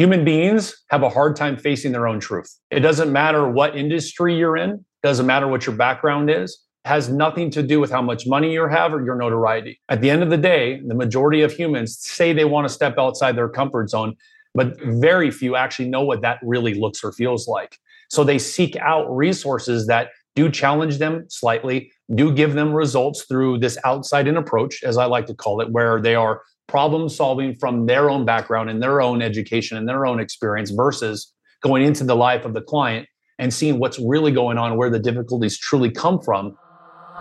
Human 0.00 0.24
beings 0.24 0.82
have 0.88 1.02
a 1.02 1.10
hard 1.10 1.36
time 1.36 1.58
facing 1.58 1.92
their 1.92 2.08
own 2.08 2.20
truth. 2.20 2.58
It 2.70 2.80
doesn't 2.80 3.12
matter 3.12 3.50
what 3.50 3.76
industry 3.76 4.34
you're 4.34 4.56
in, 4.56 4.82
doesn't 5.02 5.26
matter 5.26 5.46
what 5.46 5.66
your 5.66 5.76
background 5.76 6.30
is, 6.30 6.58
has 6.86 7.10
nothing 7.10 7.50
to 7.50 7.62
do 7.62 7.80
with 7.80 7.90
how 7.90 8.00
much 8.00 8.26
money 8.26 8.50
you 8.50 8.66
have 8.66 8.94
or 8.94 9.04
your 9.04 9.16
notoriety. 9.16 9.78
At 9.90 10.00
the 10.00 10.08
end 10.08 10.22
of 10.22 10.30
the 10.30 10.38
day, 10.38 10.80
the 10.86 10.94
majority 10.94 11.42
of 11.42 11.52
humans 11.52 11.98
say 12.00 12.32
they 12.32 12.46
want 12.46 12.66
to 12.66 12.72
step 12.72 12.96
outside 12.96 13.36
their 13.36 13.50
comfort 13.50 13.90
zone, 13.90 14.16
but 14.54 14.80
very 14.80 15.30
few 15.30 15.54
actually 15.54 15.90
know 15.90 16.00
what 16.00 16.22
that 16.22 16.38
really 16.42 16.72
looks 16.72 17.04
or 17.04 17.12
feels 17.12 17.46
like. 17.46 17.76
So 18.08 18.24
they 18.24 18.38
seek 18.38 18.76
out 18.76 19.14
resources 19.14 19.86
that 19.88 20.12
do 20.34 20.48
challenge 20.48 20.96
them 20.96 21.26
slightly, 21.28 21.92
do 22.14 22.32
give 22.32 22.54
them 22.54 22.72
results 22.72 23.24
through 23.24 23.58
this 23.58 23.76
outside 23.84 24.26
in 24.26 24.38
approach, 24.38 24.82
as 24.82 24.96
I 24.96 25.04
like 25.04 25.26
to 25.26 25.34
call 25.34 25.60
it, 25.60 25.70
where 25.70 26.00
they 26.00 26.14
are 26.14 26.40
problem 26.70 27.08
solving 27.08 27.52
from 27.56 27.86
their 27.86 28.08
own 28.08 28.24
background 28.24 28.70
and 28.70 28.80
their 28.80 29.02
own 29.02 29.20
education 29.20 29.76
and 29.76 29.88
their 29.88 30.06
own 30.06 30.20
experience 30.20 30.70
versus 30.70 31.34
going 31.62 31.82
into 31.82 32.04
the 32.04 32.14
life 32.14 32.44
of 32.44 32.54
the 32.54 32.60
client 32.60 33.08
and 33.40 33.52
seeing 33.52 33.80
what's 33.80 33.98
really 33.98 34.30
going 34.30 34.56
on, 34.56 34.76
where 34.76 34.88
the 34.88 34.98
difficulties 34.98 35.58
truly 35.58 35.90
come 35.90 36.20
from. 36.20 36.56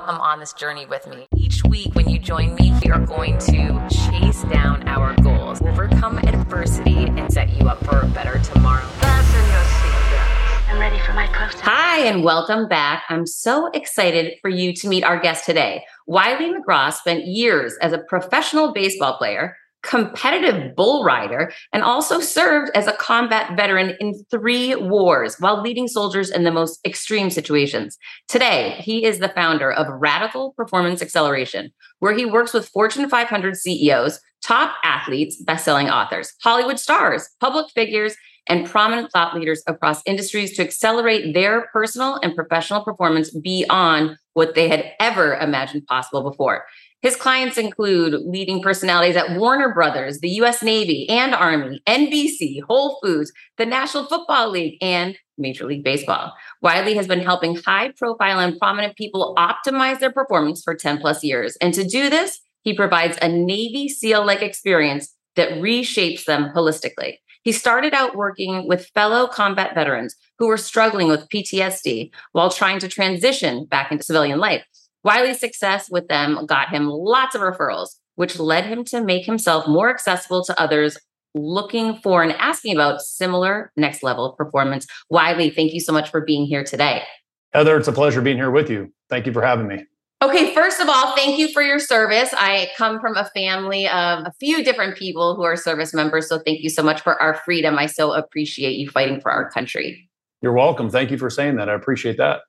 Come 0.05 0.21
on 0.21 0.40
this 0.40 0.54
journey 0.54 0.85
with 0.85 1.07
me. 1.07 1.27
Each 1.35 1.63
week, 1.63 1.95
when 1.95 2.07
you 2.07 2.20
join 2.20 2.54
me, 2.55 2.73
we 2.84 2.91
are 2.91 3.04
going 3.04 3.40
to 3.40 3.88
chase 3.90 4.43
down 4.43 4.88
our 4.88 5.16
goals, 5.23 5.62
overcome 5.63 6.20
adversity, 6.20 7.05
and 7.07 7.31
set 7.34 7.49
you 7.59 7.68
up 7.68 7.84
for 7.85 8.02
a 8.02 8.07
better 8.07 8.40
tomorrow. 8.40 8.88
I'm 10.70 10.79
ready 10.79 10.99
for 10.99 11.13
my 11.13 11.26
close 11.26 11.59
Hi, 11.62 12.05
and 12.05 12.23
welcome 12.23 12.68
back. 12.68 13.04
I'm 13.09 13.26
so 13.26 13.71
excited 13.71 14.35
for 14.41 14.49
you 14.49 14.73
to 14.76 14.88
meet 14.88 15.04
our 15.04 15.20
guest 15.20 15.45
today. 15.45 15.84
Wylie 16.09 16.52
McGraw 16.52 16.91
spent 16.91 17.27
years 17.27 17.77
as 17.84 17.94
a 17.94 17.99
professional 17.99 18.73
baseball 18.73 19.16
player, 19.16 19.55
competitive 19.84 20.76
bull 20.76 21.04
rider, 21.04 21.54
and 21.72 21.84
also 21.84 22.20
served 22.20 22.72
as 22.73 22.88
a 22.88 22.94
combat 22.94 23.55
veteran 23.55 23.95
in 23.99 24.16
three 24.32 24.73
wars 24.73 25.35
while 25.38 25.62
leading 25.62 25.88
soldiers 25.88 26.32
in 26.32 26.46
the 26.46 26.51
most 26.51 26.79
extreme 26.84 27.29
situations. 27.29 27.96
Today, 28.27 28.77
he 28.79 29.05
is 29.05 29.20
the 29.20 29.29
founder 29.29 29.71
of 29.71 29.85
Radical 30.01 30.54
Performance 30.54 31.04
Acceleration, 31.04 31.70
where 31.99 32.18
he 32.18 32.26
works 32.26 32.54
with 32.54 32.68
Fortune 32.70 33.07
500 33.07 33.55
CEOs, 33.55 34.20
top 34.44 34.73
athletes, 34.84 35.40
best-selling 35.44 35.91
authors, 35.91 36.34
Hollywood 36.41 36.79
stars, 36.79 37.29
public 37.40 37.70
figures, 37.76 38.16
and 38.48 38.68
prominent 38.68 39.12
thought 39.12 39.35
leaders 39.35 39.62
across 39.68 40.01
industries 40.07 40.55
to 40.57 40.63
accelerate 40.63 41.35
their 41.35 41.68
personal 41.71 42.20
and 42.23 42.35
professional 42.35 42.84
performance 42.84 43.29
beyond 43.29 44.18
what 44.40 44.55
they 44.55 44.70
had 44.70 44.93
ever 45.01 45.35
imagined 45.35 45.85
possible 45.85 46.23
before. 46.23 46.63
His 47.01 47.18
clients 47.18 47.57
include 47.57 48.13
leading 48.26 48.62
personalities 48.62 49.18
at 49.18 49.37
Warner 49.37 49.73
Brothers, 49.73 50.21
the 50.21 50.29
US 50.41 50.63
Navy 50.63 51.09
and 51.09 51.35
Army, 51.35 51.82
NBC, 51.85 52.62
Whole 52.63 52.99
Foods, 53.04 53.34
the 53.57 53.65
National 53.65 54.05
Football 54.05 54.51
League, 54.51 54.77
and 54.82 55.17
Major 55.37 55.65
League 55.65 55.84
Baseball. 55.84 56.32
Wylie 56.62 56.93
has 56.93 57.05
been 57.05 57.20
helping 57.20 57.57
high 57.57 57.91
profile 57.98 58.40
and 58.40 58.57
prominent 58.57 58.95
people 58.95 59.35
optimize 59.37 59.99
their 59.99 60.12
performance 60.12 60.63
for 60.63 60.73
10 60.73 60.99
plus 60.99 61.21
years. 61.21 61.57
And 61.60 61.73
to 61.73 61.84
do 61.84 62.10
this, 62.10 62.40
he 62.63 62.73
provides 62.73 63.17
a 63.21 63.27
Navy 63.27 63.90
SEAL 63.90 64.25
like 64.25 64.41
experience 64.41 65.13
that 65.35 65.51
reshapes 65.59 66.23
them 66.23 66.53
holistically. 66.56 67.17
He 67.44 67.51
started 67.51 67.94
out 67.94 68.16
working 68.16 68.68
with 68.68 68.91
fellow 68.94 69.28
combat 69.28 69.73
veterans 69.73 70.16
who 70.38 70.47
were 70.47 70.57
struggling 70.57 71.07
with 71.07 71.29
PTSD 71.29 72.12
while 72.34 72.50
trying 72.50 72.79
to 72.79 72.88
transition 72.88 73.66
back 73.66 73.91
into 73.91 74.03
civilian 74.03 74.40
life. 74.40 74.63
Wylie's 75.03 75.40
success 75.40 75.90
with 75.90 76.07
them 76.07 76.45
got 76.45 76.69
him 76.69 76.88
lots 76.88 77.35
of 77.35 77.41
referrals, 77.41 77.95
which 78.16 78.40
led 78.40 78.66
him 78.66 78.84
to 78.85 79.01
make 79.01 79.25
himself 79.25 79.67
more 79.67 79.90
accessible 79.90 80.44
to 80.44 80.59
others 80.59 80.97
looking 81.35 81.95
for 81.97 82.23
and 82.23 82.34
asking 82.34 82.73
about 82.75 83.01
similar 83.01 83.72
next 83.78 84.03
level 84.03 84.34
performance. 84.34 84.88
Wylie, 85.09 85.51
thank 85.51 85.73
you 85.73 85.79
so 85.79 85.94
much 85.94 86.09
for 86.09 86.22
being 86.22 86.45
here 86.45 86.63
today. 86.63 87.03
Heather, 87.53 87.78
it's 87.78 87.88
a 87.88 87.94
pleasure 87.94 88.22
being 88.22 88.38
here 88.38 88.51
with 88.51 88.69
you. 88.69 88.94
Thank 89.09 89.25
you 89.25 89.34
for 89.34 89.41
having 89.41 89.67
me. 89.67 89.85
Okay, 90.22 90.53
first 90.53 90.81
of 90.81 90.89
all, 90.89 91.16
thank 91.16 91.39
you 91.39 91.47
for 91.53 91.61
your 91.61 91.79
service. 91.79 92.33
I 92.33 92.69
come 92.77 92.99
from 92.99 93.16
a 93.16 93.23
family 93.23 93.88
of 93.88 94.25
a 94.25 94.33
few 94.38 94.66
different 94.66 94.97
people 94.97 95.33
who 95.35 95.44
are 95.44 95.55
service 95.55 95.94
members. 95.94 96.27
So 96.27 96.39
thank 96.39 96.59
you 96.59 96.69
so 96.69 96.83
much 96.83 96.99
for 96.99 97.21
our 97.21 97.35
freedom. 97.35 97.77
I 97.77 97.85
so 97.85 98.11
appreciate 98.11 98.73
you 98.73 98.89
fighting 98.89 99.21
for 99.21 99.31
our 99.31 99.49
country. 99.49 100.09
You're 100.41 100.51
welcome. 100.51 100.89
Thank 100.89 101.11
you 101.11 101.17
for 101.17 101.29
saying 101.29 101.55
that. 101.55 101.69
I 101.69 101.73
appreciate 101.73 102.17
that. 102.17 102.41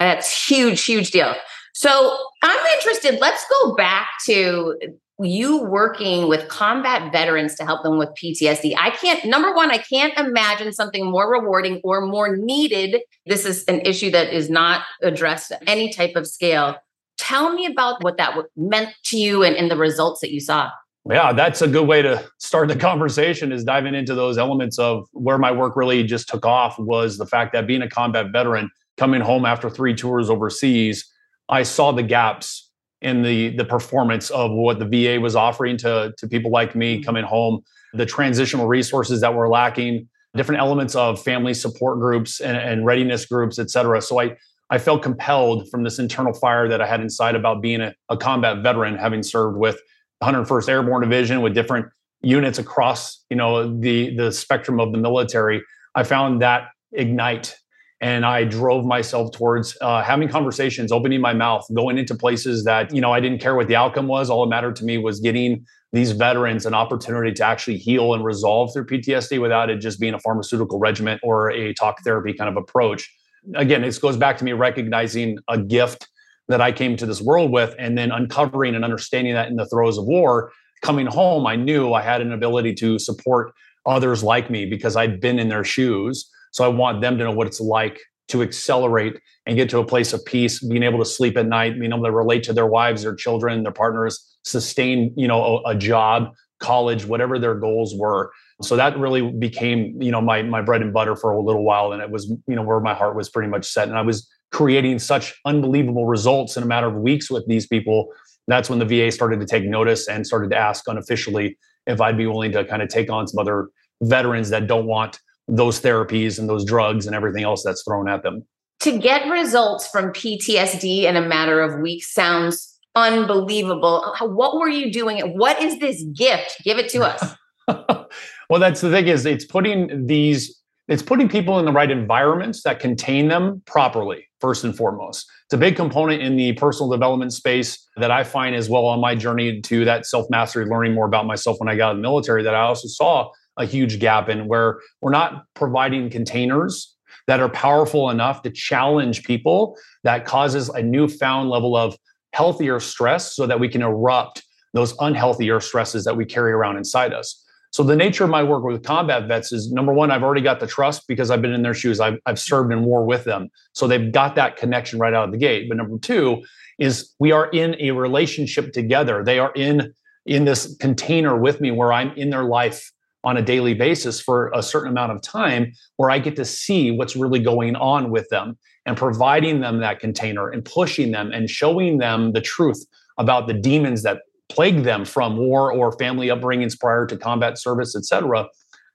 That's 0.00 0.48
huge, 0.48 0.82
huge 0.82 1.10
deal. 1.10 1.34
So 1.74 2.16
I'm 2.42 2.66
interested. 2.76 3.20
Let's 3.20 3.44
go 3.62 3.74
back 3.74 4.08
to 4.24 4.78
you 5.20 5.64
working 5.64 6.28
with 6.28 6.48
combat 6.48 7.12
veterans 7.12 7.56
to 7.56 7.64
help 7.64 7.82
them 7.82 7.98
with 7.98 8.08
PTSD. 8.10 8.74
I 8.78 8.90
can't, 8.90 9.22
number 9.26 9.52
one, 9.54 9.70
I 9.70 9.78
can't 9.78 10.16
imagine 10.18 10.72
something 10.72 11.04
more 11.04 11.30
rewarding 11.30 11.82
or 11.84 12.00
more 12.00 12.36
needed. 12.36 13.02
This 13.26 13.44
is 13.44 13.64
an 13.64 13.80
issue 13.80 14.10
that 14.12 14.32
is 14.32 14.48
not 14.48 14.82
addressed 15.02 15.52
at 15.52 15.62
any 15.66 15.92
type 15.92 16.16
of 16.16 16.26
scale 16.26 16.76
Tell 17.18 17.52
me 17.52 17.66
about 17.66 18.02
what 18.02 18.16
that 18.16 18.36
meant 18.56 18.94
to 19.04 19.18
you 19.18 19.42
and, 19.42 19.56
and 19.56 19.70
the 19.70 19.76
results 19.76 20.20
that 20.20 20.30
you 20.30 20.40
saw. 20.40 20.70
Yeah, 21.08 21.32
that's 21.32 21.62
a 21.62 21.68
good 21.68 21.86
way 21.88 22.02
to 22.02 22.28
start 22.38 22.68
the 22.68 22.76
conversation 22.76 23.50
is 23.50 23.64
diving 23.64 23.94
into 23.94 24.14
those 24.14 24.36
elements 24.36 24.78
of 24.78 25.06
where 25.12 25.38
my 25.38 25.50
work 25.50 25.74
really 25.74 26.02
just 26.04 26.28
took 26.28 26.44
off 26.44 26.78
was 26.78 27.16
the 27.16 27.26
fact 27.26 27.52
that 27.54 27.66
being 27.66 27.82
a 27.82 27.88
combat 27.88 28.26
veteran, 28.32 28.70
coming 28.98 29.20
home 29.20 29.46
after 29.46 29.70
three 29.70 29.94
tours 29.94 30.28
overseas, 30.28 31.10
I 31.48 31.62
saw 31.62 31.92
the 31.92 32.02
gaps 32.02 32.70
in 33.00 33.22
the 33.22 33.56
the 33.56 33.64
performance 33.64 34.28
of 34.30 34.50
what 34.50 34.78
the 34.80 34.84
VA 34.84 35.20
was 35.20 35.36
offering 35.36 35.76
to, 35.78 36.12
to 36.18 36.28
people 36.28 36.50
like 36.50 36.74
me 36.74 36.96
mm-hmm. 36.96 37.04
coming 37.04 37.24
home, 37.24 37.62
the 37.94 38.04
transitional 38.04 38.66
resources 38.66 39.20
that 39.20 39.32
were 39.32 39.48
lacking, 39.48 40.08
different 40.34 40.60
elements 40.60 40.94
of 40.94 41.22
family 41.22 41.54
support 41.54 42.00
groups 42.00 42.40
and, 42.40 42.56
and 42.56 42.84
readiness 42.84 43.24
groups, 43.24 43.58
et 43.58 43.70
cetera. 43.70 44.02
So 44.02 44.20
I 44.20 44.36
I 44.70 44.78
felt 44.78 45.02
compelled 45.02 45.68
from 45.70 45.82
this 45.82 45.98
internal 45.98 46.32
fire 46.32 46.68
that 46.68 46.80
I 46.80 46.86
had 46.86 47.00
inside 47.00 47.34
about 47.34 47.62
being 47.62 47.80
a, 47.80 47.94
a 48.08 48.16
combat 48.16 48.62
veteran, 48.62 48.96
having 48.96 49.22
served 49.22 49.58
with 49.58 49.80
101st 50.22 50.68
Airborne 50.68 51.02
Division 51.02 51.40
with 51.40 51.54
different 51.54 51.86
units 52.22 52.58
across, 52.58 53.24
you 53.30 53.36
know, 53.36 53.78
the 53.80 54.14
the 54.16 54.32
spectrum 54.32 54.80
of 54.80 54.92
the 54.92 54.98
military. 54.98 55.62
I 55.94 56.02
found 56.02 56.42
that 56.42 56.68
ignite, 56.92 57.56
and 58.00 58.26
I 58.26 58.44
drove 58.44 58.84
myself 58.84 59.32
towards 59.32 59.76
uh, 59.80 60.02
having 60.02 60.28
conversations, 60.28 60.92
opening 60.92 61.20
my 61.20 61.32
mouth, 61.32 61.64
going 61.74 61.96
into 61.96 62.14
places 62.14 62.64
that 62.64 62.94
you 62.94 63.00
know 63.00 63.12
I 63.12 63.20
didn't 63.20 63.40
care 63.40 63.54
what 63.54 63.68
the 63.68 63.76
outcome 63.76 64.06
was. 64.06 64.28
All 64.28 64.44
that 64.44 64.50
mattered 64.50 64.76
to 64.76 64.84
me 64.84 64.98
was 64.98 65.20
getting 65.20 65.64
these 65.92 66.10
veterans 66.12 66.66
an 66.66 66.74
opportunity 66.74 67.32
to 67.32 67.44
actually 67.44 67.78
heal 67.78 68.12
and 68.12 68.22
resolve 68.22 68.74
their 68.74 68.84
PTSD 68.84 69.40
without 69.40 69.70
it 69.70 69.80
just 69.80 69.98
being 69.98 70.12
a 70.12 70.18
pharmaceutical 70.18 70.78
regimen 70.78 71.18
or 71.22 71.50
a 71.50 71.72
talk 71.72 72.02
therapy 72.04 72.34
kind 72.34 72.50
of 72.50 72.56
approach 72.62 73.10
again, 73.54 73.82
this 73.82 73.98
goes 73.98 74.16
back 74.16 74.38
to 74.38 74.44
me 74.44 74.52
recognizing 74.52 75.38
a 75.48 75.58
gift 75.58 76.08
that 76.48 76.60
I 76.60 76.72
came 76.72 76.96
to 76.96 77.06
this 77.06 77.20
world 77.20 77.52
with 77.52 77.74
and 77.78 77.96
then 77.96 78.10
uncovering 78.10 78.74
and 78.74 78.84
understanding 78.84 79.34
that 79.34 79.48
in 79.48 79.56
the 79.56 79.66
throes 79.66 79.98
of 79.98 80.06
war. 80.06 80.50
Coming 80.82 81.06
home, 81.06 81.46
I 81.46 81.56
knew 81.56 81.92
I 81.92 82.02
had 82.02 82.20
an 82.20 82.32
ability 82.32 82.74
to 82.76 82.98
support 82.98 83.52
others 83.86 84.22
like 84.22 84.50
me 84.50 84.66
because 84.66 84.96
I'd 84.96 85.20
been 85.20 85.38
in 85.38 85.48
their 85.48 85.64
shoes. 85.64 86.30
So 86.52 86.64
I 86.64 86.68
want 86.68 87.00
them 87.00 87.18
to 87.18 87.24
know 87.24 87.32
what 87.32 87.46
it's 87.46 87.60
like 87.60 88.00
to 88.28 88.42
accelerate 88.42 89.18
and 89.46 89.56
get 89.56 89.70
to 89.70 89.78
a 89.78 89.84
place 89.84 90.12
of 90.12 90.24
peace, 90.24 90.62
being 90.62 90.82
able 90.82 90.98
to 90.98 91.04
sleep 91.04 91.36
at 91.36 91.46
night, 91.46 91.78
being 91.78 91.92
able 91.92 92.04
to 92.04 92.12
relate 92.12 92.42
to 92.44 92.52
their 92.52 92.66
wives, 92.66 93.02
their 93.02 93.14
children, 93.14 93.62
their 93.62 93.72
partners, 93.72 94.36
sustain, 94.44 95.12
you 95.16 95.26
know, 95.26 95.62
a, 95.64 95.70
a 95.70 95.74
job, 95.74 96.34
college, 96.60 97.06
whatever 97.06 97.38
their 97.38 97.54
goals 97.54 97.94
were. 97.94 98.30
So 98.60 98.74
that 98.76 98.98
really 98.98 99.30
became, 99.30 100.00
you 100.02 100.10
know, 100.10 100.20
my 100.20 100.42
my 100.42 100.62
bread 100.62 100.82
and 100.82 100.92
butter 100.92 101.14
for 101.14 101.30
a 101.30 101.40
little 101.40 101.64
while, 101.64 101.92
and 101.92 102.02
it 102.02 102.10
was, 102.10 102.28
you 102.48 102.56
know, 102.56 102.62
where 102.62 102.80
my 102.80 102.94
heart 102.94 103.14
was 103.14 103.28
pretty 103.28 103.48
much 103.48 103.64
set. 103.64 103.88
And 103.88 103.96
I 103.96 104.02
was 104.02 104.28
creating 104.50 104.98
such 104.98 105.34
unbelievable 105.44 106.06
results 106.06 106.56
in 106.56 106.62
a 106.62 106.66
matter 106.66 106.88
of 106.88 106.94
weeks 106.94 107.30
with 107.30 107.46
these 107.46 107.66
people. 107.66 108.08
That's 108.48 108.68
when 108.68 108.78
the 108.78 108.84
VA 108.84 109.12
started 109.12 109.40
to 109.40 109.46
take 109.46 109.64
notice 109.64 110.08
and 110.08 110.26
started 110.26 110.50
to 110.50 110.56
ask 110.56 110.88
unofficially 110.88 111.56
if 111.86 112.00
I'd 112.00 112.16
be 112.16 112.26
willing 112.26 112.52
to 112.52 112.64
kind 112.64 112.82
of 112.82 112.88
take 112.88 113.10
on 113.10 113.28
some 113.28 113.38
other 113.38 113.68
veterans 114.02 114.50
that 114.50 114.66
don't 114.66 114.86
want 114.86 115.20
those 115.48 115.80
therapies 115.80 116.38
and 116.38 116.48
those 116.48 116.64
drugs 116.64 117.06
and 117.06 117.14
everything 117.14 117.44
else 117.44 117.62
that's 117.64 117.82
thrown 117.82 118.08
at 118.08 118.22
them. 118.22 118.44
To 118.80 118.96
get 118.98 119.28
results 119.28 119.88
from 119.88 120.12
PTSD 120.12 121.04
in 121.04 121.16
a 121.16 121.22
matter 121.22 121.60
of 121.60 121.80
weeks 121.80 122.12
sounds 122.12 122.78
unbelievable. 122.94 124.14
What 124.20 124.56
were 124.56 124.68
you 124.68 124.92
doing? 124.92 125.36
What 125.36 125.60
is 125.60 125.78
this 125.78 126.02
gift? 126.14 126.56
Give 126.64 126.78
it 126.78 126.88
to 126.90 127.02
us. 127.02 127.34
well, 128.48 128.60
that's 128.60 128.80
the 128.80 128.90
thing 128.90 129.08
is 129.08 129.26
it's 129.26 129.44
putting 129.44 130.06
these 130.06 130.58
it's 130.88 131.02
putting 131.02 131.28
people 131.28 131.58
in 131.58 131.66
the 131.66 131.72
right 131.72 131.90
environments 131.90 132.62
that 132.62 132.80
contain 132.80 133.28
them 133.28 133.62
properly 133.66 134.26
first 134.40 134.64
and 134.64 134.74
foremost. 134.74 135.30
It's 135.44 135.52
a 135.52 135.58
big 135.58 135.76
component 135.76 136.22
in 136.22 136.36
the 136.36 136.54
personal 136.54 136.90
development 136.90 137.32
space 137.32 137.86
that 137.96 138.10
i 138.10 138.24
find 138.24 138.54
as 138.54 138.68
well 138.68 138.86
on 138.86 139.00
my 139.00 139.14
journey 139.14 139.60
to 139.60 139.84
that 139.84 140.06
self-mastery 140.06 140.66
learning 140.66 140.94
more 140.94 141.06
about 141.06 141.26
myself 141.26 141.58
when 141.58 141.68
i 141.68 141.76
got 141.76 141.90
in 141.90 141.96
the 141.98 142.02
military 142.02 142.42
that 142.42 142.54
i 142.54 142.60
also 142.60 142.88
saw 142.88 143.30
a 143.56 143.64
huge 143.64 143.98
gap 143.98 144.28
in 144.28 144.46
where 144.46 144.78
we're 145.00 145.10
not 145.10 145.44
providing 145.54 146.08
containers 146.08 146.94
that 147.26 147.40
are 147.40 147.48
powerful 147.48 148.10
enough 148.10 148.42
to 148.42 148.50
challenge 148.50 149.24
people 149.24 149.76
that 150.04 150.24
causes 150.24 150.68
a 150.70 150.82
newfound 150.82 151.50
level 151.50 151.76
of 151.76 151.96
healthier 152.32 152.78
stress 152.78 153.34
so 153.34 153.46
that 153.46 153.58
we 153.58 153.68
can 153.68 153.82
erupt 153.82 154.44
those 154.74 154.94
unhealthier 154.98 155.60
stresses 155.60 156.04
that 156.04 156.16
we 156.16 156.24
carry 156.24 156.52
around 156.52 156.76
inside 156.76 157.12
us 157.12 157.44
So 157.70 157.82
the 157.82 157.96
nature 157.96 158.24
of 158.24 158.30
my 158.30 158.42
work 158.42 158.64
with 158.64 158.82
combat 158.82 159.28
vets 159.28 159.52
is 159.52 159.70
number 159.70 159.92
one, 159.92 160.10
I've 160.10 160.22
already 160.22 160.40
got 160.40 160.60
the 160.60 160.66
trust 160.66 161.06
because 161.06 161.30
I've 161.30 161.42
been 161.42 161.52
in 161.52 161.62
their 161.62 161.74
shoes. 161.74 162.00
I've, 162.00 162.18
I've 162.26 162.38
served 162.38 162.72
in 162.72 162.84
war 162.84 163.04
with 163.04 163.24
them. 163.24 163.48
So 163.72 163.86
they've 163.86 164.10
got 164.10 164.34
that 164.36 164.56
connection 164.56 164.98
right 164.98 165.12
out 165.12 165.24
of 165.24 165.32
the 165.32 165.38
gate. 165.38 165.68
But 165.68 165.76
number 165.76 165.98
two 165.98 166.42
is 166.78 167.14
we 167.18 167.32
are 167.32 167.50
in 167.50 167.76
a 167.80 167.90
relationship 167.90 168.72
together. 168.72 169.22
They 169.24 169.38
are 169.38 169.52
in 169.54 169.92
in 170.26 170.44
this 170.44 170.76
container 170.78 171.38
with 171.38 171.60
me 171.60 171.70
where 171.70 171.92
I'm 171.92 172.12
in 172.12 172.28
their 172.30 172.44
life 172.44 172.92
on 173.24 173.36
a 173.36 173.42
daily 173.42 173.74
basis 173.74 174.20
for 174.20 174.50
a 174.54 174.62
certain 174.62 174.90
amount 174.90 175.10
of 175.10 175.22
time 175.22 175.72
where 175.96 176.10
I 176.10 176.18
get 176.18 176.36
to 176.36 176.44
see 176.44 176.90
what's 176.90 177.16
really 177.16 177.40
going 177.40 177.76
on 177.76 178.10
with 178.10 178.28
them 178.28 178.56
and 178.86 178.96
providing 178.96 179.60
them 179.60 179.80
that 179.80 180.00
container 180.00 180.48
and 180.48 180.64
pushing 180.64 181.10
them 181.10 181.32
and 181.32 181.50
showing 181.50 181.98
them 181.98 182.32
the 182.32 182.40
truth 182.40 182.84
about 183.18 183.46
the 183.46 183.54
demons 183.54 184.02
that 184.02 184.22
plague 184.48 184.82
them 184.82 185.04
from 185.04 185.36
war 185.36 185.72
or 185.72 185.92
family 185.98 186.28
upbringings 186.28 186.78
prior 186.78 187.06
to 187.06 187.16
combat 187.16 187.58
service, 187.58 187.94
et 187.96 188.04
cetera. 188.04 188.46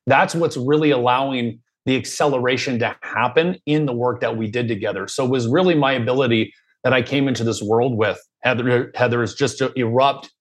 That's 0.08 0.36
what's 0.36 0.58
really 0.58 0.92
allowing 0.92 1.60
the 1.86 1.96
acceleration 1.96 2.80
to 2.80 2.96
happen 3.02 3.58
in 3.66 3.86
the 3.86 3.94
work 3.94 4.22
that 4.22 4.38
we 4.38 4.50
did 4.50 4.68
together. 4.68 5.08
So 5.08 5.26
it 5.26 5.30
was 5.30 5.48
really 5.48 5.76
my 5.76 5.94
ability 5.94 6.54
that 6.84 6.94
I 6.94 7.02
came 7.02 7.28
into 7.28 7.44
this 7.44 7.62
world 7.62 7.98
with. 7.98 8.20
Heather, 8.42 8.92
Heather 8.96 9.24
is 9.24 9.34
just 9.36 9.58
to 9.60 9.72
erupt 9.78 10.32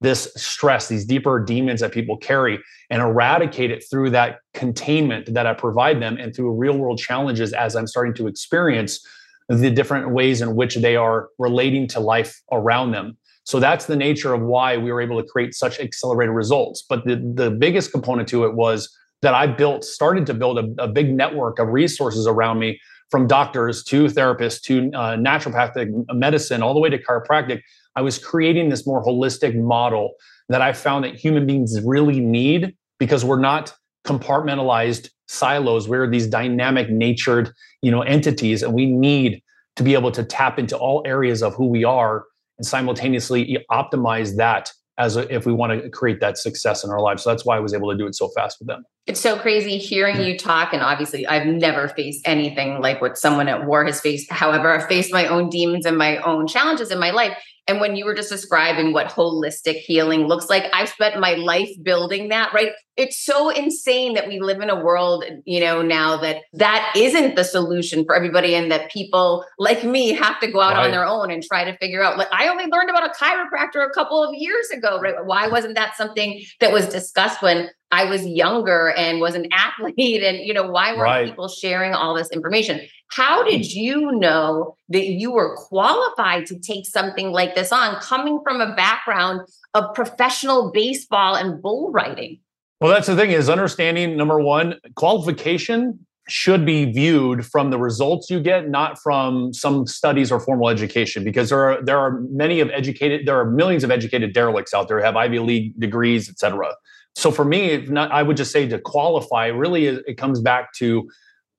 this 0.00 0.32
stress, 0.36 0.88
these 0.88 1.04
deeper 1.04 1.38
demons 1.38 1.80
that 1.80 1.92
people 1.92 2.16
carry, 2.16 2.58
and 2.90 3.00
eradicate 3.00 3.70
it 3.70 3.84
through 3.88 4.10
that 4.10 4.38
containment 4.52 5.32
that 5.32 5.46
I 5.46 5.54
provide 5.54 6.02
them 6.02 6.16
and 6.16 6.34
through 6.34 6.52
real 6.52 6.76
world 6.76 6.98
challenges 6.98 7.52
as 7.52 7.76
I'm 7.76 7.86
starting 7.86 8.14
to 8.14 8.26
experience 8.26 9.06
the 9.48 9.70
different 9.70 10.10
ways 10.10 10.40
in 10.40 10.56
which 10.56 10.76
they 10.76 10.96
are 10.96 11.28
relating 11.38 11.86
to 11.88 12.00
life 12.00 12.40
around 12.50 12.90
them. 12.90 13.16
So 13.52 13.60
that's 13.60 13.84
the 13.84 13.96
nature 13.96 14.32
of 14.32 14.40
why 14.40 14.78
we 14.78 14.90
were 14.90 15.02
able 15.02 15.20
to 15.20 15.28
create 15.28 15.54
such 15.54 15.78
accelerated 15.78 16.34
results. 16.34 16.86
But 16.88 17.04
the, 17.04 17.16
the 17.34 17.50
biggest 17.50 17.92
component 17.92 18.26
to 18.30 18.46
it 18.46 18.54
was 18.54 18.88
that 19.20 19.34
I 19.34 19.46
built, 19.46 19.84
started 19.84 20.24
to 20.28 20.32
build 20.32 20.58
a, 20.58 20.82
a 20.82 20.88
big 20.88 21.12
network 21.12 21.58
of 21.58 21.68
resources 21.68 22.26
around 22.26 22.60
me 22.60 22.80
from 23.10 23.26
doctors 23.26 23.84
to 23.84 24.06
therapists 24.06 24.62
to 24.62 24.90
uh, 24.94 25.16
naturopathic 25.18 25.92
medicine, 26.14 26.62
all 26.62 26.72
the 26.72 26.80
way 26.80 26.88
to 26.88 26.96
chiropractic 26.96 27.60
I 27.94 28.00
was 28.00 28.18
creating 28.18 28.70
this 28.70 28.86
more 28.86 29.04
holistic 29.04 29.54
model 29.54 30.14
that 30.48 30.62
I 30.62 30.72
found 30.72 31.04
that 31.04 31.14
human 31.14 31.46
beings 31.46 31.78
really 31.84 32.20
need 32.20 32.74
because 32.98 33.22
we're 33.22 33.38
not 33.38 33.74
compartmentalized 34.06 35.10
silos. 35.28 35.88
We're 35.88 36.08
these 36.08 36.26
dynamic 36.26 36.88
natured, 36.88 37.52
you 37.82 37.90
know, 37.90 38.00
entities, 38.00 38.62
and 38.62 38.72
we 38.72 38.86
need 38.86 39.42
to 39.76 39.82
be 39.82 39.92
able 39.92 40.10
to 40.12 40.24
tap 40.24 40.58
into 40.58 40.74
all 40.74 41.02
areas 41.04 41.42
of 41.42 41.54
who 41.54 41.66
we 41.66 41.84
are 41.84 42.24
and 42.62 42.66
simultaneously 42.68 43.58
optimize 43.72 44.36
that 44.36 44.70
as 44.96 45.16
a, 45.16 45.34
if 45.34 45.46
we 45.46 45.52
want 45.52 45.82
to 45.82 45.90
create 45.90 46.20
that 46.20 46.38
success 46.38 46.84
in 46.84 46.90
our 46.90 47.00
lives. 47.00 47.24
So 47.24 47.30
that's 47.30 47.44
why 47.44 47.56
I 47.56 47.60
was 47.60 47.74
able 47.74 47.90
to 47.90 47.98
do 47.98 48.06
it 48.06 48.14
so 48.14 48.28
fast 48.28 48.60
with 48.60 48.68
them. 48.68 48.84
It's 49.08 49.18
so 49.18 49.36
crazy 49.36 49.78
hearing 49.78 50.20
you 50.22 50.38
talk. 50.38 50.72
And 50.72 50.80
obviously, 50.80 51.26
I've 51.26 51.44
never 51.44 51.88
faced 51.88 52.20
anything 52.24 52.80
like 52.80 53.00
what 53.00 53.18
someone 53.18 53.48
at 53.48 53.66
war 53.66 53.84
has 53.84 54.00
faced. 54.00 54.30
However, 54.30 54.72
I've 54.72 54.86
faced 54.86 55.12
my 55.12 55.26
own 55.26 55.48
demons 55.48 55.86
and 55.86 55.98
my 55.98 56.18
own 56.18 56.46
challenges 56.46 56.92
in 56.92 57.00
my 57.00 57.10
life. 57.10 57.36
And 57.68 57.80
when 57.80 57.94
you 57.94 58.04
were 58.04 58.14
just 58.14 58.28
describing 58.28 58.92
what 58.92 59.08
holistic 59.08 59.76
healing 59.76 60.26
looks 60.26 60.50
like, 60.50 60.64
I've 60.72 60.88
spent 60.88 61.20
my 61.20 61.34
life 61.34 61.70
building 61.82 62.28
that, 62.30 62.52
right? 62.52 62.72
It's 62.96 63.24
so 63.24 63.50
insane 63.50 64.14
that 64.14 64.26
we 64.26 64.40
live 64.40 64.60
in 64.60 64.68
a 64.68 64.82
world, 64.82 65.24
you 65.44 65.60
know, 65.60 65.80
now 65.80 66.16
that 66.18 66.38
that 66.54 66.92
isn't 66.96 67.36
the 67.36 67.44
solution 67.44 68.04
for 68.04 68.16
everybody 68.16 68.56
and 68.56 68.70
that 68.72 68.90
people 68.90 69.44
like 69.58 69.84
me 69.84 70.12
have 70.12 70.40
to 70.40 70.50
go 70.50 70.60
out 70.60 70.74
right. 70.74 70.86
on 70.86 70.90
their 70.90 71.06
own 71.06 71.30
and 71.30 71.42
try 71.42 71.64
to 71.64 71.76
figure 71.78 72.02
out. 72.02 72.18
Like, 72.18 72.28
I 72.32 72.48
only 72.48 72.66
learned 72.66 72.90
about 72.90 73.08
a 73.08 73.12
chiropractor 73.12 73.86
a 73.86 73.90
couple 73.90 74.22
of 74.22 74.34
years 74.34 74.68
ago, 74.70 75.00
right? 75.00 75.24
Why 75.24 75.46
wasn't 75.46 75.76
that 75.76 75.96
something 75.96 76.42
that 76.58 76.72
was 76.72 76.88
discussed 76.88 77.42
when 77.42 77.70
I 77.92 78.06
was 78.06 78.26
younger 78.26 78.90
and 78.90 79.20
was 79.20 79.36
an 79.36 79.46
athlete? 79.52 80.22
And, 80.22 80.38
you 80.38 80.52
know, 80.52 80.70
why 80.70 80.92
weren't 80.92 81.02
right. 81.02 81.28
people 81.28 81.48
sharing 81.48 81.94
all 81.94 82.14
this 82.14 82.30
information? 82.30 82.80
How 83.12 83.42
did 83.42 83.70
you 83.70 84.12
know 84.12 84.74
that 84.88 85.06
you 85.06 85.32
were 85.32 85.54
qualified 85.54 86.46
to 86.46 86.58
take 86.58 86.86
something 86.86 87.30
like 87.30 87.54
this 87.54 87.70
on, 87.70 87.96
coming 87.96 88.40
from 88.42 88.62
a 88.62 88.74
background 88.74 89.42
of 89.74 89.94
professional 89.94 90.72
baseball 90.72 91.34
and 91.34 91.60
bull 91.60 91.92
riding? 91.92 92.40
Well, 92.80 92.90
that's 92.90 93.08
the 93.08 93.14
thing 93.14 93.30
is 93.30 93.50
understanding 93.50 94.16
number 94.16 94.40
one, 94.40 94.76
qualification 94.96 96.06
should 96.26 96.64
be 96.64 96.86
viewed 96.90 97.44
from 97.44 97.68
the 97.68 97.76
results 97.76 98.30
you 98.30 98.40
get, 98.40 98.70
not 98.70 98.98
from 98.98 99.52
some 99.52 99.86
studies 99.86 100.32
or 100.32 100.40
formal 100.40 100.70
education, 100.70 101.22
because 101.22 101.50
there 101.50 101.60
are 101.60 101.84
there 101.84 101.98
are 101.98 102.18
many 102.30 102.60
of 102.60 102.70
educated, 102.70 103.26
there 103.26 103.38
are 103.38 103.50
millions 103.50 103.84
of 103.84 103.90
educated 103.90 104.32
derelicts 104.32 104.72
out 104.72 104.88
there 104.88 104.98
who 104.98 105.04
have 105.04 105.16
Ivy 105.16 105.38
League 105.38 105.78
degrees, 105.78 106.30
et 106.30 106.38
cetera. 106.38 106.74
So 107.14 107.30
for 107.30 107.44
me, 107.44 107.84
not, 107.88 108.10
I 108.10 108.22
would 108.22 108.38
just 108.38 108.52
say 108.52 108.66
to 108.68 108.78
qualify, 108.78 109.48
really, 109.48 109.84
it 109.86 110.16
comes 110.16 110.40
back 110.40 110.72
to 110.74 111.10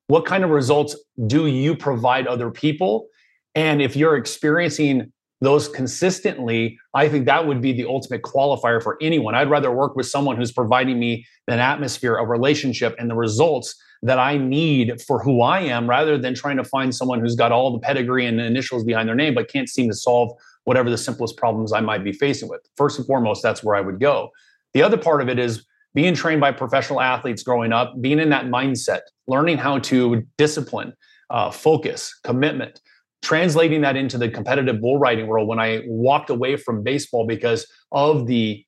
what 0.06 0.26
kind 0.26 0.44
of 0.44 0.50
results 0.50 0.96
do 1.26 1.46
you 1.46 1.74
provide 1.76 2.26
other 2.26 2.50
people? 2.50 3.08
And 3.54 3.80
if 3.80 3.96
you're 3.96 4.16
experiencing 4.16 5.12
those 5.40 5.68
consistently 5.68 6.78
i 6.94 7.08
think 7.08 7.26
that 7.26 7.46
would 7.46 7.60
be 7.60 7.72
the 7.72 7.84
ultimate 7.84 8.22
qualifier 8.22 8.82
for 8.82 8.96
anyone. 9.00 9.34
I'd 9.34 9.50
rather 9.50 9.70
work 9.70 9.94
with 9.94 10.06
someone 10.06 10.36
who's 10.36 10.52
providing 10.52 10.98
me 10.98 11.26
an 11.48 11.58
atmosphere 11.58 12.16
a 12.16 12.24
relationship 12.24 12.94
and 12.98 13.10
the 13.10 13.14
results 13.14 13.74
that 14.02 14.18
i 14.18 14.36
need 14.36 15.00
for 15.02 15.22
who 15.22 15.42
i 15.42 15.60
am 15.60 15.88
rather 15.88 16.16
than 16.18 16.34
trying 16.34 16.56
to 16.56 16.64
find 16.64 16.94
someone 16.94 17.20
who's 17.20 17.36
got 17.36 17.52
all 17.52 17.72
the 17.72 17.78
pedigree 17.78 18.26
and 18.26 18.38
the 18.38 18.44
initials 18.44 18.84
behind 18.84 19.08
their 19.08 19.16
name 19.16 19.34
but 19.34 19.48
can't 19.48 19.68
seem 19.68 19.88
to 19.88 19.94
solve 19.94 20.32
whatever 20.64 20.88
the 20.88 20.98
simplest 20.98 21.36
problems 21.36 21.72
i 21.72 21.80
might 21.80 22.02
be 22.02 22.12
facing 22.12 22.48
with. 22.48 22.60
First 22.76 22.98
and 22.98 23.06
foremost 23.06 23.42
that's 23.42 23.62
where 23.62 23.76
i 23.76 23.80
would 23.80 24.00
go. 24.00 24.30
The 24.72 24.82
other 24.82 24.96
part 24.96 25.20
of 25.20 25.28
it 25.28 25.38
is 25.38 25.64
being 25.94 26.14
trained 26.14 26.40
by 26.40 26.50
professional 26.52 27.00
athletes 27.00 27.42
growing 27.42 27.72
up, 27.72 27.94
being 28.00 28.18
in 28.18 28.30
that 28.30 28.46
mindset, 28.46 29.00
learning 29.26 29.58
how 29.58 29.78
to 29.78 30.22
discipline, 30.36 30.92
uh, 31.30 31.50
focus, 31.50 32.18
commitment, 32.24 32.80
translating 33.22 33.80
that 33.80 33.96
into 33.96 34.18
the 34.18 34.28
competitive 34.28 34.80
bull 34.80 34.98
riding 34.98 35.26
world 35.26 35.48
when 35.48 35.58
I 35.58 35.82
walked 35.86 36.30
away 36.30 36.56
from 36.56 36.82
baseball 36.82 37.26
because 37.26 37.66
of 37.92 38.26
the 38.26 38.64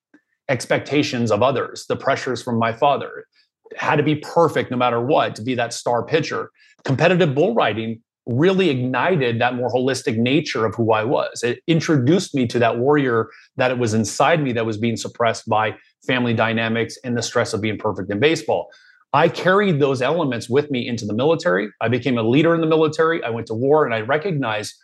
expectations 0.49 1.31
of 1.31 1.43
others, 1.43 1.85
the 1.89 1.97
pressures 1.97 2.43
from 2.43 2.59
my 2.59 2.73
father. 2.73 3.27
Had 3.77 3.97
to 3.97 4.03
be 4.05 4.17
perfect 4.17 4.71
no 4.71 4.77
matter 4.77 5.01
what 5.01 5.35
to 5.35 5.43
be 5.43 5.55
that 5.57 5.73
star 5.73 6.05
pitcher. 6.05 6.51
Competitive 6.85 7.35
bull 7.35 7.53
riding 7.53 8.01
really 8.27 8.71
ignited 8.71 9.41
that 9.41 9.55
more 9.55 9.71
holistic 9.71 10.17
nature 10.17 10.65
of 10.65 10.75
who 10.75 10.93
I 10.93 11.05
was. 11.05 11.43
It 11.43 11.61
introduced 11.67 12.35
me 12.35 12.47
to 12.49 12.59
that 12.59 12.79
warrior 12.79 13.29
that 13.57 13.71
it 13.71 13.79
was 13.79 13.95
inside 13.95 14.43
me 14.43 14.53
that 14.53 14.67
was 14.67 14.79
being 14.79 14.97
suppressed 14.97 15.49
by 15.49 15.77
family 16.07 16.35
dynamics 16.35 16.97
and 17.05 17.17
the 17.17 17.23
stress 17.23 17.53
of 17.53 17.61
being 17.61 17.79
perfect 17.79 18.11
in 18.11 18.21
baseball. 18.21 18.69
I 19.13 19.29
carried 19.29 19.81
those 19.81 20.03
elements 20.03 20.49
with 20.49 20.71
me 20.71 20.87
into 20.87 21.07
the 21.07 21.15
military. 21.15 21.69
I 21.81 21.89
became 21.89 22.19
a 22.19 22.23
leader 22.23 22.55
in 22.55 22.61
the 22.61 22.67
military. 22.67 23.23
I 23.23 23.31
went 23.31 23.47
to 23.49 23.55
war 23.55 23.85
and 23.85 23.95
I 23.95 24.01
recognized 24.01 24.75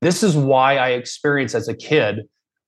this 0.00 0.22
is 0.22 0.36
why 0.36 0.78
I 0.78 0.90
experienced 0.90 1.54
as 1.54 1.68
a 1.68 1.74
kid 1.74 2.22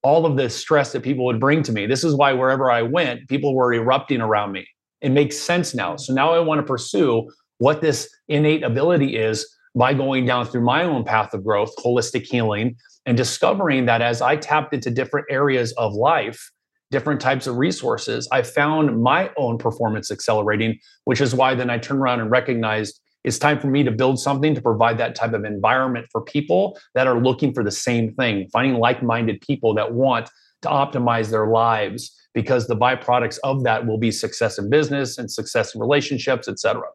all 0.05 0.27
of 0.27 0.37
the 0.37 0.51
stress 0.51 0.93
that 0.93 1.03
people 1.03 1.25
would 1.25 1.41
bring 1.41 1.63
to 1.63 1.73
me. 1.73 1.87
This 1.87 2.05
is 2.05 2.15
why 2.15 2.33
wherever 2.33 2.71
I 2.71 2.83
went, 2.83 3.27
people 3.29 3.55
were 3.55 3.73
erupting 3.73 4.21
around 4.21 4.53
me. 4.53 4.69
It 5.01 5.11
makes 5.11 5.37
sense 5.37 5.75
now. 5.75 5.97
So 5.97 6.13
now 6.13 6.33
I 6.33 6.39
want 6.41 6.61
to 6.61 6.67
pursue 6.67 7.29
what 7.59 7.81
this 7.81 8.09
innate 8.29 8.63
ability 8.63 9.17
is 9.17 9.51
by 9.75 9.95
going 9.95 10.27
down 10.27 10.47
through 10.47 10.65
my 10.65 10.85
own 10.85 11.05
path 11.05 11.35
of 11.35 11.43
growth, 11.43 11.75
holistic 11.79 12.23
healing, 12.23 12.77
and 13.07 13.17
discovering 13.17 13.87
that 13.87 14.03
as 14.03 14.23
I 14.23 14.37
tapped 14.37 14.73
into 14.73 14.91
different 14.91 15.27
areas 15.31 15.73
of 15.73 15.95
life, 15.95 16.51
different 16.95 17.21
types 17.21 17.49
of 17.49 17.57
resources, 17.57 18.29
I 18.31 18.43
found 18.43 19.03
my 19.03 19.29
own 19.37 19.59
performance 19.59 20.13
accelerating, 20.13 20.79
which 21.07 21.21
is 21.21 21.35
why 21.35 21.57
then 21.57 21.69
I 21.69 21.77
turned 21.77 21.99
around 21.99 22.21
and 22.21 22.31
recognized 22.31 23.01
it's 23.25 23.37
time 23.37 23.59
for 23.59 23.67
me 23.67 23.83
to 23.83 23.91
build 23.91 24.21
something 24.21 24.55
to 24.55 24.63
provide 24.63 24.97
that 24.99 25.17
type 25.17 25.33
of 25.33 25.45
environment 25.45 26.07
for 26.13 26.21
people 26.21 26.79
that 26.95 27.09
are 27.09 27.21
looking 27.21 27.53
for 27.53 27.65
the 27.65 27.73
same 27.73 28.15
thing, 28.15 28.49
finding 28.53 28.79
like 28.79 29.03
minded 29.03 29.41
people 29.41 29.75
that 29.75 29.93
want 29.93 30.31
to 30.63 30.69
optimize 30.69 31.31
their 31.31 31.49
lives 31.49 32.15
because 32.33 32.69
the 32.69 32.77
byproducts 32.77 33.41
of 33.43 33.65
that 33.65 33.87
will 33.87 33.99
be 33.99 34.13
success 34.13 34.57
in 34.57 34.71
business 34.71 35.19
and 35.19 35.29
success 35.33 35.75
in 35.75 35.81
relationships, 35.81 36.47
et 36.47 36.61
cetera. 36.61 36.87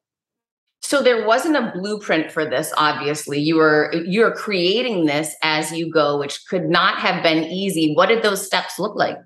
So 0.82 1.01
there 1.01 1.27
wasn't 1.27 1.58
a 1.58 1.74
blueprint 1.75 2.32
for 2.32 2.46
this 2.50 2.72
obviously. 2.77 3.38
You 3.39 3.58
were 3.58 3.94
you're 4.06 4.34
creating 4.34 5.08
this 5.08 5.36
as 5.44 5.74
you 5.74 5.91
go 5.91 6.18
which 6.18 6.39
could 6.48 6.70
not 6.70 7.00
have 7.00 7.22
been 7.22 7.44
easy. 7.44 7.94
What 7.96 8.08
did 8.08 8.24
those 8.24 8.46
steps 8.46 8.79
look 8.79 8.96
like? 8.96 9.18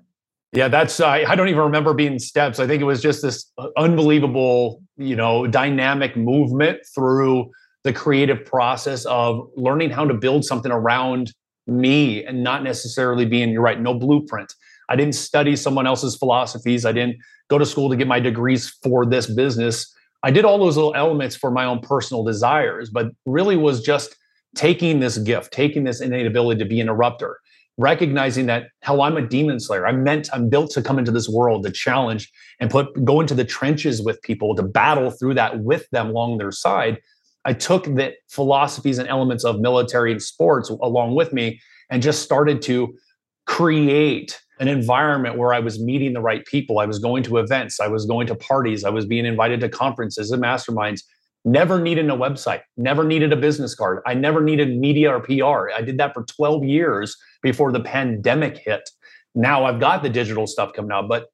Yeah, 0.54 0.68
that's 0.68 1.00
I, 1.00 1.24
I 1.24 1.34
don't 1.34 1.48
even 1.48 1.62
remember 1.62 1.94
being 1.94 2.18
steps. 2.20 2.60
I 2.60 2.66
think 2.66 2.80
it 2.80 2.84
was 2.84 3.02
just 3.02 3.22
this 3.22 3.50
unbelievable, 3.76 4.82
you 4.96 5.16
know, 5.16 5.46
dynamic 5.48 6.16
movement 6.16 6.78
through 6.94 7.50
the 7.82 7.92
creative 7.92 8.44
process 8.44 9.04
of 9.06 9.48
learning 9.56 9.90
how 9.90 10.06
to 10.06 10.14
build 10.14 10.44
something 10.44 10.70
around 10.70 11.32
me 11.66 12.24
and 12.24 12.44
not 12.44 12.62
necessarily 12.62 13.26
being 13.26 13.50
you're 13.50 13.62
right, 13.62 13.80
no 13.80 13.94
blueprint. 13.94 14.54
I 14.88 14.96
didn't 14.96 15.14
study 15.14 15.56
someone 15.56 15.86
else's 15.86 16.16
philosophies. 16.16 16.86
I 16.86 16.92
didn't 16.92 17.16
go 17.48 17.58
to 17.58 17.66
school 17.66 17.90
to 17.90 17.96
get 17.96 18.06
my 18.06 18.20
degrees 18.20 18.70
for 18.82 19.04
this 19.04 19.26
business. 19.26 19.92
I 20.22 20.30
did 20.30 20.44
all 20.44 20.58
those 20.58 20.76
little 20.76 20.94
elements 20.94 21.36
for 21.36 21.50
my 21.50 21.64
own 21.64 21.80
personal 21.80 22.22
desires, 22.22 22.90
but 22.90 23.08
really 23.26 23.56
was 23.56 23.82
just 23.82 24.14
taking 24.54 25.00
this 25.00 25.18
gift, 25.18 25.52
taking 25.52 25.84
this 25.84 26.00
innate 26.00 26.26
ability 26.26 26.58
to 26.62 26.64
be 26.68 26.80
an 26.80 26.86
erupter. 26.88 27.34
Recognizing 27.76 28.46
that 28.46 28.68
hell, 28.82 29.02
I'm 29.02 29.16
a 29.16 29.26
demon 29.26 29.58
slayer. 29.58 29.86
I'm 29.86 30.04
meant, 30.04 30.28
I'm 30.32 30.48
built 30.48 30.70
to 30.72 30.82
come 30.82 30.98
into 30.98 31.10
this 31.10 31.28
world 31.28 31.64
to 31.64 31.70
challenge 31.70 32.30
and 32.60 32.70
put 32.70 33.04
go 33.04 33.20
into 33.20 33.34
the 33.34 33.44
trenches 33.44 34.02
with 34.02 34.22
people 34.22 34.54
to 34.54 34.62
battle 34.62 35.10
through 35.10 35.34
that 35.34 35.60
with 35.60 35.88
them 35.90 36.08
along 36.08 36.38
their 36.38 36.52
side. 36.52 37.00
I 37.44 37.52
took 37.52 37.84
the 37.84 38.14
philosophies 38.28 38.98
and 38.98 39.08
elements 39.08 39.44
of 39.44 39.60
military 39.60 40.12
and 40.12 40.22
sports 40.22 40.70
along 40.70 41.14
with 41.14 41.32
me 41.32 41.60
and 41.90 42.02
just 42.02 42.22
started 42.22 42.62
to 42.62 42.94
create 43.46 44.40
an 44.60 44.68
environment 44.68 45.36
where 45.36 45.52
I 45.52 45.60
was 45.60 45.80
meeting 45.80 46.12
the 46.12 46.20
right 46.20 46.44
people. 46.46 46.78
I 46.78 46.86
was 46.86 46.98
going 46.98 47.22
to 47.24 47.38
events, 47.38 47.80
I 47.80 47.88
was 47.88 48.06
going 48.06 48.26
to 48.28 48.34
parties, 48.34 48.84
I 48.84 48.90
was 48.90 49.04
being 49.04 49.26
invited 49.26 49.60
to 49.60 49.68
conferences 49.68 50.30
and 50.30 50.42
masterminds. 50.42 51.02
Never 51.44 51.80
needed 51.80 52.08
a 52.08 52.14
website, 52.14 52.62
never 52.76 53.04
needed 53.04 53.32
a 53.32 53.36
business 53.36 53.74
card. 53.74 54.02
I 54.06 54.14
never 54.14 54.42
needed 54.42 54.78
media 54.78 55.14
or 55.14 55.20
PR. 55.20 55.70
I 55.70 55.82
did 55.82 55.98
that 55.98 56.14
for 56.14 56.24
12 56.24 56.64
years 56.64 57.16
before 57.42 57.70
the 57.70 57.80
pandemic 57.80 58.56
hit. 58.56 58.88
Now 59.34 59.64
I've 59.64 59.80
got 59.80 60.02
the 60.02 60.08
digital 60.08 60.46
stuff 60.46 60.72
coming 60.72 60.92
out, 60.92 61.08
but 61.08 61.26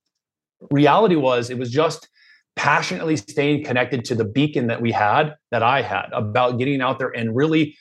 reality 0.71 1.17
was 1.17 1.49
it 1.49 1.59
was 1.59 1.71
just 1.71 2.09
passionately 2.57 3.17
staying 3.17 3.65
connected 3.65 4.05
to 4.07 4.15
the 4.15 4.25
beacon 4.25 4.67
that 4.67 4.81
we 4.81 4.91
had, 4.91 5.35
that 5.51 5.63
I 5.63 5.83
had 5.83 6.07
about 6.13 6.59
getting 6.59 6.81
out 6.81 6.99
there 6.99 7.11
and 7.11 7.35
really 7.35 7.77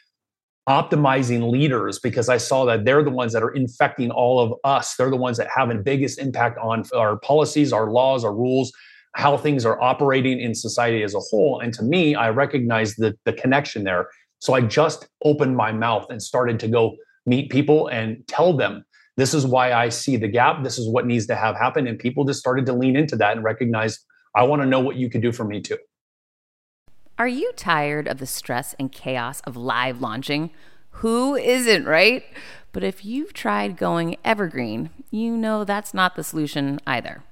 optimizing 0.69 1.49
leaders 1.49 1.99
because 1.99 2.29
I 2.29 2.37
saw 2.37 2.63
that 2.65 2.85
they're 2.85 3.03
the 3.03 3.09
ones 3.09 3.33
that 3.33 3.41
are 3.41 3.49
infecting 3.49 4.11
all 4.11 4.39
of 4.39 4.53
us. 4.63 4.95
They're 4.95 5.09
the 5.09 5.17
ones 5.17 5.37
that 5.37 5.47
have 5.55 5.69
the 5.69 5.75
biggest 5.75 6.19
impact 6.19 6.59
on 6.59 6.83
our 6.93 7.17
policies, 7.17 7.73
our 7.73 7.89
laws, 7.89 8.23
our 8.23 8.33
rules, 8.33 8.71
how 9.19 9.35
things 9.35 9.65
are 9.65 9.79
operating 9.81 10.39
in 10.39 10.55
society 10.55 11.03
as 11.03 11.13
a 11.13 11.19
whole. 11.19 11.59
And 11.59 11.73
to 11.73 11.83
me, 11.83 12.15
I 12.15 12.29
recognize 12.29 12.95
the, 12.95 13.17
the 13.25 13.33
connection 13.33 13.83
there. 13.83 14.07
So 14.39 14.53
I 14.53 14.61
just 14.61 15.09
opened 15.25 15.57
my 15.57 15.73
mouth 15.73 16.07
and 16.09 16.23
started 16.23 16.57
to 16.61 16.69
go 16.69 16.95
meet 17.25 17.51
people 17.51 17.87
and 17.87 18.25
tell 18.27 18.55
them 18.55 18.85
this 19.17 19.33
is 19.33 19.45
why 19.45 19.73
I 19.73 19.89
see 19.89 20.15
the 20.15 20.29
gap. 20.29 20.63
This 20.63 20.77
is 20.79 20.87
what 20.87 21.05
needs 21.05 21.27
to 21.27 21.35
have 21.35 21.57
happen. 21.57 21.85
And 21.85 21.99
people 21.99 22.23
just 22.23 22.39
started 22.39 22.65
to 22.67 22.73
lean 22.73 22.95
into 22.95 23.17
that 23.17 23.35
and 23.35 23.43
recognize, 23.43 23.99
I 24.33 24.43
want 24.43 24.61
to 24.61 24.65
know 24.65 24.79
what 24.79 24.95
you 24.95 25.09
could 25.09 25.21
do 25.21 25.33
for 25.33 25.43
me 25.43 25.59
too. 25.59 25.77
Are 27.17 27.27
you 27.27 27.51
tired 27.57 28.07
of 28.07 28.19
the 28.19 28.25
stress 28.25 28.73
and 28.79 28.89
chaos 28.89 29.41
of 29.41 29.57
live 29.57 29.99
launching? 29.99 30.51
Who 30.91 31.35
isn't, 31.35 31.85
right? 31.85 32.23
But 32.71 32.85
if 32.85 33.03
you've 33.03 33.33
tried 33.33 33.75
going 33.75 34.15
evergreen, 34.23 34.91
you 35.11 35.35
know 35.35 35.65
that's 35.65 35.93
not 35.93 36.15
the 36.15 36.23
solution 36.23 36.79
either. 36.87 37.23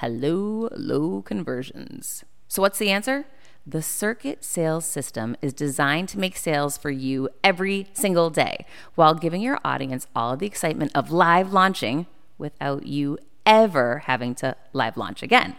Hello, 0.00 0.68
low 0.76 1.22
conversions. 1.22 2.24
So, 2.46 2.62
what's 2.62 2.78
the 2.78 2.90
answer? 2.90 3.26
The 3.66 3.82
Circuit 3.82 4.44
Sales 4.44 4.84
System 4.84 5.36
is 5.42 5.52
designed 5.52 6.08
to 6.10 6.18
make 6.18 6.36
sales 6.36 6.78
for 6.78 6.90
you 6.90 7.28
every 7.42 7.88
single 7.92 8.30
day 8.30 8.64
while 8.94 9.14
giving 9.14 9.42
your 9.42 9.58
audience 9.64 10.06
all 10.14 10.36
the 10.36 10.46
excitement 10.46 10.92
of 10.94 11.10
live 11.10 11.52
launching 11.52 12.06
without 12.38 12.86
you 12.86 13.18
ever 13.44 13.98
having 14.06 14.34
to 14.36 14.56
live 14.72 14.96
launch 14.96 15.22
again 15.22 15.56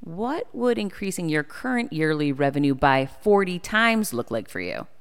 what 0.00 0.54
would 0.54 0.78
increasing 0.78 1.28
your 1.28 1.42
current 1.42 1.92
yearly 1.92 2.32
revenue 2.32 2.74
by 2.74 3.06
40 3.06 3.58
times 3.58 4.14
look 4.14 4.30
like 4.30 4.48
for 4.48 4.60
you? 4.60 4.86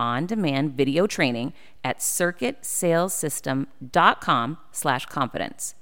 on-demand 0.00 0.76
video 0.76 1.06
training 1.06 1.52
at 1.84 1.98
circuitsalessystem.com 1.98 4.58
slash 4.72 5.06
confidence. 5.06 5.76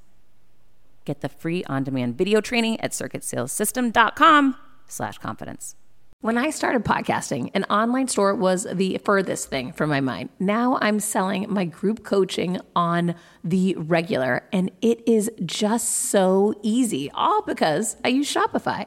Get 1.05 1.21
the 1.21 1.29
free 1.29 1.63
on-demand 1.65 2.19
video 2.19 2.43
training 2.43 2.81
at 2.81 2.91
circuitsalessystem.com 2.91 4.57
slash 4.87 5.19
confidence. 5.19 5.77
When 6.21 6.37
I 6.37 6.51
started 6.51 6.85
podcasting, 6.85 7.53
an 7.55 7.63
online 7.71 8.09
store 8.09 8.35
was 8.35 8.67
the 8.73 8.99
furthest 9.05 9.51
thing 9.51 9.73
from 9.73 9.89
my 9.89 10.01
mind. 10.01 10.31
Now 10.41 10.77
I'm 10.81 10.99
selling 10.99 11.47
my 11.49 11.65
group 11.65 12.03
coaching 12.03 12.59
on 12.75 13.15
the 13.45 13.77
regular, 13.79 14.43
and 14.53 14.73
it 14.83 15.01
is 15.07 15.31
just 15.47 15.89
so 15.89 16.55
easy, 16.61 17.09
all 17.13 17.43
because 17.43 17.97
I 18.05 18.09
use 18.09 18.35
Shopify. 18.35 18.87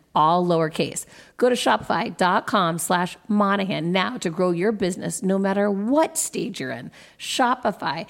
all 0.15 0.45
lowercase. 0.45 1.05
Go 1.37 1.49
to 1.49 1.55
shopify.com 1.55 2.77
slash 2.77 3.17
Monahan 3.27 3.91
now 3.91 4.17
to 4.17 4.29
grow 4.29 4.51
your 4.51 4.71
business 4.71 5.23
no 5.23 5.37
matter 5.37 5.69
what 5.69 6.17
stage 6.17 6.59
you're 6.59 6.71
in. 6.71 6.91
Shopify.com 7.17 8.09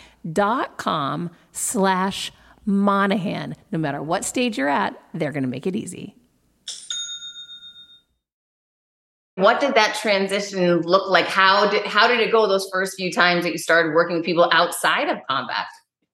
slash 1.52 2.32
Monahan. 2.66 3.56
No 3.72 3.80
matter 3.80 4.02
what 4.02 4.26
stage 4.26 4.58
you're 4.58 4.70
at, 4.70 5.02
they're 5.14 5.32
going 5.32 5.44
to 5.44 5.50
make 5.50 5.68
it 5.68 5.76
easy. 5.76 6.16
What 9.36 9.60
did 9.60 9.76
that 9.76 9.96
transition 9.96 10.82
look 10.82 11.10
like? 11.10 11.26
How 11.26 11.70
did 11.70 11.86
how 11.86 12.08
did 12.08 12.20
it 12.20 12.32
go 12.32 12.48
those 12.48 12.70
first 12.72 12.96
few 12.98 13.12
times 13.12 13.44
that 13.44 13.52
you 13.52 13.58
started 13.58 13.94
working 13.94 14.18
with 14.18 14.26
people 14.26 14.50
outside 14.52 15.10
of 15.10 15.18
combat? 15.30 15.66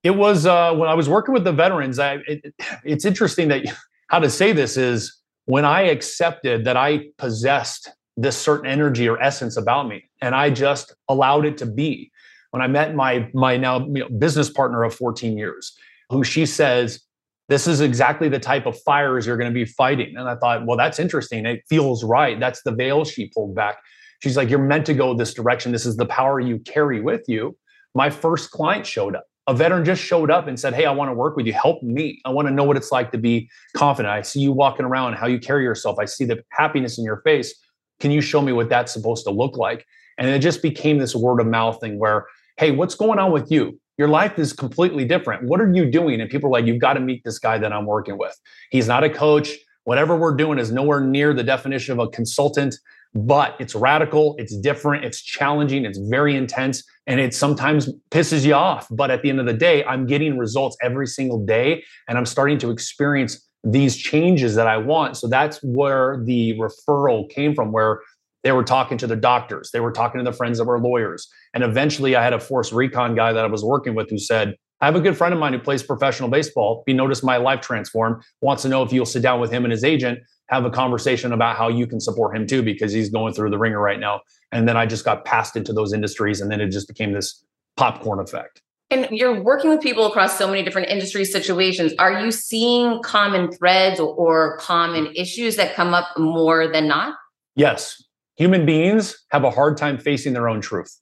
It 0.03 0.11
was 0.11 0.45
uh, 0.45 0.73
when 0.75 0.87
I 0.87 0.93
was 0.93 1.09
working 1.09 1.33
with 1.33 1.43
the 1.43 1.51
veterans. 1.51 1.99
I, 1.99 2.19
it, 2.27 2.53
it's 2.83 3.03
interesting 3.05 3.47
that 3.49 3.65
how 4.07 4.19
to 4.19 4.29
say 4.29 4.53
this 4.53 4.77
is 4.77 5.17
when 5.47 5.65
I 5.65 5.81
accepted 5.83 6.65
that 6.65 6.77
I 6.77 7.07
possessed 7.17 7.89
this 8.17 8.37
certain 8.37 8.69
energy 8.69 9.07
or 9.07 9.21
essence 9.21 9.57
about 9.57 9.87
me. 9.87 10.03
And 10.21 10.35
I 10.35 10.49
just 10.49 10.93
allowed 11.07 11.45
it 11.45 11.57
to 11.59 11.65
be. 11.65 12.11
When 12.51 12.61
I 12.61 12.67
met 12.67 12.95
my 12.95 13.29
my 13.33 13.57
now 13.57 13.79
business 14.19 14.49
partner 14.49 14.83
of 14.83 14.93
14 14.95 15.37
years, 15.37 15.75
who 16.09 16.23
she 16.23 16.45
says, 16.45 17.01
this 17.49 17.67
is 17.67 17.81
exactly 17.81 18.29
the 18.29 18.39
type 18.39 18.65
of 18.65 18.77
fires 18.81 19.25
you're 19.25 19.37
going 19.37 19.51
to 19.51 19.53
be 19.53 19.65
fighting. 19.65 20.15
And 20.17 20.27
I 20.27 20.35
thought, 20.35 20.65
well, 20.65 20.77
that's 20.77 20.99
interesting. 20.99 21.45
It 21.45 21.61
feels 21.69 22.03
right. 22.03 22.39
That's 22.39 22.61
the 22.63 22.71
veil 22.71 23.05
she 23.05 23.31
pulled 23.33 23.55
back. 23.55 23.77
She's 24.21 24.35
like, 24.35 24.49
you're 24.49 24.59
meant 24.59 24.85
to 24.87 24.93
go 24.93 25.13
this 25.13 25.33
direction. 25.33 25.71
This 25.71 25.85
is 25.85 25.95
the 25.95 26.05
power 26.05 26.39
you 26.39 26.59
carry 26.59 26.99
with 26.99 27.23
you. 27.27 27.55
My 27.93 28.09
first 28.09 28.51
client 28.51 28.85
showed 28.85 29.15
up. 29.15 29.25
A 29.47 29.53
veteran 29.53 29.85
just 29.85 30.01
showed 30.01 30.29
up 30.29 30.47
and 30.47 30.59
said, 30.59 30.73
Hey, 30.73 30.85
I 30.85 30.91
want 30.91 31.09
to 31.09 31.13
work 31.13 31.35
with 31.35 31.45
you. 31.45 31.53
Help 31.53 31.81
me. 31.81 32.21
I 32.25 32.29
want 32.29 32.47
to 32.47 32.53
know 32.53 32.63
what 32.63 32.77
it's 32.77 32.91
like 32.91 33.11
to 33.11 33.17
be 33.17 33.49
confident. 33.75 34.11
I 34.11 34.21
see 34.21 34.41
you 34.41 34.51
walking 34.51 34.85
around, 34.85 35.13
how 35.13 35.27
you 35.27 35.39
carry 35.39 35.63
yourself. 35.63 35.97
I 35.99 36.05
see 36.05 36.25
the 36.25 36.43
happiness 36.51 36.97
in 36.97 37.05
your 37.05 37.21
face. 37.21 37.55
Can 37.99 38.11
you 38.11 38.21
show 38.21 38.41
me 38.41 38.51
what 38.51 38.69
that's 38.69 38.91
supposed 38.91 39.23
to 39.25 39.31
look 39.31 39.57
like? 39.57 39.85
And 40.17 40.29
it 40.29 40.39
just 40.39 40.61
became 40.61 40.97
this 40.97 41.15
word 41.15 41.39
of 41.39 41.47
mouth 41.47 41.79
thing 41.79 41.97
where, 41.97 42.25
Hey, 42.57 42.71
what's 42.71 42.95
going 42.95 43.19
on 43.19 43.31
with 43.31 43.51
you? 43.51 43.79
Your 43.97 44.09
life 44.09 44.37
is 44.37 44.53
completely 44.53 45.05
different. 45.05 45.43
What 45.43 45.61
are 45.61 45.71
you 45.71 45.89
doing? 45.89 46.21
And 46.21 46.29
people 46.29 46.49
are 46.49 46.51
like, 46.51 46.65
You've 46.65 46.81
got 46.81 46.93
to 46.93 46.99
meet 46.99 47.23
this 47.23 47.39
guy 47.39 47.57
that 47.57 47.71
I'm 47.71 47.85
working 47.85 48.17
with. 48.17 48.35
He's 48.69 48.87
not 48.87 49.03
a 49.03 49.09
coach. 49.09 49.51
Whatever 49.85 50.17
we're 50.17 50.35
doing 50.35 50.59
is 50.59 50.71
nowhere 50.71 50.99
near 50.99 51.33
the 51.33 51.43
definition 51.43 51.93
of 51.93 51.99
a 51.99 52.09
consultant 52.09 52.75
but 53.13 53.55
it's 53.59 53.75
radical, 53.75 54.35
it's 54.37 54.55
different, 54.57 55.03
it's 55.03 55.21
challenging, 55.21 55.85
it's 55.85 55.97
very 55.97 56.35
intense, 56.35 56.83
and 57.07 57.19
it 57.19 57.33
sometimes 57.33 57.89
pisses 58.11 58.45
you 58.45 58.53
off. 58.53 58.87
But 58.91 59.09
at 59.09 59.21
the 59.21 59.29
end 59.29 59.39
of 59.39 59.45
the 59.45 59.53
day, 59.53 59.83
I'm 59.85 60.05
getting 60.05 60.37
results 60.37 60.77
every 60.83 61.07
single 61.07 61.43
day, 61.43 61.83
and 62.07 62.17
I'm 62.17 62.25
starting 62.25 62.57
to 62.59 62.69
experience 62.69 63.47
these 63.63 63.97
changes 63.97 64.55
that 64.55 64.67
I 64.67 64.77
want. 64.77 65.17
So 65.17 65.27
that's 65.27 65.61
where 65.63 66.21
the 66.23 66.57
referral 66.59 67.29
came 67.29 67.55
from, 67.55 67.71
where 67.71 68.01
they 68.43 68.51
were 68.51 68.63
talking 68.63 68.97
to 68.99 69.07
the 69.07 69.15
doctors, 69.15 69.71
they 69.71 69.79
were 69.79 69.91
talking 69.91 70.19
to 70.19 70.23
the 70.23 70.35
friends 70.35 70.57
that 70.59 70.65
were 70.65 70.79
lawyers. 70.79 71.27
And 71.53 71.63
eventually, 71.63 72.15
I 72.15 72.23
had 72.23 72.33
a 72.33 72.39
force 72.39 72.71
recon 72.71 73.15
guy 73.15 73.33
that 73.33 73.43
I 73.43 73.47
was 73.47 73.63
working 73.63 73.95
with 73.95 74.09
who 74.09 74.17
said, 74.17 74.55
I 74.79 74.85
have 74.85 74.95
a 74.95 75.01
good 75.01 75.17
friend 75.17 75.33
of 75.33 75.39
mine 75.39 75.53
who 75.53 75.59
plays 75.59 75.81
professional 75.81 76.29
baseball. 76.29 76.83
He 76.85 76.93
noticed 76.93 77.23
my 77.23 77.37
life 77.37 77.61
transform, 77.61 78.21
wants 78.41 78.61
to 78.61 78.69
know 78.69 78.83
if 78.83 78.93
you'll 78.93 79.05
sit 79.05 79.23
down 79.23 79.39
with 79.39 79.51
him 79.51 79.65
and 79.65 79.71
his 79.71 79.83
agent 79.83 80.19
have 80.49 80.65
a 80.65 80.69
conversation 80.69 81.33
about 81.33 81.57
how 81.57 81.67
you 81.67 81.85
can 81.85 81.99
support 81.99 82.35
him 82.35 82.47
too, 82.47 82.63
because 82.63 82.93
he's 82.93 83.09
going 83.09 83.33
through 83.33 83.49
the 83.49 83.57
ringer 83.57 83.81
right 83.81 83.99
now. 83.99 84.21
And 84.51 84.67
then 84.67 84.77
I 84.77 84.85
just 84.85 85.03
got 85.03 85.25
passed 85.25 85.57
into 85.57 85.73
those 85.73 85.93
industries, 85.93 86.39
and 86.39 86.49
then 86.49 86.61
it 86.61 86.69
just 86.69 86.87
became 86.87 87.11
this 87.11 87.43
popcorn 87.75 88.19
effect. 88.19 88.61
And 88.89 89.09
you're 89.11 89.43
working 89.43 89.69
with 89.69 89.81
people 89.81 90.05
across 90.05 90.37
so 90.37 90.47
many 90.47 90.63
different 90.63 90.87
industry 90.87 91.25
situations. 91.25 91.93
Are 91.99 92.21
you 92.23 92.31
seeing 92.31 93.01
common 93.03 93.51
threads 93.51 93.99
or, 93.99 94.13
or 94.15 94.57
common 94.59 95.11
issues 95.15 95.57
that 95.57 95.75
come 95.75 95.93
up 95.93 96.17
more 96.17 96.71
than 96.71 96.87
not? 96.87 97.15
Yes. 97.55 98.01
Human 98.37 98.65
beings 98.65 99.25
have 99.31 99.43
a 99.43 99.51
hard 99.51 99.75
time 99.75 99.97
facing 99.97 100.31
their 100.31 100.47
own 100.47 100.61
truth. 100.61 100.97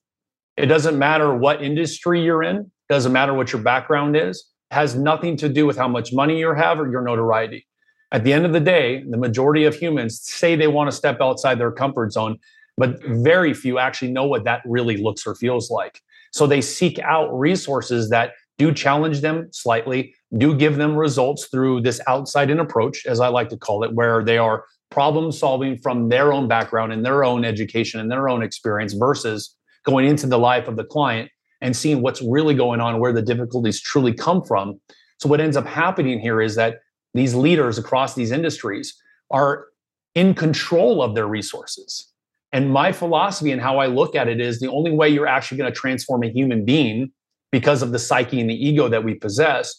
It 0.58 0.66
doesn't 0.66 0.98
matter 0.98 1.36
what 1.36 1.62
industry 1.62 2.24
you're 2.24 2.42
in, 2.42 2.72
doesn't 2.90 3.14
matter 3.14 3.34
what 3.34 3.52
your 3.52 3.62
background 3.62 4.16
is, 4.16 4.52
has 4.72 4.96
nothing 4.96 5.38
to 5.38 5.50
do 5.50 5.66
with 5.66 5.78
how 5.78 5.88
much 5.88 6.14
money 6.14 6.40
you 6.40 6.54
have 6.54 6.80
or 6.80 6.90
your 6.90 7.02
notoriety 7.02 7.66
at 8.12 8.24
the 8.24 8.32
end 8.32 8.46
of 8.46 8.54
the 8.54 8.62
day, 8.62 9.04
the 9.10 9.18
majority 9.18 9.66
of 9.66 9.76
humans 9.76 10.22
say 10.22 10.56
they 10.56 10.68
want 10.68 10.90
to 10.90 10.96
step 10.96 11.20
outside 11.20 11.60
their 11.60 11.72
comfort 11.72 12.14
zone, 12.14 12.38
but 12.78 13.04
very 13.06 13.54
few 13.54 13.78
actually 13.78 14.12
know 14.12 14.26
what 14.26 14.46
that 14.46 14.62
really 14.66 14.96
looks 14.96 15.28
or 15.28 15.36
feels 15.36 15.70
like. 15.70 16.00
So 16.32 16.48
they 16.48 16.62
seek 16.62 16.98
out 17.00 17.28
resources 17.38 18.10
that 18.12 18.32
do 18.58 18.74
challenge 18.74 19.20
them 19.20 19.50
slightly, 19.52 20.14
do 20.38 20.56
give 20.56 20.78
them 20.78 20.96
results 20.96 21.48
through 21.48 21.82
this 21.82 22.00
outside 22.08 22.50
in 22.50 22.60
approach, 22.60 23.06
as 23.06 23.20
I 23.20 23.28
like 23.28 23.50
to 23.50 23.58
call 23.58 23.84
it, 23.84 23.94
where 23.94 24.24
they 24.24 24.38
are 24.38 24.66
problem 24.92 25.32
solving 25.32 25.78
from 25.78 26.08
their 26.08 26.32
own 26.32 26.48
background 26.48 26.94
and 26.94 27.04
their 27.04 27.26
own 27.26 27.44
education 27.44 28.00
and 28.00 28.10
their 28.10 28.30
own 28.30 28.44
experience 28.44 28.94
versus 28.94 29.56
going 29.84 30.06
into 30.06 30.26
the 30.26 30.40
life 30.40 30.70
of 30.70 30.78
the 30.78 30.86
client 30.86 31.30
and 31.62 31.76
seeing 31.76 32.02
what's 32.02 32.22
really 32.22 32.54
going 32.54 32.82
on, 32.82 33.00
where 33.00 33.14
the 33.14 33.22
difficulties 33.22 33.82
truly 33.82 34.14
come 34.14 34.44
from. 34.44 34.80
So, 35.20 35.30
what 35.30 35.42
ends 35.42 35.58
up 35.58 35.66
happening 35.66 36.20
here 36.20 36.42
is 36.42 36.56
that 36.56 36.80
these 37.14 37.34
leaders 37.34 37.78
across 37.78 38.16
these 38.16 38.32
industries 38.32 38.96
are 39.32 39.68
in 40.14 40.34
control 40.34 41.02
of 41.02 41.16
their 41.16 41.28
resources. 41.28 42.12
And 42.52 42.72
my 42.72 42.92
philosophy 42.92 43.52
and 43.52 43.62
how 43.62 43.80
I 43.80 43.88
look 43.88 44.16
at 44.16 44.28
it 44.28 44.40
is 44.40 44.60
the 44.60 44.70
only 44.70 44.92
way 44.92 45.10
you're 45.10 45.28
actually 45.28 45.58
going 45.58 45.72
to 45.72 45.78
transform 45.78 46.24
a 46.24 46.30
human 46.30 46.64
being 46.64 47.12
because 47.52 47.82
of 47.82 47.92
the 47.92 48.00
psyche 48.00 48.40
and 48.40 48.50
the 48.50 48.56
ego 48.56 48.88
that 48.88 49.04
we 49.04 49.16
possess 49.16 49.76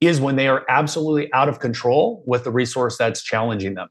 is 0.00 0.20
when 0.20 0.36
they 0.36 0.48
are 0.48 0.64
absolutely 0.68 1.32
out 1.32 1.48
of 1.48 1.58
control 1.58 2.22
with 2.26 2.44
the 2.44 2.50
resource 2.50 2.96
that's 2.96 3.22
challenging 3.22 3.74
them. 3.74 3.88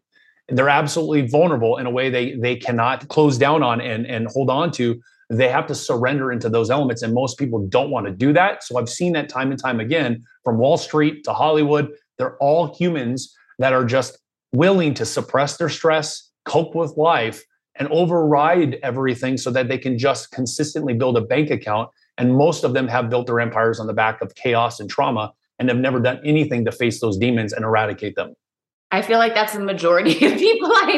And 0.47 0.57
they're 0.57 0.69
absolutely 0.69 1.27
vulnerable 1.27 1.77
in 1.77 1.85
a 1.85 1.91
way 1.91 2.09
they 2.09 2.35
they 2.35 2.55
cannot 2.55 3.07
close 3.09 3.37
down 3.37 3.61
on 3.61 3.79
and, 3.81 4.05
and 4.07 4.27
hold 4.27 4.49
on 4.49 4.71
to. 4.71 4.99
They 5.29 5.49
have 5.49 5.67
to 5.67 5.75
surrender 5.75 6.31
into 6.31 6.49
those 6.49 6.69
elements. 6.69 7.01
And 7.03 7.13
most 7.13 7.37
people 7.37 7.65
don't 7.67 7.91
want 7.91 8.07
to 8.07 8.11
do 8.11 8.33
that. 8.33 8.63
So 8.63 8.79
I've 8.79 8.89
seen 8.89 9.13
that 9.13 9.29
time 9.29 9.51
and 9.51 9.61
time 9.61 9.79
again 9.79 10.23
from 10.43 10.57
Wall 10.57 10.77
Street 10.77 11.23
to 11.25 11.33
Hollywood 11.33 11.89
they're 12.19 12.37
all 12.37 12.75
humans 12.75 13.35
that 13.57 13.73
are 13.73 13.85
just 13.85 14.19
willing 14.53 14.93
to 14.93 15.05
suppress 15.05 15.57
their 15.57 15.69
stress, 15.69 16.29
cope 16.45 16.75
with 16.75 16.95
life, 16.97 17.43
and 17.75 17.87
override 17.87 18.77
everything 18.83 19.37
so 19.37 19.49
that 19.51 19.69
they 19.69 19.77
can 19.77 19.97
just 19.97 20.31
consistently 20.31 20.93
build 20.93 21.17
a 21.17 21.21
bank 21.21 21.49
account. 21.49 21.89
And 22.17 22.35
most 22.35 22.63
of 22.63 22.73
them 22.73 22.87
have 22.89 23.09
built 23.09 23.25
their 23.27 23.39
empires 23.39 23.79
on 23.79 23.87
the 23.87 23.93
back 23.93 24.21
of 24.21 24.35
chaos 24.35 24.79
and 24.79 24.89
trauma 24.89 25.33
and 25.57 25.69
have 25.69 25.77
never 25.77 25.99
done 25.99 26.19
anything 26.25 26.65
to 26.65 26.71
face 26.71 26.99
those 26.99 27.17
demons 27.17 27.53
and 27.53 27.63
eradicate 27.63 28.15
them. 28.15 28.33
I 28.91 29.01
feel 29.01 29.17
like 29.19 29.33
that's 29.33 29.53
the 29.53 29.59
majority 29.61 30.11
of 30.25 30.37
people 30.37 30.69
I 30.73 30.97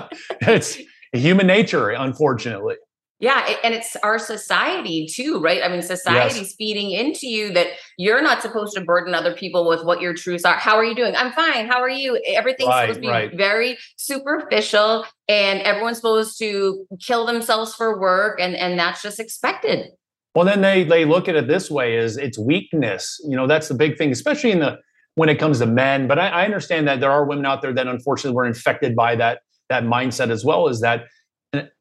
know. 0.00 0.08
it's 0.52 0.78
human 1.18 1.46
nature, 1.46 1.90
unfortunately. 1.90 2.76
Yeah, 3.20 3.56
and 3.62 3.72
it's 3.72 3.96
our 4.02 4.18
society 4.18 5.06
too, 5.10 5.40
right? 5.40 5.62
I 5.62 5.68
mean, 5.68 5.82
society's 5.82 6.36
yes. 6.36 6.54
feeding 6.58 6.90
into 6.90 7.26
you 7.26 7.52
that 7.52 7.68
you're 7.96 8.20
not 8.20 8.42
supposed 8.42 8.74
to 8.74 8.82
burden 8.82 9.14
other 9.14 9.32
people 9.32 9.68
with 9.68 9.84
what 9.84 10.00
your 10.00 10.14
truths 10.14 10.44
are. 10.44 10.56
How 10.58 10.76
are 10.76 10.84
you 10.84 10.94
doing? 10.94 11.14
I'm 11.16 11.32
fine. 11.32 11.66
How 11.66 11.80
are 11.80 11.88
you? 11.88 12.20
Everything's 12.26 12.68
right, 12.68 12.82
supposed 12.82 12.96
to 12.96 13.00
be 13.00 13.08
right. 13.08 13.34
very 13.34 13.78
superficial, 13.96 15.06
and 15.28 15.62
everyone's 15.62 15.98
supposed 15.98 16.38
to 16.40 16.84
kill 17.00 17.24
themselves 17.24 17.74
for 17.74 17.98
work, 17.98 18.40
and 18.40 18.56
and 18.56 18.78
that's 18.78 19.00
just 19.00 19.20
expected. 19.20 19.86
Well, 20.34 20.44
then 20.44 20.60
they 20.60 20.82
they 20.82 21.04
look 21.04 21.28
at 21.28 21.36
it 21.36 21.46
this 21.46 21.70
way: 21.70 21.96
is 21.96 22.16
it's 22.16 22.38
weakness. 22.38 23.18
You 23.26 23.36
know, 23.36 23.46
that's 23.46 23.68
the 23.68 23.74
big 23.74 23.96
thing, 23.96 24.10
especially 24.10 24.50
in 24.50 24.58
the 24.58 24.78
when 25.14 25.28
it 25.28 25.36
comes 25.36 25.60
to 25.60 25.66
men. 25.66 26.08
But 26.08 26.18
I, 26.18 26.28
I 26.28 26.44
understand 26.44 26.88
that 26.88 27.00
there 27.00 27.12
are 27.12 27.24
women 27.24 27.46
out 27.46 27.62
there 27.62 27.72
that 27.72 27.86
unfortunately 27.86 28.34
were 28.34 28.44
infected 28.44 28.96
by 28.96 29.14
that 29.16 29.38
that 29.68 29.84
mindset 29.84 30.30
as 30.30 30.44
well. 30.44 30.68
Is 30.68 30.80
that 30.80 31.04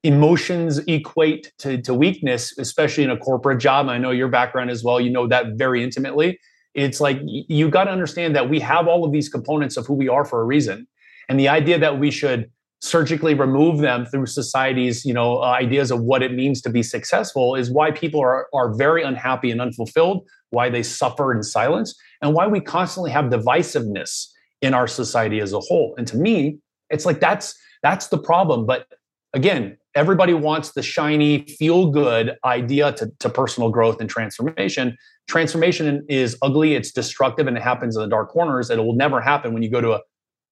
emotions 0.04 0.80
equate 0.88 1.52
to, 1.58 1.82
to 1.82 1.94
weakness, 1.94 2.58
especially 2.58 3.04
in 3.04 3.10
a 3.10 3.18
corporate 3.18 3.60
job. 3.60 3.90
I 3.90 3.98
know 3.98 4.12
your 4.12 4.28
background 4.28 4.70
as 4.70 4.84
well. 4.84 5.00
You 5.00 5.10
know 5.10 5.28
that 5.28 5.56
very 5.56 5.84
intimately. 5.84 6.40
It's 6.74 7.00
like 7.00 7.20
you 7.24 7.70
got 7.70 7.86
to 7.86 7.92
understand 7.92 8.36
that 8.36 8.50
we 8.50 8.60
have 8.60 8.88
all 8.88 9.04
of 9.04 9.12
these 9.12 9.30
components 9.30 9.78
of 9.78 9.86
who 9.86 9.94
we 9.94 10.10
are 10.10 10.26
for 10.26 10.42
a 10.42 10.46
reason. 10.46 10.88
And 11.30 11.40
the 11.40 11.48
idea 11.48 11.80
that 11.80 12.00
we 12.00 12.12
should 12.12 12.50
surgically 12.84 13.34
remove 13.34 13.80
them 13.80 14.06
through 14.06 14.26
society's 14.26 15.06
you 15.06 15.14
know 15.14 15.38
uh, 15.38 15.52
ideas 15.52 15.90
of 15.90 16.02
what 16.02 16.22
it 16.22 16.34
means 16.34 16.62
to 16.62 16.70
be 16.70 16.84
successful 16.84 17.56
is 17.56 17.72
why 17.72 17.90
people 17.92 18.20
are, 18.20 18.48
are 18.54 18.76
very 18.76 19.02
unhappy 19.04 19.50
and 19.52 19.62
unfulfilled 19.62 20.28
why 20.50 20.70
they 20.70 20.84
suffer 20.84 21.34
in 21.34 21.42
silence 21.42 21.96
and 22.22 22.34
why 22.34 22.46
we 22.46 22.60
constantly 22.60 23.10
have 23.10 23.26
divisiveness 23.26 24.28
in 24.62 24.74
our 24.74 24.86
society 24.86 25.40
as 25.40 25.54
a 25.54 25.62
whole 25.62 25.96
and 25.98 26.08
to 26.08 26.18
me 26.18 26.58
it's 26.90 27.06
like 27.06 27.22
that's 27.22 27.56
that's 27.84 28.08
the 28.08 28.18
problem 28.18 28.66
but 28.66 28.88
again, 29.34 29.78
everybody 29.96 30.34
wants 30.34 30.72
the 30.72 30.84
shiny, 30.84 31.46
feel 31.46 31.90
good 31.90 32.36
idea 32.46 32.92
to, 32.94 33.12
to 33.20 33.30
personal 33.30 33.70
growth 33.70 34.00
and 34.00 34.10
transformation. 34.10 34.98
Transformation 35.28 36.06
is 36.08 36.38
ugly, 36.42 36.76
it's 36.76 36.92
destructive, 36.92 37.48
and 37.48 37.58
it 37.58 37.64
happens 37.64 37.96
in 37.96 38.02
the 38.02 38.08
dark 38.08 38.30
corners. 38.30 38.70
It 38.70 38.78
will 38.78 38.96
never 38.96 39.20
happen 39.20 39.54
when 39.54 39.64
you 39.64 39.70
go 39.70 39.82
to 39.82 39.94
a 39.94 40.02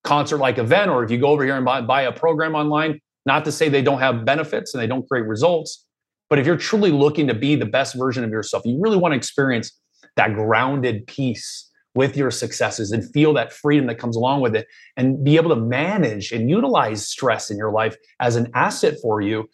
concert 0.03 0.37
like 0.37 0.57
event 0.57 0.89
or 0.89 1.03
if 1.03 1.11
you 1.11 1.17
go 1.19 1.27
over 1.27 1.43
here 1.43 1.55
and 1.55 1.65
buy, 1.65 1.81
buy 1.81 2.03
a 2.03 2.11
program 2.11 2.55
online. 2.55 2.99
Not 3.25 3.45
to 3.45 3.51
say 3.51 3.69
they 3.69 3.83
don't 3.83 3.99
have 3.99 4.25
benefits 4.25 4.73
and 4.73 4.81
they 4.81 4.87
don't 4.87 5.07
create 5.07 5.27
results, 5.27 5.85
but 6.29 6.39
if 6.39 6.47
you're 6.47 6.57
truly 6.57 6.91
looking 6.91 7.27
to 7.27 7.35
be 7.35 7.55
the 7.55 7.67
best 7.67 7.95
version 7.95 8.23
of 8.23 8.31
yourself, 8.31 8.65
you 8.65 8.79
really 8.81 8.97
want 8.97 9.11
to 9.11 9.15
experience 9.15 9.79
that 10.15 10.33
grounded 10.33 11.05
peace 11.05 11.69
with 11.95 12.15
your 12.15 12.31
successes 12.31 12.91
and 12.91 13.09
feel 13.11 13.33
that 13.33 13.51
freedom 13.51 13.87
that 13.87 13.97
comes 13.97 14.15
along 14.15 14.41
with 14.41 14.55
it 14.55 14.67
and 14.95 15.23
be 15.23 15.35
able 15.35 15.49
to 15.49 15.55
manage 15.55 16.31
and 16.31 16.49
utilize 16.49 17.05
stress 17.07 17.49
in 17.49 17.57
your 17.57 17.71
life 17.71 17.95
as 18.19 18.35
an 18.35 18.49
asset 18.53 18.95
for 19.01 19.21
you 19.21 19.49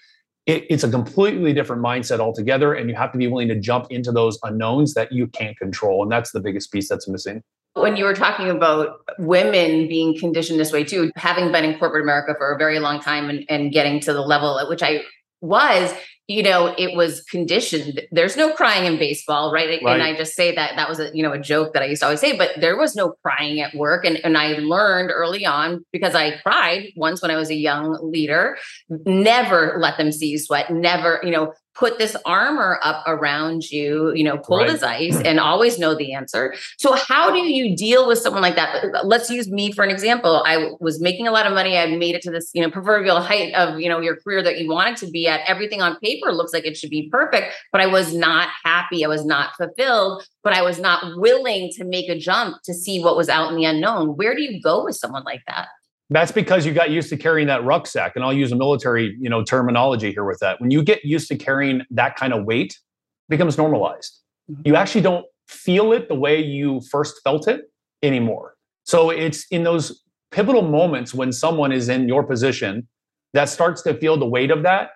it, 0.45 0.65
it's 0.69 0.83
a 0.83 0.89
completely 0.89 1.53
different 1.53 1.83
mindset 1.83 2.19
altogether 2.19 2.73
and 2.73 2.89
you 2.89 2.95
have 2.95 3.11
to 3.11 3.17
be 3.17 3.27
willing 3.27 3.49
to 3.49 3.59
jump 3.59 3.87
into 3.89 4.11
those 4.11 4.39
unknowns 4.43 4.93
that 4.93 5.11
you 5.11 5.27
can't 5.27 5.57
control 5.57 6.01
and 6.03 6.11
that's 6.11 6.31
the 6.31 6.39
biggest 6.39 6.71
piece 6.71 6.87
that's 6.89 7.07
missing. 7.07 7.43
When 7.73 7.95
you 7.95 8.05
were 8.05 8.15
talking 8.15 8.49
about 8.49 9.01
women 9.19 9.87
being 9.87 10.17
conditioned 10.17 10.59
this 10.59 10.71
way 10.71 10.83
too 10.83 11.11
having 11.15 11.51
been 11.51 11.63
in 11.63 11.77
corporate 11.77 12.03
america 12.03 12.33
for 12.37 12.51
a 12.51 12.57
very 12.57 12.79
long 12.79 12.99
time 12.99 13.29
and, 13.29 13.45
and 13.49 13.71
getting 13.71 13.99
to 14.01 14.13
the 14.13 14.21
level 14.21 14.59
at 14.59 14.67
which 14.67 14.81
i 14.81 15.01
was 15.41 15.93
you 16.27 16.43
know, 16.43 16.75
it 16.77 16.95
was 16.95 17.21
conditioned. 17.21 18.01
There's 18.11 18.35
no 18.35 18.53
crying 18.53 18.85
in 18.85 18.99
baseball, 18.99 19.51
right? 19.51 19.81
Right. 19.81 19.93
And 19.93 20.03
I 20.03 20.15
just 20.15 20.35
say 20.35 20.53
that 20.53 20.75
that 20.75 20.89
was 20.89 20.99
a, 20.99 21.09
you 21.15 21.23
know, 21.23 21.31
a 21.31 21.39
joke 21.39 21.71
that 21.73 21.81
I 21.81 21.85
used 21.85 22.01
to 22.01 22.07
always 22.07 22.19
say, 22.19 22.37
but 22.37 22.51
there 22.59 22.77
was 22.77 22.95
no 22.95 23.13
crying 23.23 23.61
at 23.61 23.73
work. 23.73 24.03
And, 24.03 24.17
and 24.25 24.37
I 24.37 24.53
learned 24.53 25.09
early 25.09 25.45
on 25.45 25.85
because 25.93 26.15
I 26.15 26.37
cried 26.39 26.89
once 26.97 27.21
when 27.21 27.31
I 27.31 27.37
was 27.37 27.49
a 27.49 27.55
young 27.55 27.97
leader, 28.01 28.57
never 28.89 29.77
let 29.79 29.97
them 29.97 30.11
see 30.11 30.27
you 30.27 30.37
sweat, 30.37 30.69
never, 30.69 31.21
you 31.23 31.31
know, 31.31 31.53
put 31.77 31.99
this 31.99 32.15
armor 32.25 32.79
up 32.83 33.03
around 33.05 33.69
you, 33.69 34.11
you 34.15 34.23
know, 34.23 34.37
cold 34.37 34.61
Right. 34.61 34.69
as 34.71 34.83
ice 34.83 35.21
and 35.23 35.39
always 35.39 35.77
know 35.77 35.93
the 35.95 36.13
answer. 36.13 36.55
So 36.77 36.93
how 36.93 37.31
do 37.31 37.39
you 37.39 37.75
deal 37.75 38.07
with 38.07 38.17
someone 38.17 38.41
like 38.41 38.55
that? 38.55 39.05
Let's 39.05 39.29
use 39.29 39.49
me 39.49 39.71
for 39.71 39.83
an 39.83 39.91
example. 39.91 40.43
I 40.45 40.71
was 40.79 40.99
making 40.99 41.27
a 41.27 41.31
lot 41.31 41.45
of 41.45 41.53
money. 41.53 41.77
I 41.77 41.85
made 41.95 42.15
it 42.15 42.21
to 42.23 42.31
this, 42.31 42.49
you 42.53 42.61
know, 42.61 42.71
proverbial 42.71 43.21
height 43.21 43.53
of, 43.53 43.79
you 43.79 43.89
know, 43.89 43.99
your 43.99 44.15
career 44.15 44.41
that 44.41 44.59
you 44.59 44.69
wanted 44.69 44.97
to 44.97 45.11
be 45.11 45.27
at. 45.27 45.41
Everything 45.47 45.81
on 45.81 45.97
paper 45.99 46.31
looks 46.31 46.53
like 46.53 46.65
it 46.65 46.75
should 46.75 46.89
be 46.89 47.09
perfect, 47.09 47.53
but 47.71 47.79
I 47.81 47.85
was 47.87 48.13
not 48.13 48.49
happy. 48.63 49.05
I 49.05 49.07
was 49.07 49.23
not 49.25 49.55
fulfilled, 49.55 50.25
but 50.43 50.53
I 50.53 50.63
was 50.63 50.79
not 50.79 51.03
willing 51.17 51.71
to 51.73 51.83
make 51.83 52.09
a 52.09 52.17
jump 52.17 52.57
to 52.63 52.73
see 52.73 52.99
what 53.03 53.15
was 53.15 53.29
out 53.29 53.49
in 53.51 53.55
the 53.55 53.65
unknown. 53.65 54.17
Where 54.17 54.35
do 54.35 54.41
you 54.41 54.61
go 54.61 54.83
with 54.85 54.95
someone 54.95 55.23
like 55.23 55.43
that? 55.47 55.67
That's 56.09 56.31
because 56.31 56.65
you 56.65 56.73
got 56.73 56.89
used 56.89 57.09
to 57.09 57.17
carrying 57.17 57.47
that 57.47 57.63
rucksack. 57.65 58.13
And 58.15 58.23
I'll 58.23 58.33
use 58.33 58.51
a 58.51 58.55
military, 58.55 59.17
you 59.19 59.29
know, 59.29 59.43
terminology 59.43 60.11
here 60.11 60.23
with 60.23 60.39
that. 60.39 60.61
When 60.61 60.71
you 60.71 60.83
get 60.83 61.03
used 61.03 61.27
to 61.29 61.35
carrying 61.35 61.81
that 61.91 62.15
kind 62.15 62.33
of 62.33 62.45
weight, 62.45 62.71
it 62.71 63.29
becomes 63.29 63.57
normalized. 63.57 64.21
Mhm. 64.49 64.67
You 64.67 64.75
actually 64.75 65.01
don't 65.01 65.25
feel 65.47 65.91
it 65.91 66.07
the 66.07 66.15
way 66.15 66.41
you 66.41 66.81
first 66.91 67.21
felt 67.23 67.47
it 67.47 67.69
anymore. 68.01 68.55
So 68.85 69.09
it's 69.09 69.45
in 69.51 69.63
those 69.63 70.03
pivotal 70.31 70.61
moments 70.61 71.13
when 71.13 71.31
someone 71.31 71.71
is 71.71 71.89
in 71.89 72.07
your 72.07 72.23
position 72.23 72.87
that 73.33 73.49
starts 73.49 73.81
to 73.83 73.93
feel 73.93 74.17
the 74.17 74.25
weight 74.25 74.51
of 74.51 74.63
that, 74.63 74.91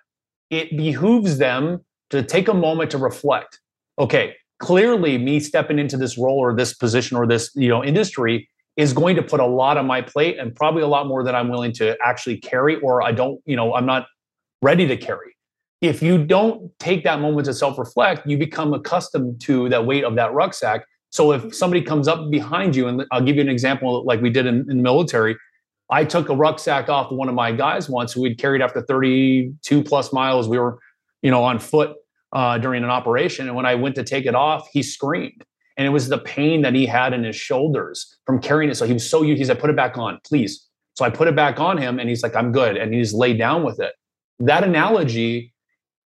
it 0.50 0.76
behooves 0.76 1.38
them 1.38 1.84
to 2.10 2.22
take 2.22 2.48
a 2.48 2.54
moment 2.54 2.90
to 2.90 2.98
reflect. 2.98 3.60
Okay, 3.98 4.34
clearly 4.60 5.18
me 5.18 5.40
stepping 5.40 5.78
into 5.78 5.96
this 5.96 6.16
role 6.16 6.38
or 6.38 6.54
this 6.54 6.72
position 6.74 7.16
or 7.16 7.26
this, 7.26 7.50
you 7.54 7.68
know, 7.68 7.84
industry 7.84 8.48
is 8.76 8.92
going 8.92 9.16
to 9.16 9.22
put 9.22 9.40
a 9.40 9.46
lot 9.46 9.76
on 9.76 9.86
my 9.86 10.00
plate 10.00 10.38
and 10.38 10.54
probably 10.54 10.82
a 10.82 10.86
lot 10.86 11.06
more 11.06 11.22
than 11.22 11.34
I'm 11.34 11.48
willing 11.48 11.72
to 11.74 11.96
actually 12.02 12.38
carry, 12.38 12.76
or 12.76 13.02
I 13.02 13.12
don't, 13.12 13.40
you 13.44 13.56
know, 13.56 13.74
I'm 13.74 13.86
not 13.86 14.06
ready 14.62 14.86
to 14.86 14.96
carry. 14.96 15.36
If 15.80 16.02
you 16.02 16.24
don't 16.24 16.70
take 16.78 17.04
that 17.04 17.20
moment 17.20 17.46
to 17.46 17.54
self 17.54 17.78
reflect, 17.78 18.26
you 18.26 18.38
become 18.38 18.72
accustomed 18.72 19.40
to 19.42 19.68
that 19.68 19.84
weight 19.84 20.04
of 20.04 20.14
that 20.14 20.32
rucksack. 20.32 20.86
So 21.10 21.32
if 21.32 21.54
somebody 21.54 21.82
comes 21.82 22.08
up 22.08 22.30
behind 22.30 22.74
you, 22.74 22.88
and 22.88 23.04
I'll 23.10 23.20
give 23.20 23.36
you 23.36 23.42
an 23.42 23.48
example 23.48 24.04
like 24.04 24.22
we 24.22 24.30
did 24.30 24.46
in, 24.46 24.60
in 24.70 24.78
the 24.78 24.82
military, 24.82 25.36
I 25.90 26.04
took 26.04 26.30
a 26.30 26.34
rucksack 26.34 26.88
off 26.88 27.12
one 27.12 27.28
of 27.28 27.34
my 27.34 27.52
guys 27.52 27.88
once 27.88 28.14
who 28.14 28.22
we'd 28.22 28.38
carried 28.38 28.62
after 28.62 28.80
32 28.80 29.82
plus 29.82 30.12
miles. 30.12 30.48
We 30.48 30.58
were, 30.58 30.78
you 31.20 31.30
know, 31.30 31.42
on 31.44 31.58
foot 31.58 31.96
uh, 32.32 32.56
during 32.58 32.82
an 32.82 32.88
operation. 32.88 33.46
And 33.46 33.54
when 33.54 33.66
I 33.66 33.74
went 33.74 33.96
to 33.96 34.04
take 34.04 34.24
it 34.24 34.34
off, 34.34 34.68
he 34.72 34.82
screamed 34.82 35.44
and 35.76 35.86
it 35.86 35.90
was 35.90 36.08
the 36.08 36.18
pain 36.18 36.62
that 36.62 36.74
he 36.74 36.86
had 36.86 37.12
in 37.12 37.24
his 37.24 37.36
shoulders 37.36 38.18
from 38.26 38.40
carrying 38.40 38.70
it. 38.70 38.76
So 38.76 38.86
he 38.86 38.92
was 38.92 39.08
so 39.08 39.22
used. 39.22 39.38
He 39.38 39.44
said, 39.44 39.58
"Put 39.58 39.70
it 39.70 39.76
back 39.76 39.96
on, 39.98 40.18
please." 40.24 40.68
So 40.94 41.04
I 41.04 41.10
put 41.10 41.28
it 41.28 41.36
back 41.36 41.58
on 41.58 41.78
him, 41.78 41.98
and 41.98 42.08
he's 42.08 42.22
like, 42.22 42.36
"I'm 42.36 42.52
good," 42.52 42.76
and 42.76 42.92
he's 42.92 43.14
laid 43.14 43.38
down 43.38 43.64
with 43.64 43.80
it. 43.80 43.92
That 44.38 44.64
analogy 44.64 45.52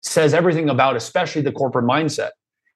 says 0.02 0.34
everything 0.34 0.70
about, 0.70 0.96
especially 0.96 1.42
the 1.42 1.52
corporate 1.52 1.86
mindset, 1.86 2.32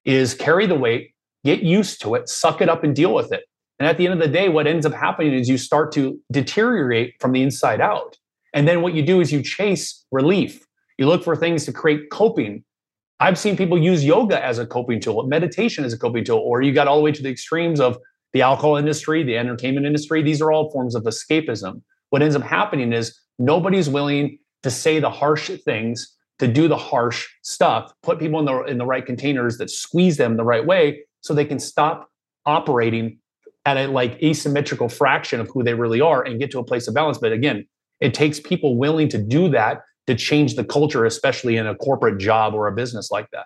is 0.05 0.33
carry 0.33 0.65
the 0.65 0.75
weight, 0.75 1.13
get 1.43 1.61
used 1.61 2.01
to 2.01 2.15
it, 2.15 2.29
suck 2.29 2.61
it 2.61 2.69
up, 2.69 2.83
and 2.83 2.95
deal 2.95 3.13
with 3.13 3.31
it. 3.31 3.43
And 3.79 3.87
at 3.87 3.97
the 3.97 4.05
end 4.05 4.13
of 4.13 4.19
the 4.19 4.27
day, 4.27 4.49
what 4.49 4.67
ends 4.67 4.85
up 4.85 4.93
happening 4.93 5.33
is 5.33 5.47
you 5.47 5.57
start 5.57 5.91
to 5.93 6.19
deteriorate 6.31 7.15
from 7.19 7.31
the 7.31 7.41
inside 7.41 7.79
out. 7.79 8.17
And 8.53 8.67
then 8.67 8.81
what 8.81 8.93
you 8.93 9.01
do 9.01 9.21
is 9.21 9.31
you 9.31 9.41
chase 9.43 10.05
relief. 10.11 10.65
You 10.97 11.07
look 11.07 11.23
for 11.23 11.35
things 11.35 11.65
to 11.65 11.71
create 11.71 12.09
coping 12.09 12.63
I've 13.19 13.38
seen 13.38 13.58
people 13.58 13.77
use 13.77 14.05
yoga 14.05 14.43
as 14.43 14.60
a 14.60 14.65
coping 14.65 14.99
tool, 14.99 15.23
meditation 15.23 15.84
as 15.84 15.91
a 15.91 15.97
coping 15.97 16.23
tool, 16.23 16.39
or 16.39 16.62
you 16.62 16.71
got 16.73 16.88
all 16.88 16.97
the 16.97 17.03
way 17.03 17.12
to 17.12 17.21
the 17.21 17.29
extremes 17.29 17.79
of 17.79 17.97
the 18.32 18.41
alcohol 18.41 18.77
industry, 18.77 19.23
the 19.23 19.38
entertainment 19.38 19.86
industry. 19.86 20.21
These 20.21 20.41
are 20.41 20.51
all 20.51 20.71
forms 20.71 20.95
of 20.95 21.03
escapism. 21.03 21.82
What 22.12 22.21
ends 22.21 22.36
up 22.36 22.43
happening 22.43 22.93
is 22.93 23.19
nobody's 23.38 23.89
willing 23.89 24.39
to 24.63 24.71
say 24.71 24.99
the 24.99 25.10
harsh 25.10 25.51
things, 25.65 26.15
to 26.39 26.47
do 26.47 26.67
the 26.67 26.77
harsh 26.77 27.27
stuff, 27.41 27.91
put 28.03 28.19
people 28.19 28.39
in 28.39 28.45
the 28.45 28.63
in 28.63 28.77
the 28.77 28.86
right 28.86 29.05
containers 29.05 29.58
that 29.58 29.69
squeeze 29.69 30.17
them 30.17 30.38
the 30.38 30.43
right 30.43 30.65
way 30.65 31.01
so 31.21 31.34
they 31.34 31.45
can 31.45 31.60
stop 31.60 32.10
operating 32.45 33.19
at 33.65 33.77
a 33.77 33.88
like 33.88 34.21
asymmetrical 34.23 34.88
fraction 34.88 35.41
of 35.41 35.49
who 35.49 35.63
they 35.63 35.73
really 35.73 35.99
are 35.99 36.23
and 36.23 36.39
get 36.39 36.51
to 36.51 36.60
a 36.60 36.63
place 36.63 36.88
of 36.88 36.93
balance. 36.93 37.17
But 37.17 37.34
again, 37.34 37.67
it 37.99 38.13
takes 38.13 38.39
people 38.39 38.77
willing 38.77 39.10
to 39.10 39.17
do 39.17 39.49
that 39.49 39.82
to 40.10 40.15
change 40.15 40.56
the 40.56 40.63
culture, 40.63 41.06
especially 41.06 41.56
in 41.56 41.67
a 41.67 41.76
corporate 41.76 42.17
job 42.17 42.56
or 42.56 42.67
a 42.67 42.72
business 42.72 43.12
like 43.12 43.30
that. 43.32 43.45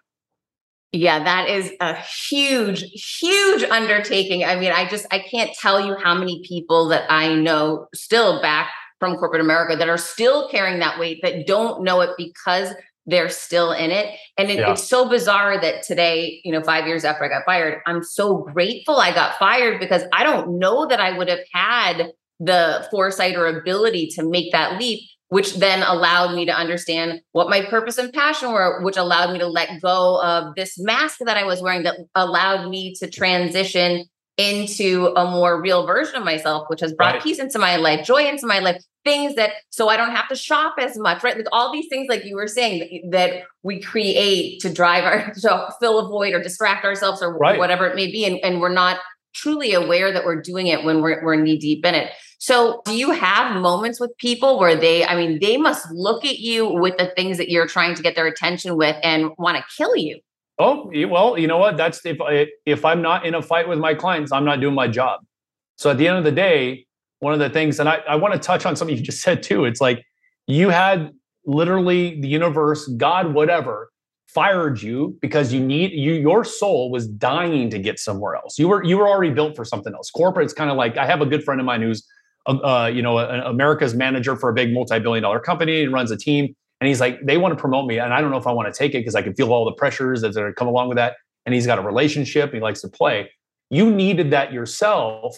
Yeah, 0.94 1.22
that 1.22 1.50
is 1.50 1.72
a 1.82 1.96
huge, 2.30 2.84
huge 3.20 3.64
undertaking. 3.64 4.46
I 4.46 4.56
mean, 4.56 4.72
I 4.72 4.88
just 4.88 5.06
I 5.12 5.20
can't 5.20 5.52
tell 5.60 5.86
you 5.86 5.96
how 6.02 6.16
many 6.16 6.42
people 6.48 6.88
that 6.88 7.12
I 7.12 7.36
know 7.36 7.88
still 7.94 8.42
back 8.42 8.72
from 9.00 9.18
corporate 9.18 9.42
America 9.42 9.76
that 9.76 9.90
are 9.90 9.98
still 9.98 10.48
carrying 10.48 10.80
that 10.80 10.98
weight 10.98 11.20
that 11.22 11.46
don't 11.46 11.84
know 11.84 12.00
it 12.00 12.12
because 12.18 12.70
they're 13.06 13.28
still 13.28 13.74
in 13.74 13.92
it. 13.92 14.18
And 14.38 14.50
it, 14.50 14.60
Yeah. 14.60 14.72
it's 14.72 14.88
so 14.88 15.10
bizarre 15.10 15.60
that 15.60 15.84
today, 15.84 16.40
you 16.46 16.54
know, 16.54 16.64
five 16.64 16.88
years 16.88 17.04
after 17.04 17.26
I 17.26 17.28
got 17.28 17.44
fired, 17.44 17.82
I'm 17.86 18.02
so 18.04 18.38
grateful 18.38 18.98
I 18.98 19.14
got 19.14 19.38
fired 19.38 19.82
because 19.82 20.04
I 20.14 20.24
don't 20.24 20.60
know 20.60 20.88
that 20.88 21.02
I 21.02 21.18
would 21.18 21.28
have 21.28 21.44
had 21.52 22.14
the 22.40 22.88
foresight 22.92 23.36
or 23.36 23.48
ability 23.48 24.08
to 24.16 24.24
make 24.24 24.54
that 24.54 24.80
leap 24.80 25.02
which 25.30 25.56
then 25.56 25.82
allowed 25.84 26.36
me 26.36 26.46
to 26.46 26.52
understand 26.52 27.20
what 27.32 27.50
my 27.50 27.66
purpose 27.66 27.98
and 27.98 28.14
passion 28.14 28.52
were, 28.52 28.82
which 28.84 28.98
allowed 28.98 29.32
me 29.34 29.40
to 29.40 29.48
let 29.48 29.82
go 29.82 30.22
of 30.22 30.54
this 30.56 30.78
mask 30.80 31.18
that 31.26 31.38
I 31.38 31.44
was 31.44 31.62
wearing 31.62 31.84
that 31.84 31.96
allowed 32.16 32.70
me 32.70 32.94
to 33.00 33.10
transition 33.10 34.06
into 34.38 35.14
a 35.16 35.30
more 35.30 35.62
real 35.62 35.86
version 35.86 36.16
of 36.16 36.24
myself, 36.24 36.68
which 36.68 36.80
has 36.82 36.92
brought 36.94 37.14
Right. 37.16 37.24
peace 37.24 37.38
into 37.40 37.60
my 37.60 37.76
life, 37.76 38.06
joy 38.06 38.26
into 38.26 38.48
my 38.48 38.60
life, 38.60 38.82
things 39.06 39.36
that 39.36 39.52
so 39.70 39.90
I 39.90 39.98
don't 39.98 40.10
have 40.12 40.28
to 40.30 40.36
shop 40.36 40.76
as 40.80 40.98
much, 40.98 41.24
right? 41.24 41.38
Like 41.38 41.46
all 41.52 41.72
these 41.72 41.86
things, 41.88 42.08
like 42.10 42.26
you 42.26 42.36
were 42.36 42.48
saying, 42.48 43.10
that, 43.12 43.44
we 43.66 43.80
create 43.80 44.60
to 44.62 44.70
drive 44.74 45.04
our 45.06 45.32
to 45.42 45.70
fill 45.80 46.00
a 46.00 46.10
void 46.10 46.34
or 46.34 46.42
distract 46.44 46.84
ourselves 46.84 47.22
or 47.22 47.38
Right. 47.38 47.58
whatever 47.60 47.86
it 47.88 47.96
may 47.96 48.08
be. 48.12 48.26
And, 48.26 48.40
and 48.44 48.60
we're 48.60 48.70
not 48.70 49.00
truly 49.34 49.74
aware 49.74 50.12
that 50.12 50.26
we're 50.26 50.42
doing 50.42 50.68
it 50.68 50.84
when 50.84 51.02
we're, 51.02 51.24
we're 51.24 51.36
knee 51.36 51.58
deep 51.58 51.86
in 51.86 51.96
it. 51.96 52.12
So, 52.44 52.82
do 52.84 52.94
you 52.94 53.12
have 53.12 53.62
moments 53.62 54.02
with 54.02 54.12
people 54.18 54.60
where 54.60 54.76
they, 54.76 55.06
I 55.06 55.16
mean, 55.16 55.40
they 55.40 55.56
must 55.56 55.90
look 55.94 56.26
at 56.26 56.40
you 56.40 56.68
with 56.68 56.98
the 56.98 57.06
things 57.16 57.38
that 57.38 57.50
you're 57.50 57.68
trying 57.68 57.96
to 57.96 58.04
get 58.04 58.16
their 58.16 58.28
attention 58.28 58.76
with 58.76 58.98
and 59.02 59.30
want 59.38 59.56
to 59.56 59.64
kill 59.78 59.96
you? 59.96 60.20
Oh, 60.60 60.92
well, 61.08 61.38
you 61.38 61.48
know 61.48 61.58
what? 61.58 61.78
That's 61.78 62.06
if 62.06 62.20
I, 62.20 62.48
if 62.66 62.84
I'm 62.84 63.02
not 63.02 63.26
in 63.26 63.34
a 63.34 63.42
fight 63.42 63.70
with 63.70 63.80
my 63.80 63.94
clients, 63.94 64.34
I'm 64.34 64.44
not 64.44 64.60
doing 64.60 64.76
my 64.76 64.90
job. 64.90 65.22
So 65.78 65.92
at 65.92 65.98
the 65.98 66.06
end 66.06 66.18
of 66.18 66.26
the 66.26 66.34
day, 66.34 66.86
one 67.20 67.32
of 67.32 67.40
the 67.40 67.50
things, 67.50 67.80
and 67.80 67.88
I, 67.88 68.02
I 68.10 68.18
want 68.18 68.34
to 68.34 68.40
touch 68.42 68.66
on 68.66 68.76
something 68.76 68.98
you 68.98 69.02
just 69.02 69.22
said 69.28 69.42
too. 69.42 69.64
It's 69.64 69.80
like 69.80 70.04
you 70.46 70.68
had 70.68 71.14
literally 71.46 72.20
the 72.20 72.28
universe, 72.28 72.90
God, 72.98 73.34
whatever, 73.34 73.90
fired 74.28 74.82
you 74.82 75.18
because 75.22 75.54
you 75.54 75.62
need 75.62 75.94
you 75.94 76.12
your 76.12 76.44
soul 76.44 76.92
was 76.92 77.08
dying 77.08 77.70
to 77.70 77.80
get 77.80 78.00
somewhere 78.00 78.36
else. 78.36 78.60
You 78.60 78.68
were 78.68 78.84
you 78.84 78.98
were 78.98 79.08
already 79.08 79.32
built 79.32 79.56
for 79.56 79.64
something 79.64 79.94
else. 79.94 80.12
Corporate's 80.12 80.52
kind 80.52 80.70
of 80.70 80.76
like 80.76 80.98
I 80.98 81.06
have 81.06 81.22
a 81.22 81.26
good 81.26 81.42
friend 81.46 81.62
of 81.62 81.66
mine 81.66 81.82
who's 81.82 82.06
uh, 82.48 82.90
you 82.94 83.02
know 83.02 83.20
a- 83.20 83.50
America's 83.50 83.94
manager 83.94 84.36
for 84.36 84.50
a 84.50 84.54
big 84.54 84.74
multi-billion 84.74 85.24
dollar 85.24 85.40
company 85.40 85.84
and 85.84 85.94
runs 85.94 86.12
a 86.12 86.18
team. 86.18 86.56
And 86.82 86.88
he's 86.90 87.00
like, 87.00 87.26
they 87.26 87.38
want 87.38 87.54
to 87.54 87.60
promote 87.60 87.88
me, 87.88 88.00
and 88.00 88.14
I 88.14 88.20
don't 88.20 88.32
know 88.32 88.38
if 88.38 88.48
I 88.48 88.52
want 88.52 88.74
to 88.74 88.78
take 88.78 88.94
it 88.94 89.00
because 89.00 89.16
I 89.16 89.22
can 89.22 89.34
feel 89.34 89.54
all 89.54 89.64
the 89.64 89.72
pressures 89.72 90.22
that 90.22 90.36
are 90.36 90.54
come 90.54 90.68
along 90.68 90.90
with 90.90 90.98
that. 90.98 91.16
And 91.46 91.56
he's 91.56 91.66
got 91.66 91.80
a 91.80 91.82
relationship, 91.82 92.54
he 92.54 92.60
likes 92.60 92.82
to 92.82 92.90
play. 92.90 93.30
You 93.70 93.90
needed 93.92 94.32
that 94.32 94.52
yourself. 94.52 95.36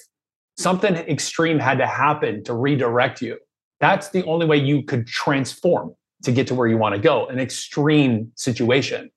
Something 0.57 0.95
extreme 0.95 1.59
had 1.59 1.77
to 1.79 1.85
happen 1.85 2.43
to 2.45 2.53
redirect 2.53 3.21
you. 3.21 3.37
That's 3.79 4.09
the 4.09 4.23
only 4.25 4.45
way 4.45 4.57
you 4.57 4.83
could 4.83 5.05
transform 5.05 5.93
to 6.23 6.31
get 6.31 6.47
to 6.47 6.55
where 6.55 6.67
you 6.67 6.77
want 6.77 6.95
to 6.95 7.01
go, 7.01 7.27
an 7.27 7.39
extreme 7.39 8.31
situation. 8.35 9.11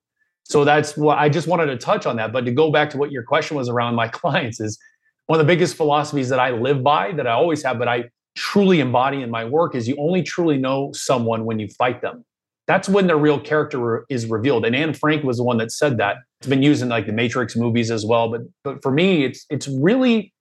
So 0.45 0.65
that's 0.65 0.97
what 0.97 1.19
I 1.19 1.29
just 1.29 1.47
wanted 1.47 1.67
to 1.67 1.77
touch 1.77 2.07
on 2.07 2.17
that. 2.17 2.33
But 2.33 2.45
to 2.47 2.53
go 2.53 2.71
back 2.71 2.91
to 2.91 2.99
what 2.99 3.13
your 3.13 3.23
question 3.23 3.57
was 3.57 3.69
around 3.69 3.95
my 3.95 4.09
clients 4.21 4.61
is 4.61 4.79
one 5.29 5.39
of 5.39 5.47
the 5.47 5.53
biggest 5.53 5.77
philosophies 5.77 6.31
that 6.31 6.41
I 6.41 6.51
live 6.51 6.83
by, 6.83 7.13
that 7.13 7.27
I 7.27 7.33
always 7.33 7.63
have, 7.63 7.79
but 7.79 7.87
I 7.87 8.05
truly 8.35 8.81
embody 8.81 9.21
in 9.21 9.31
my 9.31 9.45
work 9.45 9.75
is 9.75 9.87
you 9.87 9.95
only 9.99 10.23
truly 10.23 10.57
know 10.57 10.91
someone 10.93 11.45
when 11.45 11.59
you 11.59 11.69
fight 11.69 12.01
them. 12.01 12.25
That's 12.67 12.89
when 12.89 13.07
their 13.07 13.19
real 13.19 13.39
character 13.39 14.07
is 14.09 14.25
revealed. 14.27 14.65
And 14.65 14.75
Anne 14.75 14.95
Frank 14.95 15.25
was 15.25 15.37
the 15.37 15.45
one 15.45 15.59
that 15.59 15.71
said 15.71 15.99
that. 15.99 16.17
It's 16.41 16.49
been 16.49 16.63
used 16.63 16.83
in 16.83 16.89
like 16.89 17.07
the 17.07 17.13
Matrix 17.13 17.57
movies 17.57 17.91
as 17.91 18.07
well. 18.07 18.31
But 18.31 18.43
but 18.65 18.83
for 18.83 18.91
me, 18.91 19.25
it's 19.25 19.45
it's 19.51 19.69
really 19.69 20.33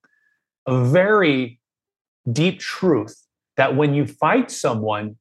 a 0.66 0.82
very 0.84 1.60
deep 2.32 2.58
truth 2.58 3.14
that 3.58 3.76
when 3.76 3.92
you 3.92 4.06
fight 4.06 4.50
someone, 4.50 5.16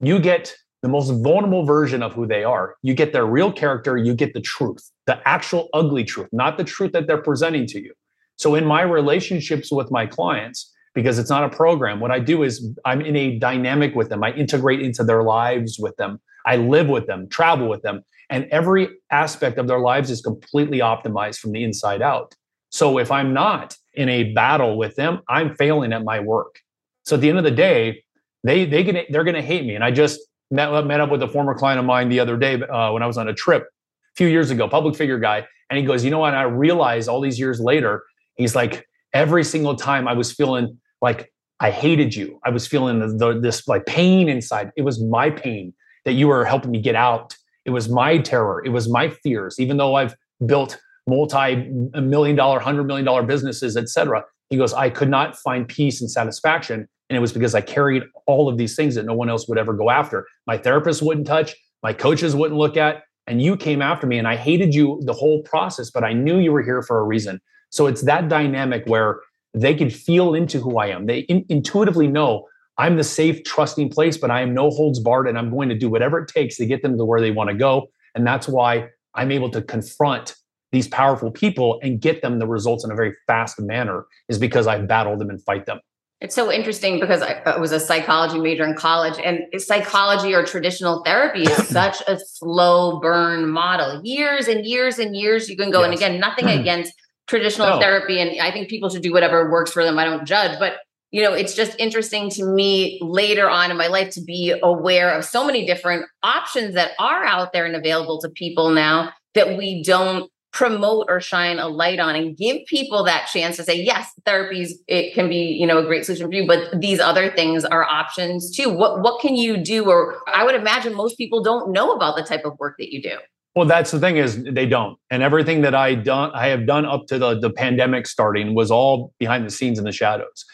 you 0.00 0.18
get 0.18 0.52
the 0.82 0.88
most 0.88 1.10
vulnerable 1.22 1.64
version 1.64 2.02
of 2.02 2.12
who 2.12 2.26
they 2.26 2.42
are. 2.42 2.74
You 2.82 2.94
get 2.94 3.12
their 3.12 3.26
real 3.26 3.52
character, 3.52 3.96
you 3.96 4.14
get 4.14 4.34
the 4.34 4.40
truth, 4.40 4.90
the 5.06 5.20
actual 5.28 5.68
ugly 5.72 6.02
truth, 6.02 6.28
not 6.32 6.58
the 6.58 6.64
truth 6.64 6.90
that 6.92 7.06
they're 7.06 7.22
presenting 7.22 7.66
to 7.68 7.80
you. 7.80 7.92
So 8.36 8.54
in 8.54 8.64
my 8.64 8.82
relationships 8.82 9.70
with 9.70 9.90
my 9.90 10.06
clients, 10.06 10.72
because 10.94 11.18
it's 11.18 11.30
not 11.30 11.44
a 11.44 11.54
program, 11.54 12.00
what 12.00 12.10
I 12.10 12.18
do 12.18 12.42
is 12.42 12.68
I'm 12.84 13.00
in 13.00 13.16
a 13.16 13.38
dynamic 13.38 13.94
with 13.94 14.08
them. 14.08 14.22
I 14.22 14.32
integrate 14.32 14.80
into 14.80 15.04
their 15.04 15.22
lives 15.22 15.78
with 15.78 15.96
them. 15.96 16.20
I 16.46 16.56
live 16.56 16.88
with 16.88 17.06
them, 17.06 17.28
travel 17.28 17.68
with 17.68 17.82
them, 17.82 18.02
and 18.28 18.46
every 18.50 18.88
aspect 19.10 19.58
of 19.58 19.68
their 19.68 19.78
lives 19.78 20.10
is 20.10 20.20
completely 20.20 20.78
optimized 20.78 21.38
from 21.38 21.52
the 21.52 21.62
inside 21.62 22.02
out. 22.02 22.34
So 22.70 22.98
if 22.98 23.10
I'm 23.10 23.32
not 23.32 23.76
in 23.94 24.08
a 24.08 24.32
battle 24.32 24.76
with 24.76 24.96
them, 24.96 25.20
I'm 25.28 25.54
failing 25.54 25.92
at 25.92 26.02
my 26.04 26.20
work. 26.20 26.58
So 27.04 27.16
at 27.16 27.20
the 27.20 27.28
end 27.28 27.38
of 27.38 27.44
the 27.44 27.50
day, 27.50 28.02
they 28.44 28.64
they 28.64 28.82
can 28.82 29.04
they're 29.10 29.24
going 29.24 29.36
to 29.36 29.42
hate 29.42 29.64
me. 29.64 29.74
And 29.74 29.84
I 29.84 29.90
just 29.90 30.18
met, 30.50 30.70
met 30.86 31.00
up 31.00 31.10
with 31.10 31.22
a 31.22 31.28
former 31.28 31.54
client 31.54 31.78
of 31.78 31.84
mine 31.84 32.08
the 32.08 32.20
other 32.20 32.36
day 32.36 32.60
uh, 32.62 32.92
when 32.92 33.02
I 33.02 33.06
was 33.06 33.18
on 33.18 33.28
a 33.28 33.34
trip 33.34 33.64
a 33.64 34.16
few 34.16 34.26
years 34.26 34.50
ago, 34.50 34.68
public 34.68 34.96
figure 34.96 35.18
guy, 35.18 35.46
and 35.70 35.78
he 35.78 35.84
goes, 35.84 36.04
you 36.04 36.10
know 36.10 36.18
what? 36.18 36.34
I 36.34 36.42
realized 36.42 37.08
all 37.08 37.20
these 37.20 37.38
years 37.38 37.60
later, 37.60 38.04
he's 38.36 38.54
like, 38.54 38.86
every 39.12 39.44
single 39.44 39.76
time 39.76 40.08
I 40.08 40.12
was 40.12 40.32
feeling 40.32 40.78
like 41.00 41.32
I 41.60 41.70
hated 41.70 42.14
you. 42.14 42.40
I 42.44 42.50
was 42.50 42.66
feeling 42.66 42.98
the, 43.00 43.08
the, 43.08 43.40
this 43.40 43.68
like 43.68 43.86
pain 43.86 44.28
inside. 44.28 44.72
It 44.76 44.82
was 44.82 45.02
my 45.02 45.30
pain 45.30 45.74
that 46.04 46.12
you 46.14 46.28
were 46.28 46.44
helping 46.44 46.70
me 46.70 46.80
get 46.80 46.94
out. 46.94 47.36
It 47.64 47.70
was 47.70 47.88
my 47.88 48.18
terror. 48.18 48.62
It 48.64 48.70
was 48.70 48.88
my 48.88 49.08
fears. 49.08 49.56
Even 49.60 49.76
though 49.76 49.94
I've 49.94 50.16
built 50.46 50.80
multi-million 51.06 52.36
dollar, 52.36 52.60
hundred 52.60 52.84
million 52.84 53.04
dollar 53.04 53.22
businesses, 53.22 53.76
et 53.76 53.88
cetera. 53.88 54.24
He 54.50 54.56
goes, 54.56 54.72
I 54.72 54.90
could 54.90 55.08
not 55.08 55.36
find 55.36 55.66
peace 55.66 56.00
and 56.00 56.10
satisfaction. 56.10 56.88
And 57.08 57.16
it 57.16 57.20
was 57.20 57.32
because 57.32 57.54
I 57.54 57.60
carried 57.60 58.04
all 58.26 58.48
of 58.48 58.58
these 58.58 58.76
things 58.76 58.94
that 58.94 59.04
no 59.04 59.14
one 59.14 59.28
else 59.28 59.48
would 59.48 59.58
ever 59.58 59.72
go 59.72 59.90
after. 59.90 60.26
My 60.46 60.56
therapist 60.56 61.02
wouldn't 61.02 61.26
touch, 61.26 61.54
my 61.82 61.92
coaches 61.92 62.34
wouldn't 62.34 62.58
look 62.58 62.76
at, 62.76 63.02
and 63.26 63.42
you 63.42 63.56
came 63.56 63.82
after 63.82 64.06
me 64.06 64.18
and 64.18 64.28
I 64.28 64.36
hated 64.36 64.74
you 64.74 65.00
the 65.04 65.12
whole 65.12 65.42
process, 65.42 65.90
but 65.90 66.04
I 66.04 66.12
knew 66.12 66.38
you 66.38 66.52
were 66.52 66.62
here 66.62 66.82
for 66.82 67.00
a 67.00 67.04
reason. 67.04 67.40
So 67.72 67.86
it's 67.86 68.02
that 68.02 68.28
dynamic 68.28 68.84
where 68.86 69.20
they 69.54 69.74
can 69.74 69.90
feel 69.90 70.34
into 70.34 70.60
who 70.60 70.78
I 70.78 70.86
am. 70.88 71.06
They 71.06 71.20
in, 71.20 71.44
intuitively 71.48 72.06
know 72.06 72.46
I'm 72.78 72.96
the 72.96 73.04
safe, 73.04 73.44
trusting 73.44 73.90
place, 73.90 74.16
but 74.16 74.30
I 74.30 74.40
am 74.40 74.54
no 74.54 74.70
holds 74.70 75.00
barred 75.00 75.28
and 75.28 75.38
I'm 75.38 75.50
going 75.50 75.68
to 75.68 75.76
do 75.76 75.90
whatever 75.90 76.18
it 76.20 76.28
takes 76.28 76.56
to 76.56 76.66
get 76.66 76.82
them 76.82 76.96
to 76.96 77.04
where 77.04 77.20
they 77.20 77.30
want 77.30 77.50
to 77.50 77.56
go. 77.56 77.88
And 78.14 78.26
that's 78.26 78.48
why 78.48 78.88
I'm 79.14 79.30
able 79.30 79.50
to 79.50 79.62
confront 79.62 80.34
these 80.70 80.88
powerful 80.88 81.30
people 81.30 81.78
and 81.82 82.00
get 82.00 82.22
them 82.22 82.38
the 82.38 82.46
results 82.46 82.84
in 82.84 82.90
a 82.90 82.94
very 82.94 83.14
fast 83.26 83.60
manner 83.60 84.06
is 84.28 84.38
because 84.38 84.66
I 84.66 84.80
battle 84.80 85.18
them 85.18 85.28
and 85.28 85.42
fight 85.42 85.66
them. 85.66 85.80
It's 86.22 86.36
so 86.36 86.52
interesting 86.52 87.00
because 87.00 87.20
I 87.20 87.56
was 87.58 87.72
a 87.72 87.80
psychology 87.80 88.38
major 88.38 88.64
in 88.64 88.76
college, 88.76 89.18
and 89.22 89.40
psychology 89.60 90.32
or 90.32 90.44
traditional 90.44 91.02
therapy 91.04 91.42
is 91.42 91.68
such 91.68 92.00
a 92.06 92.16
slow 92.16 93.00
burn 93.00 93.50
model. 93.50 94.00
Years 94.04 94.46
and 94.46 94.64
years 94.64 95.00
and 95.00 95.16
years 95.16 95.48
you 95.48 95.56
can 95.56 95.72
go. 95.72 95.80
Yes. 95.80 95.86
And 95.86 95.94
again, 95.94 96.20
nothing 96.20 96.46
against 96.60 96.94
traditional 97.26 97.68
no. 97.68 97.80
therapy 97.80 98.20
and 98.20 98.40
i 98.40 98.50
think 98.50 98.68
people 98.68 98.88
should 98.88 99.02
do 99.02 99.12
whatever 99.12 99.50
works 99.50 99.72
for 99.72 99.84
them 99.84 99.98
i 99.98 100.04
don't 100.04 100.26
judge 100.26 100.58
but 100.58 100.78
you 101.10 101.22
know 101.22 101.32
it's 101.32 101.54
just 101.54 101.78
interesting 101.78 102.30
to 102.30 102.44
me 102.44 102.98
later 103.02 103.48
on 103.48 103.70
in 103.70 103.76
my 103.76 103.86
life 103.86 104.10
to 104.10 104.22
be 104.22 104.54
aware 104.62 105.10
of 105.10 105.24
so 105.24 105.44
many 105.44 105.64
different 105.64 106.04
options 106.22 106.74
that 106.74 106.92
are 106.98 107.24
out 107.24 107.52
there 107.52 107.64
and 107.64 107.76
available 107.76 108.20
to 108.20 108.28
people 108.30 108.70
now 108.70 109.12
that 109.34 109.56
we 109.56 109.82
don't 109.82 110.30
promote 110.52 111.06
or 111.08 111.18
shine 111.18 111.58
a 111.58 111.66
light 111.66 111.98
on 111.98 112.14
and 112.14 112.36
give 112.36 112.58
people 112.66 113.04
that 113.04 113.26
chance 113.26 113.56
to 113.56 113.64
say 113.64 113.74
yes 113.74 114.10
therapies 114.26 114.72
it 114.86 115.14
can 115.14 115.28
be 115.28 115.56
you 115.58 115.66
know 115.66 115.78
a 115.78 115.84
great 115.84 116.04
solution 116.04 116.26
for 116.26 116.34
you 116.34 116.46
but 116.46 116.78
these 116.78 117.00
other 117.00 117.30
things 117.30 117.64
are 117.64 117.84
options 117.84 118.54
too. 118.54 118.68
What 118.68 119.00
what 119.00 119.20
can 119.20 119.34
you 119.34 119.56
do? 119.56 119.88
Or 119.88 120.18
i 120.26 120.44
would 120.44 120.54
imagine 120.54 120.94
most 120.94 121.16
people 121.16 121.42
don't 121.42 121.72
know 121.72 121.92
about 121.92 122.16
the 122.16 122.22
type 122.22 122.44
of 122.44 122.58
work 122.58 122.76
that 122.78 122.92
you 122.92 123.00
do 123.00 123.16
well, 123.54 123.66
that's 123.66 123.90
the 123.90 124.00
thing 124.00 124.16
is 124.16 124.42
they 124.44 124.66
don't. 124.66 124.98
And 125.10 125.22
everything 125.22 125.60
that 125.62 125.74
I 125.74 125.94
done 125.94 126.30
I 126.34 126.48
have 126.48 126.66
done 126.66 126.86
up 126.86 127.06
to 127.08 127.18
the, 127.18 127.38
the 127.38 127.50
pandemic 127.50 128.06
starting 128.06 128.54
was 128.54 128.70
all 128.70 129.12
behind 129.18 129.44
the 129.46 129.50
scenes 129.50 129.78
in 129.78 129.84
the 129.84 129.92
shadows. 129.92 130.44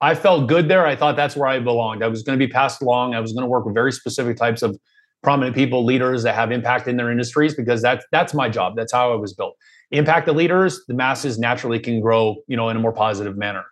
I 0.00 0.14
felt 0.14 0.48
good 0.48 0.68
there. 0.68 0.84
I 0.84 0.96
thought 0.96 1.16
that's 1.16 1.36
where 1.36 1.48
I 1.48 1.60
belonged. 1.60 2.02
I 2.02 2.08
was 2.08 2.22
going 2.22 2.38
to 2.38 2.44
be 2.44 2.50
passed 2.50 2.82
along. 2.82 3.14
I 3.14 3.20
was 3.20 3.32
going 3.32 3.44
to 3.44 3.48
work 3.48 3.64
with 3.64 3.74
very 3.74 3.92
specific 3.92 4.36
types 4.36 4.60
of 4.60 4.76
prominent 5.22 5.54
people, 5.54 5.84
leaders 5.84 6.24
that 6.24 6.34
have 6.34 6.50
impact 6.50 6.88
in 6.88 6.96
their 6.96 7.10
industries 7.10 7.54
because 7.54 7.80
that's 7.80 8.04
that's 8.12 8.34
my 8.34 8.48
job. 8.48 8.74
That's 8.76 8.92
how 8.92 9.12
I 9.12 9.16
was 9.16 9.32
built. 9.32 9.56
Impact 9.90 10.26
the 10.26 10.32
leaders, 10.32 10.80
the 10.88 10.94
masses 10.94 11.38
naturally 11.38 11.78
can 11.78 12.00
grow, 12.00 12.36
you 12.48 12.56
know, 12.56 12.68
in 12.68 12.76
a 12.76 12.80
more 12.80 12.92
positive 12.92 13.36
manner. 13.36 13.64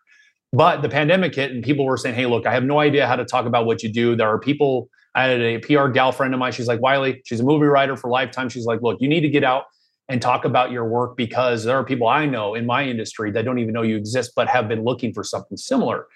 But 0.53 0.83
the 0.83 0.89
pandemic 0.89 1.35
hit 1.35 1.51
and 1.51 1.63
people 1.63 1.85
were 1.85 1.97
saying, 1.97 2.15
"Hey, 2.15 2.27
look, 2.27 2.47
I 2.47 2.53
have 2.53 2.65
no 2.65 2.81
idea 2.81 3.07
how 3.07 3.17
to 3.17 3.25
talk 3.25 3.47
about 3.47 3.67
what 3.67 3.83
you 3.83 3.93
do. 3.93 4.17
There 4.17 4.29
are 4.29 4.39
people 4.39 4.89
I 5.15 5.25
had 5.25 5.41
a 5.41 5.59
PR 5.59 5.89
gal 5.89 6.13
friend 6.13 6.33
of 6.35 6.41
mine. 6.41 6.53
She's 6.53 6.69
like, 6.69 6.81
Wylie, 6.81 7.21
she's 7.25 7.41
a 7.41 7.45
movie 7.45 7.67
writer 7.67 7.97
for 7.97 8.11
Lifetime. 8.11 8.49
She's 8.49 8.67
like, 8.67 8.81
look, 8.83 9.01
you 9.01 9.09
need 9.09 9.21
to 9.23 9.29
get 9.29 9.45
out 9.45 9.65
and 10.09 10.21
talk 10.21 10.45
about 10.45 10.71
your 10.71 10.85
work 10.85 11.17
because 11.17 11.65
there 11.65 11.77
are 11.77 11.85
people 11.85 12.09
I 12.09 12.27
know 12.27 12.55
in 12.55 12.67
my 12.67 12.85
industry 12.85 13.31
that 13.33 13.45
don't 13.45 13.59
even 13.59 13.73
know 13.73 13.83
you 13.83 13.97
exist, 13.97 14.33
but 14.35 14.49
have 14.49 14.69
been 14.69 14.85
looking 14.85 15.13
for 15.13 15.25
something 15.25 15.57
similar. 15.57 16.07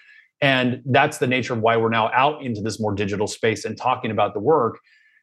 And 0.41 0.81
that's 0.85 1.17
the 1.17 1.27
nature 1.27 1.53
of 1.53 1.61
why 1.61 1.77
we're 1.77 1.89
now 1.89 2.11
out 2.13 2.43
into 2.43 2.61
this 2.61 2.79
more 2.79 2.93
digital 2.93 3.27
space 3.27 3.63
and 3.65 3.77
talking 3.77 4.11
about 4.11 4.33
the 4.33 4.39
work. 4.39 4.79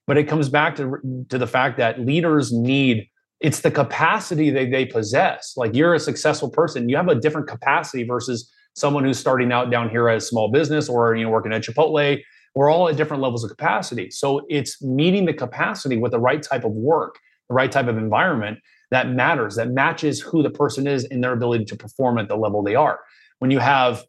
But 0.06 0.18
it 0.18 0.24
comes 0.24 0.48
back 0.48 0.76
to, 0.76 1.26
to 1.28 1.38
the 1.38 1.46
fact 1.46 1.76
that 1.78 2.00
leaders 2.00 2.52
need 2.52 3.08
it's 3.42 3.60
the 3.60 3.70
capacity 3.72 4.50
that 4.50 4.70
they 4.70 4.86
possess. 4.86 5.54
Like 5.56 5.74
you're 5.74 5.94
a 5.94 6.00
successful 6.00 6.48
person, 6.48 6.88
you 6.88 6.96
have 6.96 7.08
a 7.08 7.16
different 7.16 7.48
capacity 7.48 8.04
versus 8.04 8.50
someone 8.74 9.04
who's 9.04 9.18
starting 9.18 9.52
out 9.52 9.70
down 9.70 9.90
here 9.90 10.08
as 10.08 10.22
a 10.22 10.26
small 10.26 10.50
business 10.50 10.88
or 10.88 11.14
you 11.16 11.24
know 11.24 11.30
working 11.30 11.52
at 11.52 11.62
Chipotle 11.62 12.22
we're 12.54 12.70
all 12.70 12.88
at 12.88 12.96
different 12.96 13.22
levels 13.22 13.44
of 13.44 13.50
capacity. 13.50 14.10
So 14.10 14.44
it's 14.48 14.82
meeting 14.82 15.24
the 15.24 15.32
capacity 15.32 15.96
with 15.96 16.12
the 16.12 16.20
right 16.20 16.42
type 16.42 16.64
of 16.64 16.72
work, 16.72 17.18
the 17.48 17.54
right 17.54 17.72
type 17.72 17.86
of 17.86 17.96
environment 17.96 18.58
that 18.90 19.08
matters, 19.08 19.56
that 19.56 19.70
matches 19.70 20.20
who 20.20 20.42
the 20.42 20.50
person 20.50 20.86
is 20.86 21.04
in 21.04 21.22
their 21.22 21.32
ability 21.32 21.64
to 21.66 21.76
perform 21.76 22.18
at 22.18 22.28
the 22.28 22.36
level 22.36 22.62
they 22.62 22.74
are. 22.74 23.00
When 23.38 23.50
you 23.50 23.58
have 23.58 24.04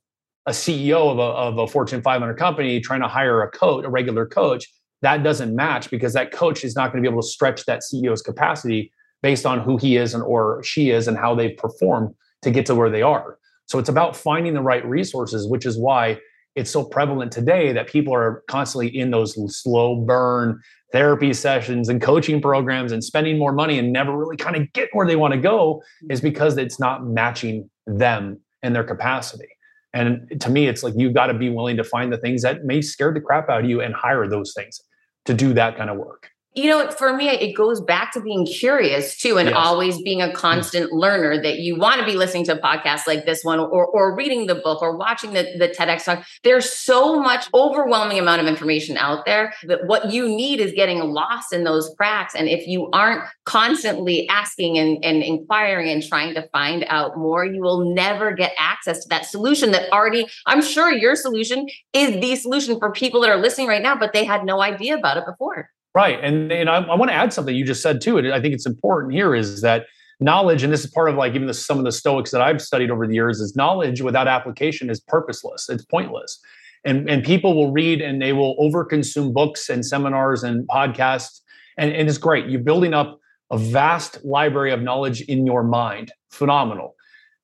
a 0.45 0.51
CEO 0.51 1.09
of 1.09 1.19
a, 1.19 1.21
of 1.21 1.57
a 1.57 1.67
Fortune 1.67 2.01
500 2.01 2.33
company 2.35 2.81
trying 2.81 3.01
to 3.01 3.07
hire 3.07 3.41
a 3.41 3.49
coach, 3.49 3.85
a 3.85 3.89
regular 3.89 4.25
coach, 4.25 4.67
that 5.01 5.23
doesn't 5.23 5.55
match 5.55 5.89
because 5.89 6.13
that 6.13 6.31
coach 6.31 6.63
is 6.63 6.75
not 6.75 6.91
going 6.91 7.01
to 7.01 7.09
be 7.09 7.11
able 7.11 7.21
to 7.21 7.27
stretch 7.27 7.65
that 7.65 7.81
CEO's 7.81 8.21
capacity 8.21 8.91
based 9.21 9.45
on 9.45 9.61
who 9.61 9.77
he 9.77 9.95
is 9.95 10.13
and 10.13 10.23
or 10.23 10.61
she 10.63 10.89
is 10.89 11.07
and 11.07 11.17
how 11.17 11.33
they've 11.33 11.55
performed 11.55 12.13
to 12.41 12.51
get 12.51 12.65
to 12.65 12.75
where 12.75 12.89
they 12.89 13.01
are. 13.01 13.37
So 13.67 13.79
it's 13.79 13.89
about 13.89 14.15
finding 14.15 14.53
the 14.53 14.61
right 14.61 14.85
resources, 14.85 15.47
which 15.47 15.65
is 15.65 15.77
why 15.77 16.19
it's 16.55 16.69
so 16.71 16.83
prevalent 16.83 17.31
today 17.31 17.73
that 17.73 17.87
people 17.87 18.13
are 18.13 18.43
constantly 18.47 18.87
in 18.87 19.11
those 19.11 19.35
slow 19.61 19.95
burn 19.95 20.61
therapy 20.91 21.33
sessions 21.33 21.89
and 21.89 22.01
coaching 22.01 22.41
programs 22.41 22.91
and 22.91 23.03
spending 23.03 23.39
more 23.39 23.51
money 23.51 23.79
and 23.79 23.91
never 23.91 24.15
really 24.15 24.37
kind 24.37 24.55
of 24.55 24.71
get 24.73 24.89
where 24.93 25.07
they 25.07 25.15
want 25.15 25.33
to 25.33 25.39
go 25.39 25.81
is 26.09 26.19
mm-hmm. 26.19 26.27
because 26.27 26.57
it's 26.57 26.79
not 26.79 27.05
matching 27.05 27.69
them 27.87 28.39
and 28.61 28.75
their 28.75 28.83
capacity. 28.83 29.47
And 29.93 30.39
to 30.41 30.49
me, 30.49 30.67
it's 30.67 30.83
like 30.83 30.93
you've 30.95 31.13
got 31.13 31.27
to 31.27 31.33
be 31.33 31.49
willing 31.49 31.77
to 31.77 31.83
find 31.83 32.11
the 32.11 32.17
things 32.17 32.41
that 32.43 32.63
may 32.63 32.81
scare 32.81 33.13
the 33.13 33.21
crap 33.21 33.49
out 33.49 33.63
of 33.63 33.69
you 33.69 33.81
and 33.81 33.93
hire 33.93 34.27
those 34.27 34.53
things 34.55 34.79
to 35.25 35.33
do 35.33 35.53
that 35.53 35.77
kind 35.77 35.89
of 35.89 35.97
work 35.97 36.32
you 36.55 36.69
know, 36.69 36.91
for 36.91 37.15
me, 37.15 37.29
it 37.29 37.55
goes 37.55 37.81
back 37.81 38.13
to 38.13 38.21
being 38.21 38.45
curious 38.45 39.17
too, 39.17 39.37
and 39.37 39.49
yes. 39.49 39.57
always 39.57 40.01
being 40.03 40.21
a 40.21 40.31
constant 40.31 40.85
mm-hmm. 40.85 40.97
learner. 40.97 41.41
That 41.41 41.59
you 41.59 41.77
want 41.77 41.99
to 41.99 42.05
be 42.05 42.13
listening 42.13 42.45
to 42.45 42.55
podcasts 42.55 43.07
like 43.07 43.25
this 43.25 43.43
one, 43.43 43.59
or 43.59 43.87
or 43.87 44.15
reading 44.15 44.45
the 44.45 44.55
book, 44.55 44.81
or 44.81 44.95
watching 44.95 45.33
the 45.33 45.43
the 45.57 45.69
TEDx 45.69 46.05
talk. 46.05 46.23
There's 46.43 46.71
so 46.71 47.19
much 47.19 47.47
overwhelming 47.53 48.19
amount 48.19 48.41
of 48.41 48.47
information 48.47 48.97
out 48.97 49.25
there 49.25 49.53
that 49.63 49.87
what 49.87 50.11
you 50.11 50.27
need 50.27 50.59
is 50.59 50.73
getting 50.73 50.99
lost 50.99 51.53
in 51.53 51.63
those 51.63 51.91
cracks. 51.97 52.35
And 52.35 52.47
if 52.47 52.67
you 52.67 52.89
aren't 52.91 53.23
constantly 53.45 54.27
asking 54.29 54.77
and, 54.77 55.03
and 55.03 55.23
inquiring 55.23 55.89
and 55.89 56.03
trying 56.03 56.35
to 56.35 56.47
find 56.49 56.85
out 56.87 57.17
more, 57.17 57.45
you 57.45 57.61
will 57.61 57.93
never 57.93 58.31
get 58.31 58.53
access 58.59 59.01
to 59.03 59.09
that 59.09 59.25
solution 59.25 59.71
that 59.71 59.91
already. 59.91 60.27
I'm 60.45 60.61
sure 60.61 60.91
your 60.91 61.15
solution 61.15 61.67
is 61.93 62.21
the 62.21 62.35
solution 62.35 62.77
for 62.77 62.91
people 62.91 63.21
that 63.21 63.29
are 63.29 63.37
listening 63.37 63.67
right 63.67 63.81
now, 63.81 63.97
but 63.97 64.13
they 64.13 64.23
had 64.23 64.45
no 64.45 64.61
idea 64.61 64.95
about 64.95 65.17
it 65.17 65.25
before. 65.25 65.69
Right. 65.95 66.19
And, 66.23 66.51
and 66.51 66.69
I, 66.69 66.77
I 66.77 66.95
want 66.95 67.11
to 67.11 67.15
add 67.15 67.31
something 67.33 67.55
you 67.55 67.65
just 67.65 67.83
said 67.83 68.01
too. 68.01 68.17
And 68.17 68.33
I 68.33 68.41
think 68.41 68.53
it's 68.53 68.65
important 68.65 69.13
here 69.13 69.35
is 69.35 69.61
that 69.61 69.85
knowledge, 70.19 70.63
and 70.63 70.73
this 70.73 70.83
is 70.83 70.89
part 70.89 71.09
of 71.09 71.15
like 71.15 71.35
even 71.35 71.47
the, 71.47 71.53
some 71.53 71.77
of 71.77 71.85
the 71.85 71.91
Stoics 71.91 72.31
that 72.31 72.41
I've 72.41 72.61
studied 72.61 72.89
over 72.89 73.05
the 73.05 73.13
years, 73.13 73.39
is 73.39 73.55
knowledge 73.55 74.01
without 74.01 74.27
application 74.27 74.89
is 74.89 74.99
purposeless. 74.99 75.69
It's 75.69 75.85
pointless. 75.85 76.39
And, 76.83 77.09
and 77.09 77.23
people 77.23 77.55
will 77.55 77.71
read 77.71 78.01
and 78.01 78.21
they 78.21 78.33
will 78.33 78.57
overconsume 78.57 79.33
books 79.33 79.69
and 79.69 79.85
seminars 79.85 80.43
and 80.43 80.67
podcasts. 80.67 81.41
And, 81.77 81.93
and 81.93 82.09
it's 82.09 82.17
great. 82.17 82.49
You're 82.49 82.61
building 82.61 82.93
up 82.93 83.19
a 83.51 83.57
vast 83.57 84.23
library 84.25 84.71
of 84.71 84.81
knowledge 84.81 85.21
in 85.21 85.45
your 85.45 85.63
mind. 85.63 86.11
Phenomenal. 86.31 86.95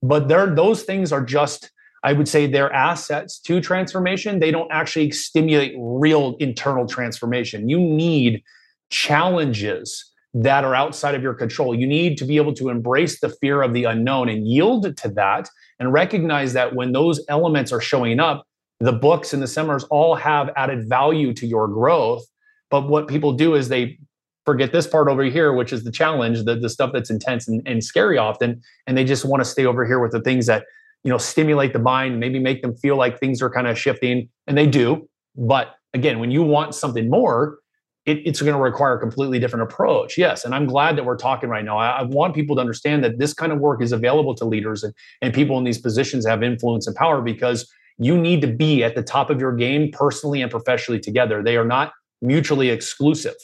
But 0.02 0.28
there, 0.28 0.48
those 0.48 0.84
things 0.84 1.12
are 1.12 1.24
just 1.24 1.72
I 2.04 2.14
would 2.14 2.28
say 2.28 2.48
they're 2.48 2.72
assets 2.72 3.40
to 3.42 3.60
transformation. 3.62 4.40
They 4.40 4.52
don't 4.52 4.72
actually 4.72 5.12
stimulate 5.12 5.76
real 5.78 6.36
internal 6.40 6.88
transformation. 6.88 7.70
You 7.70 7.80
need 7.80 8.44
challenges 8.90 10.06
that 10.34 10.64
are 10.64 10.76
outside 10.76 11.16
of 11.16 11.24
your 11.24 11.34
control. 11.34 11.74
You 11.74 11.88
need 11.88 12.18
to 12.20 12.26
be 12.26 12.38
able 12.38 12.54
to 12.56 12.70
embrace 12.70 13.20
the 13.20 13.30
fear 13.30 13.62
of 13.62 13.74
the 13.74 13.86
unknown 13.86 14.30
and 14.30 14.48
yield 14.48 14.96
to 14.98 15.10
that 15.10 15.50
and 15.80 15.92
recognize 15.92 16.54
that 16.54 16.76
when 16.76 16.92
those 16.92 17.24
elements 17.30 17.72
are 17.72 17.82
showing 17.82 18.20
up, 18.20 18.46
the 18.80 18.94
books 18.94 19.34
and 19.34 19.42
the 19.42 19.48
seminars 19.48 19.84
all 19.86 20.16
have 20.16 20.50
added 20.56 20.88
value 20.88 21.34
to 21.34 21.48
your 21.48 21.68
growth. 21.68 22.24
But 22.70 22.88
what 22.88 23.08
people 23.08 23.34
do 23.34 23.56
is 23.56 23.70
they 23.70 23.98
forget 24.46 24.72
this 24.72 24.88
part 24.88 25.08
over 25.10 25.24
here, 25.24 25.54
which 25.54 25.74
is 25.74 25.84
the 25.84 25.92
challenge, 25.92 26.44
the, 26.44 26.56
the 26.56 26.70
stuff 26.70 26.92
that's 26.94 27.10
intense 27.10 27.48
and, 27.48 27.62
and 27.68 27.84
scary 27.84 28.18
often. 28.18 28.62
And 28.88 28.98
they 28.98 29.04
just 29.04 29.26
want 29.26 29.42
to 29.42 29.50
stay 29.50 29.66
over 29.66 29.86
here 29.86 30.00
with 30.00 30.12
the 30.12 30.22
things 30.22 30.46
that 30.46 30.64
you 31.04 31.12
know 31.12 31.18
stimulate 31.18 31.74
the 31.74 31.80
mind 31.80 32.20
maybe 32.20 32.40
make 32.40 32.62
them 32.62 32.76
feel 32.76 32.96
like 32.96 33.20
things 33.20 33.42
are 33.42 33.50
kind 33.50 33.68
of 33.68 33.78
shifting 33.78 34.30
and 34.48 34.58
they 34.58 34.68
do 34.68 35.08
but 35.36 35.76
again 35.94 36.20
when 36.20 36.32
you 36.32 36.44
want 36.44 36.76
something 36.76 37.10
more 37.10 37.60
it, 38.06 38.26
it's 38.26 38.42
going 38.42 38.56
to 38.56 38.62
require 38.62 38.96
a 38.96 39.00
completely 39.00 39.40
different 39.40 39.64
approach. 39.64 40.18
Yes. 40.18 40.44
And 40.44 40.56
I'm 40.56 40.66
glad 40.66 40.98
that 40.98 41.06
we're 41.06 41.18
talking 41.18 41.50
right 41.50 41.64
now. 41.64 41.78
I, 41.78 42.00
I, 42.00 42.04
want 42.04 42.34
people 42.34 42.56
to 42.56 42.60
understand 42.62 43.04
that 43.04 43.20
this 43.20 43.34
kind 43.34 43.52
of 43.52 43.60
work 43.60 43.82
is 43.82 43.92
available 43.92 44.34
to 44.36 44.46
leaders 44.46 44.84
and, 44.84 44.94
and 45.22 45.34
people 45.34 45.58
in 45.58 45.64
these 45.64 45.78
positions 45.78 46.26
have 46.26 46.42
influence 46.42 46.88
and 46.88 46.96
power 46.96 47.22
because 47.22 47.70
you 47.98 48.18
need 48.18 48.42
to 48.42 48.48
be 48.48 48.84
at 48.84 48.96
the 48.96 49.04
top 49.04 49.30
of 49.30 49.40
your 49.40 49.54
game 49.54 49.92
personally 49.92 50.42
and 50.42 50.50
professionally 50.50 51.00
together. 51.00 51.44
They 51.44 51.58
are 51.58 51.66
not 51.66 51.92
mutually 52.22 52.70
exclusive. 52.70 53.36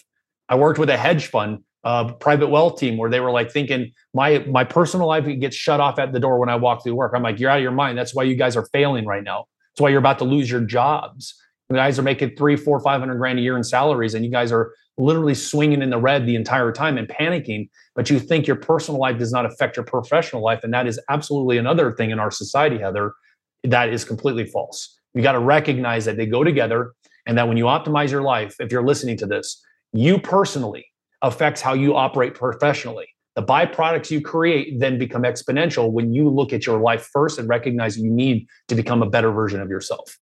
I 0.49 0.55
worked 0.55 0.79
with 0.79 0.89
a 0.89 0.97
hedge 0.97 1.27
fund, 1.27 1.59
uh, 1.85 2.11
private 2.13 2.47
wealth 2.47 2.79
team 2.79 2.97
where 2.97 3.11
they 3.11 3.19
were 3.19 3.31
like 3.31 3.51
thinking 3.51 3.91
my 4.13 4.39
my 4.49 4.63
personal 4.63 5.07
life 5.07 5.25
gets 5.39 5.55
shut 5.55 5.79
off 5.79 5.99
at 5.99 6.11
the 6.11 6.19
door 6.19 6.39
when 6.39 6.49
I 6.49 6.55
walk 6.55 6.83
through 6.83 6.95
work. 6.95 7.13
I'm 7.15 7.21
like, 7.23 7.39
you're 7.39 7.49
out 7.49 7.57
of 7.57 7.63
your 7.63 7.71
mind. 7.71 7.97
That's 7.97 8.13
why 8.13 8.23
you 8.23 8.35
guys 8.35 8.57
are 8.57 8.65
failing 8.73 9.05
right 9.05 9.23
now. 9.23 9.45
That's 9.71 9.81
why 9.81 9.89
you're 9.89 9.99
about 9.99 10.17
to 10.19 10.25
lose 10.25 10.49
your 10.49 10.61
jobs. 10.61 11.35
You 11.69 11.75
guys 11.75 11.97
are 11.99 12.03
making 12.03 12.35
three, 12.35 12.55
four, 12.55 12.79
five 12.79 12.99
hundred 12.99 13.17
grand 13.17 13.37
a 13.37 13.41
year 13.43 13.55
in 13.55 13.63
salaries, 13.63 14.15
and 14.15 14.25
you 14.25 14.31
guys 14.31 14.51
are 14.51 14.73
literally 14.97 15.35
swinging 15.35 15.81
in 15.81 15.89
the 15.89 15.99
red 15.99 16.25
the 16.25 16.35
entire 16.35 16.71
time 16.71 16.97
and 16.97 17.07
panicking. 17.07 17.69
But 17.95 18.09
you 18.09 18.19
think 18.19 18.47
your 18.47 18.55
personal 18.55 18.99
life 18.99 19.19
does 19.19 19.31
not 19.31 19.45
affect 19.45 19.77
your 19.77 19.85
professional 19.85 20.43
life, 20.43 20.61
and 20.63 20.73
that 20.73 20.87
is 20.87 20.99
absolutely 21.09 21.57
another 21.59 21.93
thing 21.93 22.09
in 22.09 22.19
our 22.19 22.31
society, 22.31 22.79
Heather. 22.79 23.13
That 23.63 23.89
is 23.89 24.03
completely 24.03 24.45
false. 24.45 24.99
You 25.13 25.21
got 25.21 25.33
to 25.33 25.39
recognize 25.39 26.05
that 26.05 26.17
they 26.17 26.25
go 26.25 26.43
together, 26.43 26.93
and 27.27 27.37
that 27.37 27.47
when 27.47 27.57
you 27.57 27.65
optimize 27.65 28.09
your 28.09 28.23
life, 28.23 28.55
if 28.59 28.71
you're 28.71 28.85
listening 28.85 29.17
to 29.17 29.27
this, 29.27 29.61
you 29.93 30.19
personally 30.19 30.85
affects 31.25 31.61
how 31.61 31.73
you 31.73 31.95
operate 31.95 32.35
professionally. 32.35 33.07
The 33.35 33.43
byproducts 33.43 34.11
you 34.11 34.21
create 34.21 34.79
then 34.79 34.97
become 34.97 35.23
exponential 35.23 35.91
when 35.91 36.13
you 36.13 36.29
look 36.29 36.53
at 36.53 36.65
your 36.65 36.79
life 36.79 37.09
first 37.11 37.37
and 37.37 37.49
recognize 37.49 37.97
you 37.97 38.09
need 38.09 38.47
to 38.69 38.75
become 38.75 39.03
a 39.03 39.09
better 39.09 39.31
version 39.31 39.59
of 39.59 39.69
yourself. 39.69 40.17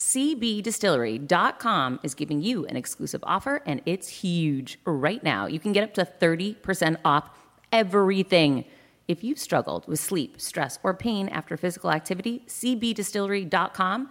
CBDistillery.com 0.00 2.00
is 2.02 2.14
giving 2.14 2.42
you 2.42 2.66
an 2.66 2.76
exclusive 2.76 3.20
offer 3.24 3.62
and 3.64 3.80
it's 3.86 4.08
huge. 4.08 4.78
Right 4.84 5.22
now, 5.24 5.46
you 5.46 5.58
can 5.58 5.72
get 5.72 5.82
up 5.82 5.94
to 5.94 6.04
30% 6.04 6.98
off 7.04 7.30
everything. 7.72 8.64
If 9.08 9.24
you've 9.24 9.38
struggled 9.38 9.88
with 9.88 9.98
sleep, 9.98 10.40
stress, 10.40 10.78
or 10.82 10.94
pain 10.94 11.28
after 11.28 11.56
physical 11.56 11.90
activity, 11.90 12.44
CBDistillery.com 12.46 14.10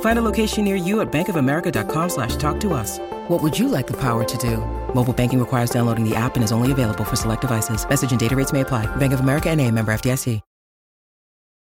Find 0.00 0.18
a 0.18 0.22
location 0.22 0.64
near 0.64 0.76
you 0.76 1.00
at 1.00 1.10
bankofamerica.com 1.10 2.08
slash 2.10 2.36
talk 2.36 2.60
to 2.60 2.74
us. 2.74 2.98
What 3.28 3.42
would 3.42 3.58
you 3.58 3.68
like 3.68 3.86
the 3.86 3.96
power 3.96 4.24
to 4.24 4.38
do? 4.38 4.58
Mobile 4.94 5.14
banking 5.14 5.40
requires 5.40 5.70
downloading 5.70 6.06
the 6.06 6.14
app 6.14 6.34
and 6.34 6.44
is 6.44 6.52
only 6.52 6.70
available 6.70 7.04
for 7.04 7.16
select 7.16 7.40
devices. 7.40 7.88
Message 7.88 8.10
and 8.10 8.20
data 8.20 8.36
rates 8.36 8.52
may 8.52 8.60
apply. 8.60 8.84
Bank 8.96 9.14
of 9.14 9.20
America 9.20 9.48
and 9.48 9.58
a 9.58 9.70
member 9.70 9.92
FDIC. 9.92 10.42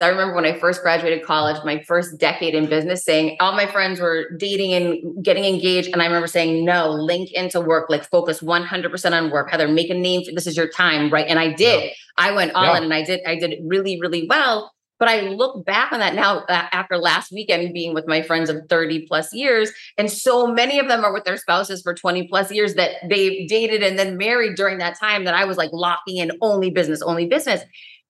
I 0.01 0.07
remember 0.07 0.33
when 0.33 0.45
I 0.45 0.57
first 0.57 0.81
graduated 0.81 1.25
college, 1.25 1.61
my 1.65 1.83
first 1.83 2.17
decade 2.17 2.55
in 2.55 2.69
business, 2.69 3.03
saying 3.03 3.35
all 3.41 3.51
my 3.51 3.65
friends 3.65 3.99
were 3.99 4.29
dating 4.37 4.73
and 4.73 5.21
getting 5.23 5.43
engaged. 5.43 5.89
And 5.91 6.01
I 6.01 6.05
remember 6.05 6.27
saying, 6.27 6.63
no, 6.63 6.89
link 6.89 7.33
into 7.33 7.59
work, 7.59 7.89
like 7.89 8.09
focus 8.09 8.39
100% 8.39 9.11
on 9.11 9.29
work. 9.29 9.51
Heather, 9.51 9.67
make 9.67 9.89
a 9.89 9.93
name. 9.93 10.23
For, 10.23 10.31
this 10.31 10.47
is 10.47 10.55
your 10.55 10.69
time. 10.69 11.11
Right. 11.11 11.27
And 11.27 11.37
I 11.37 11.51
did. 11.51 11.83
Yeah. 11.83 11.89
I 12.17 12.31
went 12.31 12.53
all 12.53 12.63
yeah. 12.63 12.77
in 12.77 12.83
and 12.85 12.93
I 12.93 13.03
did, 13.03 13.19
I 13.27 13.35
did 13.35 13.59
really, 13.65 13.99
really 13.99 14.25
well. 14.29 14.71
But 14.99 15.07
I 15.07 15.21
look 15.21 15.65
back 15.65 15.91
on 15.93 15.99
that 15.99 16.13
now 16.13 16.39
uh, 16.49 16.67
after 16.73 16.97
last 16.97 17.31
weekend 17.31 17.73
being 17.73 17.93
with 17.93 18.05
my 18.07 18.21
friends 18.21 18.49
of 18.49 18.57
30 18.69 19.07
plus 19.07 19.33
years. 19.33 19.71
And 19.97 20.11
so 20.11 20.47
many 20.47 20.77
of 20.77 20.89
them 20.89 21.05
are 21.05 21.13
with 21.13 21.23
their 21.23 21.37
spouses 21.37 21.81
for 21.81 21.93
20 21.93 22.27
plus 22.27 22.51
years 22.51 22.75
that 22.75 22.91
they 23.09 23.45
dated 23.45 23.81
and 23.81 23.97
then 23.97 24.17
married 24.17 24.55
during 24.55 24.77
that 24.79 24.99
time 24.99 25.23
that 25.23 25.33
I 25.33 25.45
was 25.45 25.57
like 25.57 25.71
locking 25.71 26.17
in 26.17 26.31
only 26.41 26.69
business, 26.69 27.01
only 27.01 27.27
business. 27.27 27.63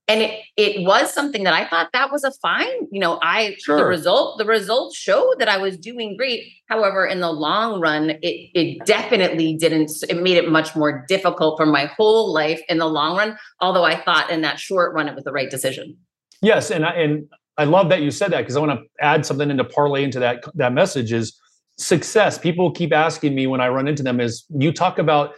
And 0.07 0.23
it, 0.23 0.41
it 0.57 0.87
was 0.87 1.13
something 1.13 1.43
that 1.43 1.53
I 1.53 1.67
thought 1.67 1.89
that 1.93 2.11
was 2.11 2.23
a 2.23 2.31
fine, 2.41 2.87
you 2.91 2.99
know, 2.99 3.19
I, 3.21 3.55
sure. 3.59 3.77
the 3.77 3.85
result, 3.85 4.39
the 4.39 4.45
results 4.45 4.97
showed 4.97 5.35
that 5.37 5.47
I 5.47 5.57
was 5.57 5.77
doing 5.77 6.17
great. 6.17 6.51
However, 6.67 7.05
in 7.05 7.19
the 7.19 7.31
long 7.31 7.79
run, 7.79 8.09
it, 8.09 8.49
it 8.55 8.85
definitely 8.87 9.55
didn't, 9.55 9.91
it 10.09 10.19
made 10.19 10.37
it 10.37 10.49
much 10.49 10.75
more 10.75 11.05
difficult 11.07 11.59
for 11.59 11.67
my 11.67 11.85
whole 11.85 12.33
life 12.33 12.59
in 12.67 12.79
the 12.79 12.87
long 12.87 13.17
run. 13.17 13.37
Although 13.61 13.83
I 13.83 14.01
thought 14.01 14.31
in 14.31 14.41
that 14.41 14.59
short 14.59 14.95
run, 14.95 15.07
it 15.07 15.13
was 15.13 15.25
the 15.25 15.31
right 15.31 15.51
decision. 15.51 15.95
Yes, 16.41 16.71
and 16.71 16.85
I, 16.85 16.91
and 16.91 17.27
I 17.57 17.65
love 17.65 17.89
that 17.89 18.01
you 18.01 18.11
said 18.11 18.31
that 18.31 18.39
because 18.39 18.55
I 18.55 18.61
want 18.61 18.79
to 18.79 18.85
add 19.03 19.25
something 19.25 19.49
into 19.49 19.63
parlay 19.63 20.03
into 20.03 20.19
that 20.19 20.43
that 20.55 20.73
message 20.73 21.11
is 21.11 21.37
success. 21.77 22.37
People 22.37 22.71
keep 22.71 22.93
asking 22.93 23.35
me 23.35 23.47
when 23.47 23.61
I 23.61 23.67
run 23.69 23.87
into 23.87 24.03
them 24.03 24.19
is 24.19 24.45
you 24.49 24.71
talk 24.71 24.99
about 24.99 25.33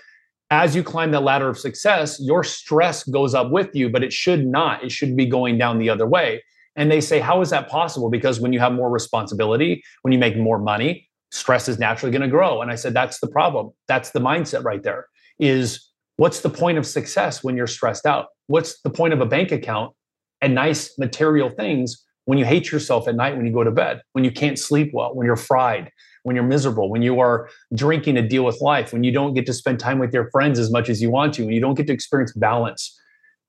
as 0.52 0.76
you 0.76 0.84
climb 0.84 1.12
the 1.12 1.22
ladder 1.22 1.48
of 1.48 1.58
success, 1.58 2.20
your 2.20 2.44
stress 2.44 3.04
goes 3.06 3.34
up 3.34 3.52
with 3.52 3.74
you, 3.74 3.90
but 3.90 4.04
it 4.04 4.12
should 4.12 4.46
not. 4.46 4.84
It 4.84 4.92
should 4.92 5.16
be 5.16 5.26
going 5.26 5.58
down 5.58 5.80
the 5.80 5.90
other 5.90 6.06
way. 6.06 6.44
And 6.76 6.92
they 6.92 7.02
say, 7.02 7.20
how 7.20 7.42
is 7.42 7.50
that 7.52 7.70
possible? 7.70 8.10
Because 8.10 8.40
when 8.40 8.52
you 8.52 8.60
have 8.60 8.74
more 8.74 8.90
responsibility, 8.90 9.82
when 10.02 10.12
you 10.12 10.20
make 10.20 10.38
more 10.38 10.60
money, 10.60 11.10
stress 11.32 11.70
is 11.70 11.80
naturally 11.80 12.12
going 12.12 12.22
to 12.22 12.28
grow. 12.28 12.62
And 12.62 12.70
I 12.70 12.76
said, 12.76 12.94
that's 12.94 13.20
the 13.20 13.28
problem. 13.28 13.72
That's 13.88 14.12
the 14.12 14.20
mindset 14.20 14.64
right 14.64 14.84
there. 14.84 15.08
Is 15.40 15.90
what's 16.18 16.42
the 16.42 16.50
point 16.50 16.78
of 16.78 16.86
success 16.86 17.44
when 17.44 17.56
you're 17.56 17.68
stressed 17.68 18.06
out? 18.06 18.28
What's 18.48 18.82
the 18.82 18.90
point 18.90 19.14
of 19.14 19.22
a 19.22 19.26
bank 19.26 19.54
account 19.54 19.94
and 20.42 20.56
nice 20.56 20.98
material 20.98 21.50
things 21.50 22.04
when 22.26 22.38
you 22.38 22.46
hate 22.46 22.72
yourself 22.72 23.08
at 23.08 23.16
night 23.16 23.36
when 23.36 23.46
you 23.46 23.52
go 23.52 23.64
to 23.64 23.72
bed, 23.72 24.02
when 24.14 24.24
you 24.24 24.32
can't 24.32 24.58
sleep 24.58 24.92
well, 24.94 25.14
when 25.16 25.26
you're 25.26 25.36
fried, 25.36 25.92
when 26.24 26.36
you're 26.36 26.46
miserable, 26.46 26.90
when 26.90 27.02
you 27.02 27.20
are 27.20 27.50
drinking 27.74 28.16
to 28.16 28.22
deal 28.22 28.44
with 28.44 28.62
life, 28.62 28.94
when 28.94 29.04
you 29.04 29.12
don't 29.12 29.34
get 29.34 29.46
to 29.48 29.54
spend 29.54 29.80
time 29.80 30.00
with 30.00 30.14
your 30.14 30.30
friends 30.30 30.60
as 30.60 30.72
much 30.72 30.90
as 30.90 31.02
you 31.02 31.10
want 31.10 31.34
to, 31.34 31.44
when 31.44 31.54
you 31.54 31.62
don't 31.62 31.76
get 31.76 31.88
to 31.88 31.94
experience 31.94 32.34
balance. 32.34 32.98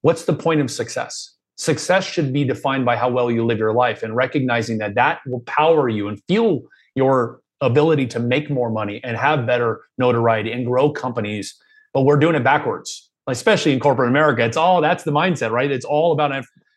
What's 0.01 0.25
the 0.25 0.33
point 0.33 0.61
of 0.61 0.71
success? 0.71 1.35
Success 1.57 2.05
should 2.05 2.33
be 2.33 2.45
defined 2.45 2.85
by 2.85 2.97
how 2.97 3.11
well 3.11 3.31
you 3.31 3.45
live 3.45 3.59
your 3.59 3.75
life 3.75 4.03
and 4.03 4.17
recognizing 4.17 4.79
that 4.79 4.95
that 4.95 5.21
will 5.27 5.41
power 5.41 5.89
you 5.89 6.09
and 6.09 6.21
fuel 6.27 6.63
your 6.95 7.41
ability 7.61 8.07
to 8.09 8.19
make 8.19 8.51
more 8.51 8.71
money 8.71 9.01
and 9.05 9.17
have 9.17 9.47
better 9.47 9.83
notoriety 9.99 10.51
and 10.51 10.67
grow 10.67 10.91
companies. 10.91 11.55
But 11.95 12.03
we're 12.03 12.17
doing 12.17 12.35
it 12.35 12.43
backwards, 12.43 13.11
especially 13.29 13.73
in 13.73 13.81
corporate 13.81 14.09
America. 14.09 14.45
It's 14.45 14.57
all 14.57 14.81
that's 14.81 15.05
the 15.05 15.13
mindset, 15.13 15.53
right? 15.53 15.71
It's 15.71 15.85
all 15.85 16.13
about 16.13 16.33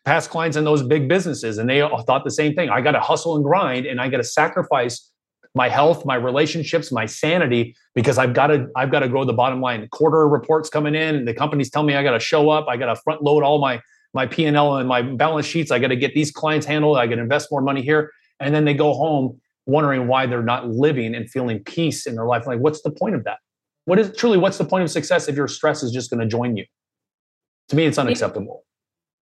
past 0.06 0.30
clients 0.30 0.56
in 0.56 0.64
those 0.64 0.84
big 0.84 1.08
businesses 1.08 1.58
and 1.58 1.68
they 1.68 1.80
all 1.80 2.02
thought 2.02 2.24
the 2.24 2.30
same 2.30 2.54
thing. 2.54 2.70
I 2.70 2.80
got 2.80 2.92
to 2.92 3.00
hustle 3.00 3.34
and 3.34 3.44
grind 3.44 3.84
and 3.86 4.00
i 4.00 4.08
got 4.08 4.18
to 4.18 4.24
sacrifice 4.24 5.10
my 5.54 5.68
health 5.68 6.06
my 6.06 6.14
relationships 6.14 6.92
my 6.92 7.06
sanity 7.06 7.74
because 7.94 8.16
i've 8.16 8.32
got 8.32 8.46
to 8.48 8.68
i've 8.76 8.90
got 8.90 9.00
to 9.00 9.08
grow 9.08 9.24
the 9.24 9.32
bottom 9.32 9.60
line. 9.60 9.86
Quarter 9.90 10.28
reports 10.28 10.70
coming 10.70 10.94
in 10.94 11.24
the 11.24 11.34
companies 11.34 11.68
tell 11.70 11.82
me 11.82 11.96
i 11.96 12.02
got 12.02 12.12
to 12.12 12.20
show 12.20 12.48
up 12.50 12.66
i 12.68 12.76
got 12.76 12.86
to 12.86 12.96
front 13.02 13.22
load 13.22 13.42
all 13.42 13.60
my 13.60 13.82
my 14.14 14.26
p&l 14.26 14.76
and 14.76 14.88
my 14.88 15.02
balance 15.02 15.44
sheets 15.44 15.70
i 15.70 15.78
got 15.78 15.88
to 15.88 15.96
get 15.96 16.14
these 16.14 16.30
clients 16.30 16.64
handled 16.64 16.96
i 16.98 17.06
got 17.06 17.16
to 17.16 17.20
invest 17.20 17.48
more 17.50 17.60
money 17.60 17.82
here. 17.82 18.12
And 18.38 18.54
then 18.54 18.64
they 18.64 18.74
go 18.74 18.92
home 18.92 19.40
wondering 19.64 20.06
why 20.06 20.26
they're 20.26 20.42
not 20.42 20.68
living 20.68 21.14
and 21.14 21.28
feeling 21.28 21.64
peace 21.64 22.06
in 22.06 22.14
their 22.14 22.26
life. 22.26 22.46
Like 22.46 22.60
what's 22.60 22.82
the 22.82 22.90
point 22.90 23.14
of 23.16 23.24
that? 23.24 23.38
What 23.86 23.98
is 23.98 24.14
truly 24.16 24.38
what's 24.38 24.58
the 24.58 24.64
point 24.64 24.84
of 24.84 24.90
success 24.90 25.26
if 25.26 25.34
your 25.34 25.48
stress 25.48 25.82
is 25.82 25.90
just 25.90 26.10
going 26.10 26.20
to 26.20 26.26
join 26.26 26.56
you? 26.56 26.64
To 27.70 27.76
me 27.76 27.86
it's 27.86 27.98
unacceptable 27.98 28.62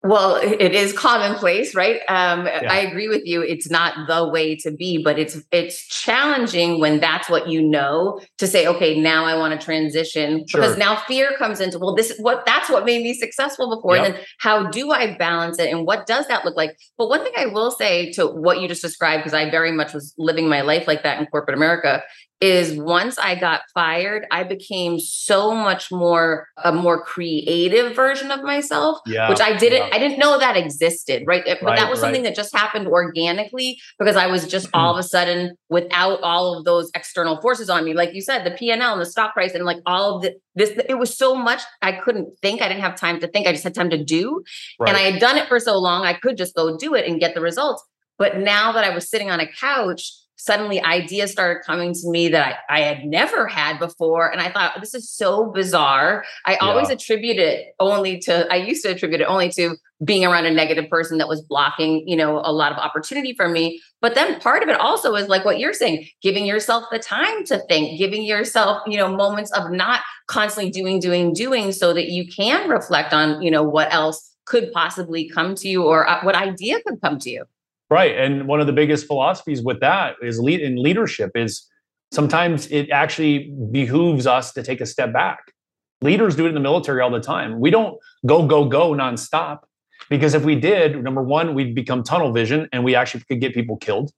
well, 0.06 0.36
it 0.36 0.76
is 0.76 0.92
commonplace, 0.92 1.74
right? 1.74 2.02
Um, 2.10 2.46
yeah. 2.46 2.68
I 2.70 2.80
agree 2.80 3.08
with 3.08 3.22
you. 3.24 3.42
It's 3.42 3.70
not 3.70 4.08
the 4.08 4.28
way 4.28 4.54
to 4.58 4.70
be, 4.70 5.02
but 5.02 5.18
it's 5.18 5.38
it's 5.50 5.88
challenging 5.88 6.82
when 6.82 7.00
that's 7.00 7.30
what 7.30 7.48
you 7.48 7.62
know 7.62 8.20
to 8.40 8.46
say, 8.46 8.68
okay, 8.68 9.00
now 9.00 9.24
I 9.24 9.38
want 9.38 9.58
to 9.58 9.66
transition 9.66 10.46
sure. 10.46 10.60
because 10.60 10.78
now 10.78 10.98
fear 10.98 11.32
comes 11.38 11.62
into 11.62 11.80
well, 11.80 11.96
this 11.96 12.12
is 12.12 12.20
what 12.20 12.46
that's 12.46 12.70
what 12.70 12.84
made 12.84 13.02
me 13.02 13.14
successful 13.14 13.74
before. 13.74 13.96
Yep. 13.96 14.06
And 14.06 14.16
then 14.16 14.24
how 14.40 14.70
do 14.70 14.92
I 14.92 15.16
balance 15.16 15.58
it, 15.58 15.72
and 15.72 15.86
what 15.86 16.06
does 16.06 16.28
that 16.28 16.44
look 16.44 16.58
like? 16.58 16.78
But 16.98 17.08
one 17.08 17.24
thing 17.24 17.34
I 17.38 17.46
will 17.46 17.72
say 17.72 18.12
to 18.14 18.28
what 18.28 18.60
you 18.60 18.68
just 18.68 18.82
described, 18.82 19.24
because 19.24 19.34
I 19.34 19.50
very 19.50 19.72
much 19.72 19.94
was 19.94 20.14
living 20.18 20.50
my 20.50 20.62
life 20.62 20.86
like 20.86 21.04
that 21.04 21.22
in 21.22 21.28
corporate 21.28 21.56
America, 21.56 22.04
is 22.44 22.78
once 22.78 23.18
I 23.18 23.36
got 23.40 23.62
fired, 23.74 24.26
I 24.30 24.44
became 24.44 25.00
so 25.00 25.54
much 25.54 25.92
more 25.92 26.48
a 26.62 26.74
more 26.74 27.02
creative 27.04 27.96
version 27.96 28.32
of 28.32 28.44
myself, 28.44 29.00
Yeah. 29.06 29.30
which 29.30 29.40
I 29.40 29.56
didn't 29.56 29.88
yeah. 29.88 29.96
I 29.96 30.00
didn't 30.00 30.20
know 30.20 30.38
that 30.38 30.58
existed, 30.58 31.24
right? 31.26 31.44
But 31.46 31.62
Right, 31.62 31.78
that 31.80 31.90
was 31.90 32.02
something 32.02 32.24
right. 32.24 32.30
that 32.30 32.36
just 32.36 32.54
happened 32.54 32.88
organically 32.88 33.78
because 33.98 34.18
I 34.18 34.28
was 34.28 34.46
just 34.46 34.68
all 34.74 34.92
of 34.94 34.98
a 35.00 35.04
sudden 35.04 35.56
without 35.70 36.22
all 36.22 36.58
of 36.58 36.66
those 36.66 36.92
external 36.94 37.40
forces 37.40 37.70
on 37.70 37.86
me, 37.86 37.94
like 37.94 38.14
you 38.14 38.22
said, 38.22 38.44
the 38.44 38.52
P 38.52 38.72
and 38.72 38.82
the 38.82 39.06
stock 39.06 39.34
price 39.34 39.54
and 39.54 39.64
like 39.64 39.80
all 39.86 40.18
of 40.18 40.24
the, 40.24 40.36
this. 40.56 40.72
It 40.90 40.98
was 41.00 41.18
so 41.18 41.36
much 41.36 41.62
I 41.82 41.94
couldn't 41.94 42.28
think. 42.42 42.62
I 42.62 42.68
didn't 42.68 42.82
have 42.82 42.96
time 42.96 43.22
to 43.22 43.28
think. 43.28 43.48
I 43.48 43.54
just 43.54 43.64
had 43.64 43.74
time 43.74 43.90
to 43.92 44.04
do, 44.04 44.44
and 44.86 44.98
I 44.98 45.02
had 45.02 45.20
done 45.22 45.38
it 45.38 45.48
for 45.48 45.60
so 45.60 45.78
long. 45.80 46.04
I 46.04 46.14
could 46.14 46.36
just 46.38 46.56
go 46.56 46.78
do 46.78 46.94
it 46.94 47.08
and 47.08 47.20
get 47.20 47.36
the 47.36 47.42
results. 47.42 47.82
But 48.18 48.38
now 48.38 48.74
that 48.74 48.84
I 48.84 48.90
was 48.94 49.10
sitting 49.10 49.32
on 49.32 49.40
a 49.40 49.48
couch, 49.48 50.12
suddenly 50.44 50.82
ideas 50.84 51.32
started 51.32 51.64
coming 51.64 51.94
to 51.94 52.10
me 52.10 52.28
that 52.28 52.60
I, 52.70 52.80
I 52.80 52.82
had 52.82 53.06
never 53.06 53.48
had 53.48 53.80
before. 53.80 54.30
And 54.30 54.42
I 54.42 54.52
thought, 54.52 54.74
this 54.82 54.94
is 54.94 55.10
so 55.10 55.52
bizarre. 55.52 56.26
I 56.46 56.56
always 56.58 56.90
Yeah. 56.90 56.96
attribute 56.96 57.38
it 57.38 57.74
only 57.80 58.20
to, 58.20 58.52
I 58.52 58.58
used 58.58 58.84
to 58.84 58.92
attribute 58.92 59.22
it 59.22 59.26
only 59.26 59.50
to 59.52 59.78
being 60.04 60.26
around 60.26 60.46
a 60.46 60.52
negative 60.52 60.90
person 60.90 61.18
that 61.20 61.30
was 61.30 61.42
blocking, 61.42 62.06
you 62.06 62.18
know, 62.18 62.42
a 62.44 62.52
lot 62.52 62.74
of 62.74 62.78
opportunity 62.78 63.34
for 63.34 63.48
me. 63.48 63.82
But 64.02 64.16
then 64.16 64.38
part 64.42 64.64
of 64.64 64.68
it 64.68 64.78
also 64.78 65.16
is 65.16 65.30
like 65.30 65.46
what 65.46 65.60
you're 65.60 65.74
saying, 65.74 66.08
giving 66.22 66.46
yourself 66.46 66.84
the 66.92 67.00
time 67.00 67.46
to 67.46 67.60
think, 67.70 67.98
giving 67.98 68.24
yourself, 68.24 68.82
you 68.86 68.98
know, 68.98 69.08
moments 69.08 69.52
of 69.54 69.72
not 69.72 70.02
constantly 70.28 70.72
doing, 70.72 71.00
doing, 71.00 71.32
doing 71.34 71.72
so 71.72 71.94
that 71.94 72.10
you 72.10 72.28
can 72.28 72.70
reflect 72.70 73.14
on, 73.14 73.42
you 73.42 73.50
know, 73.50 73.64
what 73.64 73.94
else 73.94 74.32
could 74.46 74.74
possibly 74.74 75.30
come 75.30 75.56
to 75.56 75.70
you 75.70 75.86
or 75.86 76.06
uh, 76.06 76.20
what 76.24 76.36
idea 76.36 76.82
could 76.86 77.00
come 77.00 77.18
to 77.20 77.30
you. 77.30 77.46
Right. 77.94 78.18
And 78.18 78.48
one 78.48 78.60
of 78.60 78.66
the 78.66 78.74
biggest 78.74 79.06
philosophies 79.06 79.62
with 79.62 79.80
that 79.82 80.16
is 80.20 80.40
lead 80.40 80.62
in 80.62 80.82
leadership 80.82 81.30
is 81.36 81.70
sometimes 82.12 82.66
it 82.72 82.90
actually 82.90 83.54
behooves 83.70 84.26
us 84.26 84.52
to 84.54 84.64
take 84.64 84.82
a 84.82 84.86
step 84.88 85.14
back. 85.14 85.54
Leaders 86.02 86.36
do 86.36 86.48
it 86.48 86.50
in 86.50 86.56
the 86.56 86.60
military 86.60 87.02
all 87.02 87.12
the 87.12 87.20
time. 87.20 87.60
We 87.60 87.70
don't 87.70 88.00
go, 88.26 88.48
go, 88.48 88.66
go 88.66 88.94
nonstop. 88.94 89.60
Because 90.10 90.34
if 90.34 90.44
we 90.44 90.56
did, 90.56 91.04
number 91.04 91.22
one, 91.22 91.54
we'd 91.54 91.76
become 91.76 92.02
tunnel 92.02 92.34
vision 92.34 92.68
and 92.74 92.84
we 92.84 92.96
actually 92.96 93.24
could 93.30 93.40
get 93.40 93.54
people 93.54 93.78
killed. 93.78 94.10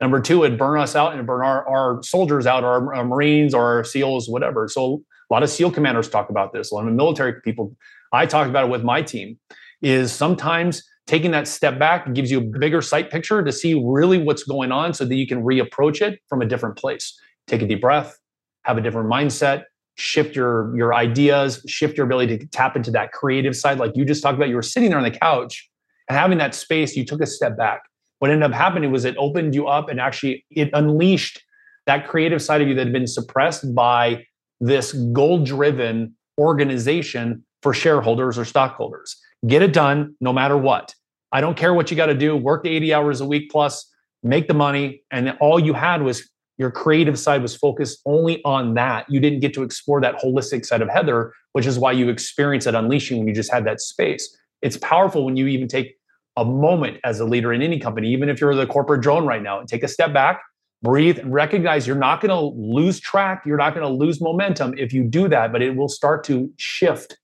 Number 0.00 0.20
two, 0.20 0.42
it'd 0.42 0.58
burn 0.58 0.80
us 0.80 0.96
out 0.96 1.14
and 1.14 1.24
burn 1.24 1.44
our, 1.44 1.64
our 1.68 2.02
soldiers 2.02 2.48
out, 2.48 2.64
our, 2.64 2.92
our 2.92 3.04
Marines 3.04 3.54
or 3.54 3.64
our 3.76 3.84
SEALs, 3.84 4.28
whatever. 4.28 4.66
So 4.66 5.04
a 5.30 5.32
lot 5.32 5.44
of 5.44 5.50
SEAL 5.50 5.70
commanders 5.70 6.08
talk 6.08 6.30
about 6.30 6.52
this. 6.52 6.72
A 6.72 6.74
lot 6.74 6.88
of 6.88 6.94
military 6.94 7.40
people, 7.42 7.76
I 8.12 8.26
talk 8.26 8.48
about 8.48 8.64
it 8.64 8.70
with 8.70 8.82
my 8.82 9.02
team, 9.02 9.38
is 9.82 10.10
sometimes 10.10 10.82
taking 11.10 11.32
that 11.32 11.48
step 11.48 11.76
back 11.76 12.12
gives 12.14 12.30
you 12.30 12.38
a 12.38 12.40
bigger 12.40 12.80
sight 12.80 13.10
picture 13.10 13.42
to 13.42 13.50
see 13.50 13.74
really 13.84 14.16
what's 14.16 14.44
going 14.44 14.70
on 14.70 14.94
so 14.94 15.04
that 15.04 15.16
you 15.16 15.26
can 15.26 15.42
reapproach 15.42 16.00
it 16.00 16.20
from 16.28 16.40
a 16.40 16.46
different 16.46 16.78
place. 16.78 17.20
Take 17.48 17.62
a 17.62 17.66
deep 17.66 17.80
breath, 17.80 18.16
have 18.62 18.78
a 18.78 18.80
different 18.80 19.10
mindset, 19.10 19.64
shift 19.96 20.36
your 20.36 20.72
your 20.76 20.94
ideas, 20.94 21.64
shift 21.66 21.96
your 21.96 22.06
ability 22.06 22.38
to 22.38 22.46
tap 22.46 22.76
into 22.76 22.92
that 22.92 23.10
creative 23.10 23.56
side 23.56 23.78
like 23.78 23.90
you 23.96 24.04
just 24.04 24.22
talked 24.22 24.36
about. 24.36 24.50
You 24.50 24.54
were 24.54 24.62
sitting 24.62 24.90
there 24.90 24.98
on 24.98 25.04
the 25.04 25.10
couch 25.10 25.68
and 26.08 26.16
having 26.16 26.38
that 26.38 26.54
space, 26.54 26.94
you 26.94 27.04
took 27.04 27.20
a 27.20 27.26
step 27.26 27.58
back. 27.58 27.80
What 28.20 28.30
ended 28.30 28.48
up 28.48 28.56
happening 28.56 28.92
was 28.92 29.04
it 29.04 29.16
opened 29.18 29.52
you 29.52 29.66
up 29.66 29.88
and 29.88 29.98
actually 29.98 30.46
it 30.52 30.70
unleashed 30.74 31.42
that 31.86 32.06
creative 32.06 32.40
side 32.40 32.62
of 32.62 32.68
you 32.68 32.74
that 32.76 32.86
had 32.86 32.92
been 32.92 33.08
suppressed 33.08 33.74
by 33.74 34.24
this 34.60 34.92
goal 34.92 35.42
driven 35.42 36.14
organization 36.38 37.44
for 37.62 37.74
shareholders 37.74 38.38
or 38.38 38.44
stockholders. 38.44 39.20
Get 39.48 39.60
it 39.60 39.72
done 39.72 40.14
no 40.20 40.32
matter 40.32 40.56
what. 40.56 40.94
I 41.32 41.40
don't 41.40 41.56
care 41.56 41.74
what 41.74 41.90
you 41.90 41.96
got 41.96 42.06
to 42.06 42.14
do, 42.14 42.36
work 42.36 42.64
the 42.64 42.70
80 42.70 42.94
hours 42.94 43.20
a 43.20 43.26
week 43.26 43.50
plus, 43.50 43.90
make 44.22 44.48
the 44.48 44.54
money. 44.54 45.02
And 45.10 45.36
all 45.40 45.60
you 45.60 45.72
had 45.72 46.02
was 46.02 46.28
your 46.58 46.70
creative 46.70 47.18
side 47.18 47.40
was 47.40 47.56
focused 47.56 48.00
only 48.04 48.42
on 48.44 48.74
that. 48.74 49.06
You 49.08 49.20
didn't 49.20 49.40
get 49.40 49.54
to 49.54 49.62
explore 49.62 50.00
that 50.02 50.16
holistic 50.16 50.66
side 50.66 50.82
of 50.82 50.88
Heather, 50.88 51.32
which 51.52 51.66
is 51.66 51.78
why 51.78 51.92
you 51.92 52.08
experience 52.08 52.64
that 52.64 52.74
unleashing 52.74 53.18
when 53.18 53.28
you 53.28 53.34
just 53.34 53.50
had 53.50 53.64
that 53.64 53.80
space. 53.80 54.36
It's 54.60 54.76
powerful 54.76 55.24
when 55.24 55.36
you 55.36 55.46
even 55.46 55.68
take 55.68 55.96
a 56.36 56.44
moment 56.44 56.98
as 57.04 57.18
a 57.18 57.24
leader 57.24 57.52
in 57.52 57.62
any 57.62 57.78
company, 57.78 58.12
even 58.12 58.28
if 58.28 58.40
you're 58.40 58.54
the 58.54 58.66
corporate 58.66 59.00
drone 59.00 59.24
right 59.24 59.42
now, 59.42 59.58
and 59.58 59.68
take 59.68 59.82
a 59.82 59.88
step 59.88 60.12
back, 60.12 60.42
breathe, 60.82 61.18
and 61.18 61.32
recognize 61.32 61.86
you're 61.86 61.96
not 61.96 62.20
going 62.20 62.30
to 62.30 62.56
lose 62.60 63.00
track. 63.00 63.42
You're 63.46 63.56
not 63.56 63.74
going 63.74 63.86
to 63.86 63.92
lose 63.92 64.20
momentum 64.20 64.74
if 64.76 64.92
you 64.92 65.04
do 65.04 65.28
that, 65.28 65.52
but 65.52 65.62
it 65.62 65.76
will 65.76 65.88
start 65.88 66.24
to 66.24 66.50
shift 66.56 67.16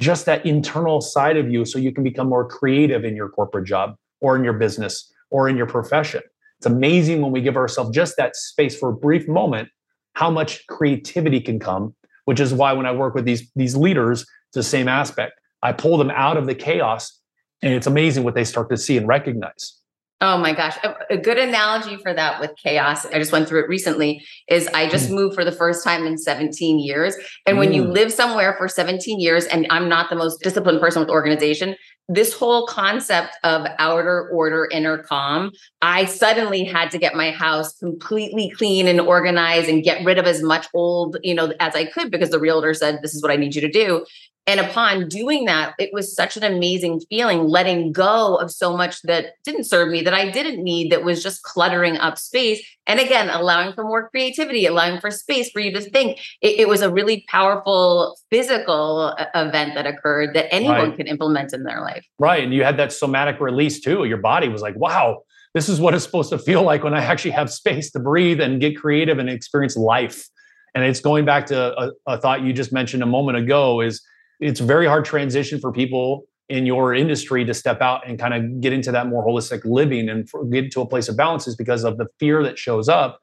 just 0.00 0.26
that 0.26 0.44
internal 0.44 1.00
side 1.00 1.36
of 1.36 1.50
you 1.50 1.64
so 1.64 1.78
you 1.78 1.92
can 1.92 2.04
become 2.04 2.28
more 2.28 2.46
creative 2.46 3.04
in 3.04 3.14
your 3.14 3.28
corporate 3.28 3.66
job 3.66 3.96
or 4.20 4.36
in 4.36 4.44
your 4.44 4.52
business 4.52 5.12
or 5.30 5.48
in 5.48 5.56
your 5.56 5.66
profession. 5.66 6.22
It's 6.58 6.66
amazing 6.66 7.20
when 7.20 7.30
we 7.30 7.40
give 7.40 7.56
ourselves 7.56 7.90
just 7.90 8.16
that 8.16 8.36
space 8.36 8.78
for 8.78 8.90
a 8.90 8.92
brief 8.94 9.28
moment 9.28 9.68
how 10.14 10.30
much 10.30 10.66
creativity 10.68 11.40
can 11.40 11.58
come, 11.58 11.94
which 12.24 12.40
is 12.40 12.54
why 12.54 12.72
when 12.72 12.86
I 12.86 12.92
work 12.92 13.14
with 13.14 13.24
these 13.24 13.50
these 13.56 13.76
leaders, 13.76 14.22
it's 14.22 14.54
the 14.54 14.62
same 14.62 14.88
aspect. 14.88 15.40
I 15.62 15.72
pull 15.72 15.96
them 15.96 16.10
out 16.10 16.36
of 16.36 16.46
the 16.46 16.54
chaos 16.54 17.20
and 17.62 17.72
it's 17.72 17.86
amazing 17.86 18.24
what 18.24 18.34
they 18.34 18.44
start 18.44 18.70
to 18.70 18.76
see 18.76 18.96
and 18.96 19.08
recognize. 19.08 19.80
Oh 20.26 20.38
my 20.38 20.54
gosh. 20.54 20.74
A, 21.10 21.18
good 21.18 21.36
analogy 21.36 21.98
for 21.98 22.14
that 22.14 22.40
with 22.40 22.52
chaos, 22.56 23.04
I 23.04 23.18
just 23.18 23.30
went 23.30 23.46
through 23.46 23.64
it 23.64 23.68
recently, 23.68 24.24
is 24.48 24.66
I 24.68 24.88
just 24.88 25.10
moved 25.10 25.34
for 25.34 25.44
the 25.44 25.52
first 25.52 25.84
time 25.84 26.06
in 26.06 26.16
17 26.16 26.78
years. 26.78 27.14
And 27.44 27.58
when 27.58 27.74
you 27.74 27.82
Mm. 27.82 27.92
live 27.92 28.10
somewhere 28.10 28.54
for 28.56 28.66
17 28.66 29.20
years, 29.20 29.44
and 29.44 29.66
I'm 29.68 29.86
not 29.86 30.08
the 30.08 30.16
most 30.16 30.40
disciplined 30.42 30.80
person 30.80 31.00
with 31.00 31.10
organization, 31.10 31.76
this 32.08 32.32
whole 32.32 32.66
concept 32.66 33.36
of 33.44 33.66
outer 33.78 34.30
order, 34.30 34.66
inner 34.72 34.96
calm, 34.96 35.52
I 35.82 36.06
suddenly 36.06 36.64
had 36.64 36.90
to 36.92 36.98
get 36.98 37.14
my 37.14 37.30
house 37.30 37.76
completely 37.78 38.48
clean 38.56 38.88
and 38.88 39.00
organized 39.02 39.68
and 39.68 39.84
get 39.84 40.06
rid 40.06 40.16
of 40.16 40.24
as 40.24 40.42
much 40.42 40.66
old, 40.72 41.18
you 41.22 41.34
know, 41.34 41.52
as 41.60 41.74
I 41.76 41.84
could 41.84 42.10
because 42.10 42.30
the 42.30 42.40
realtor 42.40 42.72
said, 42.72 43.00
this 43.02 43.14
is 43.14 43.22
what 43.22 43.30
I 43.30 43.36
need 43.36 43.54
you 43.54 43.60
to 43.60 43.70
do. 43.70 44.06
And 44.46 44.60
upon 44.60 45.08
doing 45.08 45.46
that, 45.46 45.74
it 45.78 45.88
was 45.94 46.14
such 46.14 46.36
an 46.36 46.42
amazing 46.42 47.00
feeling, 47.08 47.48
letting 47.48 47.92
go 47.92 48.36
of 48.36 48.50
so 48.50 48.76
much 48.76 49.00
that 49.02 49.34
didn't 49.42 49.64
serve 49.64 49.88
me, 49.88 50.02
that 50.02 50.12
I 50.12 50.30
didn't 50.30 50.62
need, 50.62 50.92
that 50.92 51.02
was 51.02 51.22
just 51.22 51.42
cluttering 51.42 51.96
up 51.96 52.18
space. 52.18 52.62
And 52.86 53.00
again, 53.00 53.30
allowing 53.30 53.72
for 53.72 53.84
more 53.84 54.10
creativity, 54.10 54.66
allowing 54.66 55.00
for 55.00 55.10
space 55.10 55.50
for 55.50 55.60
you 55.60 55.72
to 55.72 55.80
think. 55.80 56.18
It, 56.42 56.60
it 56.60 56.68
was 56.68 56.82
a 56.82 56.92
really 56.92 57.24
powerful 57.28 58.18
physical 58.30 59.14
uh, 59.18 59.26
event 59.34 59.76
that 59.76 59.86
occurred 59.86 60.34
that 60.34 60.52
anyone 60.52 60.74
Right. 60.90 60.96
can 60.96 61.06
implement 61.06 61.54
in 61.54 61.62
their 61.62 61.80
life. 61.80 62.04
Right. 62.18 62.44
And 62.44 62.52
you 62.52 62.64
had 62.64 62.76
that 62.76 62.92
somatic 62.92 63.40
release 63.40 63.80
too. 63.80 64.04
Your 64.04 64.18
body 64.18 64.48
was 64.48 64.60
like, 64.60 64.76
wow, 64.76 65.22
this 65.54 65.70
is 65.70 65.80
what 65.80 65.94
it's 65.94 66.04
supposed 66.04 66.30
to 66.30 66.38
feel 66.38 66.62
like 66.62 66.84
when 66.84 66.92
I 66.92 67.02
actually 67.02 67.30
have 67.30 67.50
space 67.50 67.90
to 67.92 67.98
breathe 67.98 68.42
and 68.42 68.60
get 68.60 68.76
creative 68.76 69.18
and 69.18 69.30
experience 69.30 69.74
life. 69.76 70.28
And 70.74 70.84
it's 70.84 71.00
going 71.00 71.24
back 71.24 71.46
to 71.46 71.80
a, 71.80 71.92
a 72.06 72.18
thought 72.18 72.42
you 72.42 72.52
just 72.52 72.72
mentioned 72.72 73.02
a 73.02 73.06
moment 73.06 73.38
ago 73.38 73.80
is 73.80 74.02
it's 74.40 74.60
a 74.60 74.64
very 74.64 74.86
hard 74.86 75.04
transition 75.04 75.60
for 75.60 75.72
people 75.72 76.26
in 76.48 76.66
your 76.66 76.94
industry 76.94 77.44
to 77.44 77.54
step 77.54 77.80
out 77.80 78.06
and 78.06 78.18
kind 78.18 78.34
of 78.34 78.60
get 78.60 78.72
into 78.72 78.92
that 78.92 79.06
more 79.06 79.26
holistic 79.26 79.64
living 79.64 80.08
and 80.08 80.28
get 80.50 80.70
to 80.72 80.80
a 80.80 80.86
place 80.86 81.08
of 81.08 81.16
balance 81.16 81.46
is 81.46 81.56
because 81.56 81.84
of 81.84 81.96
the 81.96 82.06
fear 82.18 82.42
that 82.42 82.58
shows 82.58 82.88
up. 82.88 83.18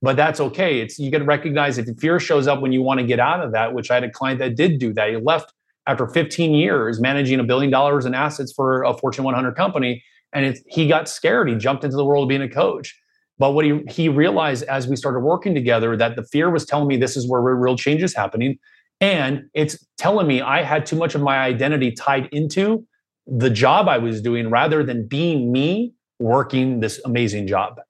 But 0.00 0.16
that's 0.16 0.40
okay. 0.40 0.80
It's 0.80 0.98
you 0.98 1.10
got 1.10 1.18
to 1.18 1.24
recognize 1.24 1.78
if 1.78 1.86
the 1.86 1.94
fear 1.94 2.18
shows 2.18 2.46
up 2.46 2.60
when 2.60 2.72
you 2.72 2.82
want 2.82 3.00
to 3.00 3.06
get 3.06 3.20
out 3.20 3.44
of 3.44 3.52
that 3.52 3.74
which 3.74 3.90
i 3.90 3.94
had 3.94 4.04
a 4.04 4.10
client 4.10 4.38
that 4.40 4.56
did 4.56 4.78
do 4.78 4.92
that. 4.94 5.10
He 5.10 5.16
left 5.16 5.52
after 5.86 6.06
15 6.06 6.54
years 6.54 7.00
managing 7.00 7.40
a 7.40 7.44
billion 7.44 7.70
dollars 7.70 8.06
in 8.06 8.14
assets 8.14 8.52
for 8.52 8.82
a 8.84 8.94
fortune 8.94 9.24
100 9.24 9.54
company 9.54 10.02
and 10.32 10.58
he 10.66 10.88
got 10.88 11.08
scared. 11.08 11.48
He 11.48 11.56
jumped 11.56 11.84
into 11.84 11.96
the 11.96 12.04
world 12.04 12.24
of 12.24 12.28
being 12.28 12.42
a 12.42 12.48
coach. 12.48 12.98
But 13.38 13.52
what 13.52 13.64
he, 13.64 13.80
he 13.88 14.08
realized 14.08 14.64
as 14.64 14.88
we 14.88 14.96
started 14.96 15.20
working 15.20 15.54
together 15.54 15.96
that 15.96 16.16
the 16.16 16.22
fear 16.22 16.50
was 16.50 16.64
telling 16.64 16.88
me 16.88 16.96
this 16.96 17.16
is 17.16 17.28
where 17.28 17.40
real 17.40 17.76
change 17.76 18.02
is 18.02 18.14
happening 18.14 18.58
and 19.02 19.50
it's 19.52 19.84
telling 19.98 20.28
me 20.28 20.40
I 20.40 20.62
had 20.62 20.86
too 20.86 20.94
much 20.94 21.16
of 21.16 21.20
my 21.20 21.38
identity 21.38 21.90
tied 21.90 22.28
into 22.30 22.86
the 23.26 23.50
job 23.50 23.88
I 23.88 23.98
was 23.98 24.22
doing 24.22 24.48
rather 24.48 24.84
than 24.84 25.08
being 25.08 25.50
me 25.50 25.92
working 26.20 26.78
this 26.78 27.00
amazing 27.04 27.48
job. 27.48 27.80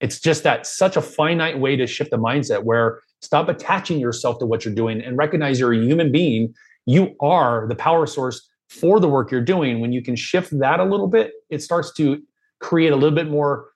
It's 0.00 0.18
just 0.18 0.44
that 0.44 0.66
such 0.66 0.96
a 0.96 1.02
finite 1.02 1.60
way 1.60 1.76
to 1.76 1.86
shift 1.86 2.10
the 2.10 2.16
mindset 2.16 2.64
where 2.64 3.00
stop 3.20 3.50
attaching 3.50 4.00
yourself 4.00 4.38
to 4.38 4.46
what 4.46 4.64
you're 4.64 4.74
doing 4.74 5.02
and 5.02 5.18
recognize 5.18 5.60
you're 5.60 5.74
a 5.74 5.78
human 5.78 6.10
being. 6.10 6.54
You 6.86 7.14
are 7.20 7.68
the 7.68 7.76
power 7.76 8.06
source 8.06 8.48
for 8.70 8.98
the 8.98 9.08
work 9.08 9.30
you're 9.30 9.42
doing. 9.42 9.80
When 9.80 9.92
you 9.92 10.02
can 10.02 10.16
shift 10.16 10.58
that 10.58 10.80
a 10.80 10.84
little 10.84 11.06
bit, 11.06 11.32
it 11.50 11.62
starts 11.62 11.92
to 11.94 12.20
create 12.60 12.92
a 12.92 12.96
little 12.96 13.14
bit 13.14 13.28
more 13.28 13.68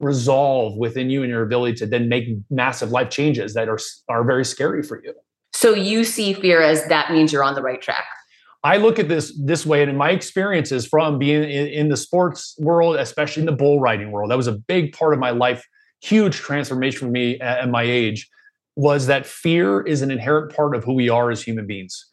resolve 0.00 0.76
within 0.76 1.10
you 1.10 1.22
and 1.22 1.30
your 1.30 1.42
ability 1.42 1.76
to 1.76 1.86
then 1.86 2.08
make 2.08 2.24
massive 2.50 2.90
life 2.90 3.08
changes 3.08 3.54
that 3.54 3.68
are 3.68 3.78
are 4.08 4.24
very 4.24 4.44
scary 4.44 4.82
for 4.82 5.00
you. 5.04 5.14
So 5.52 5.74
you 5.74 6.04
see 6.04 6.32
fear 6.32 6.62
as 6.62 6.86
that 6.86 7.12
means 7.12 7.32
you're 7.32 7.44
on 7.44 7.54
the 7.54 7.62
right 7.62 7.80
track. 7.80 8.04
I 8.62 8.76
look 8.76 8.98
at 8.98 9.08
this 9.08 9.32
this 9.42 9.64
way, 9.64 9.80
and 9.80 9.90
in 9.90 9.96
my 9.96 10.10
experiences 10.10 10.86
from 10.86 11.18
being 11.18 11.42
in, 11.44 11.66
in 11.66 11.88
the 11.88 11.96
sports 11.96 12.54
world, 12.58 12.96
especially 12.96 13.42
in 13.42 13.46
the 13.46 13.52
bull 13.52 13.80
riding 13.80 14.10
world, 14.12 14.30
that 14.30 14.36
was 14.36 14.46
a 14.46 14.52
big 14.52 14.92
part 14.92 15.14
of 15.14 15.18
my 15.18 15.30
life. 15.30 15.66
Huge 16.02 16.36
transformation 16.36 16.98
for 16.98 17.10
me 17.10 17.38
at, 17.40 17.60
at 17.60 17.70
my 17.70 17.82
age 17.82 18.28
was 18.76 19.06
that 19.06 19.26
fear 19.26 19.80
is 19.80 20.02
an 20.02 20.10
inherent 20.10 20.54
part 20.54 20.74
of 20.74 20.84
who 20.84 20.94
we 20.94 21.08
are 21.08 21.30
as 21.30 21.42
human 21.42 21.66
beings. 21.66 22.06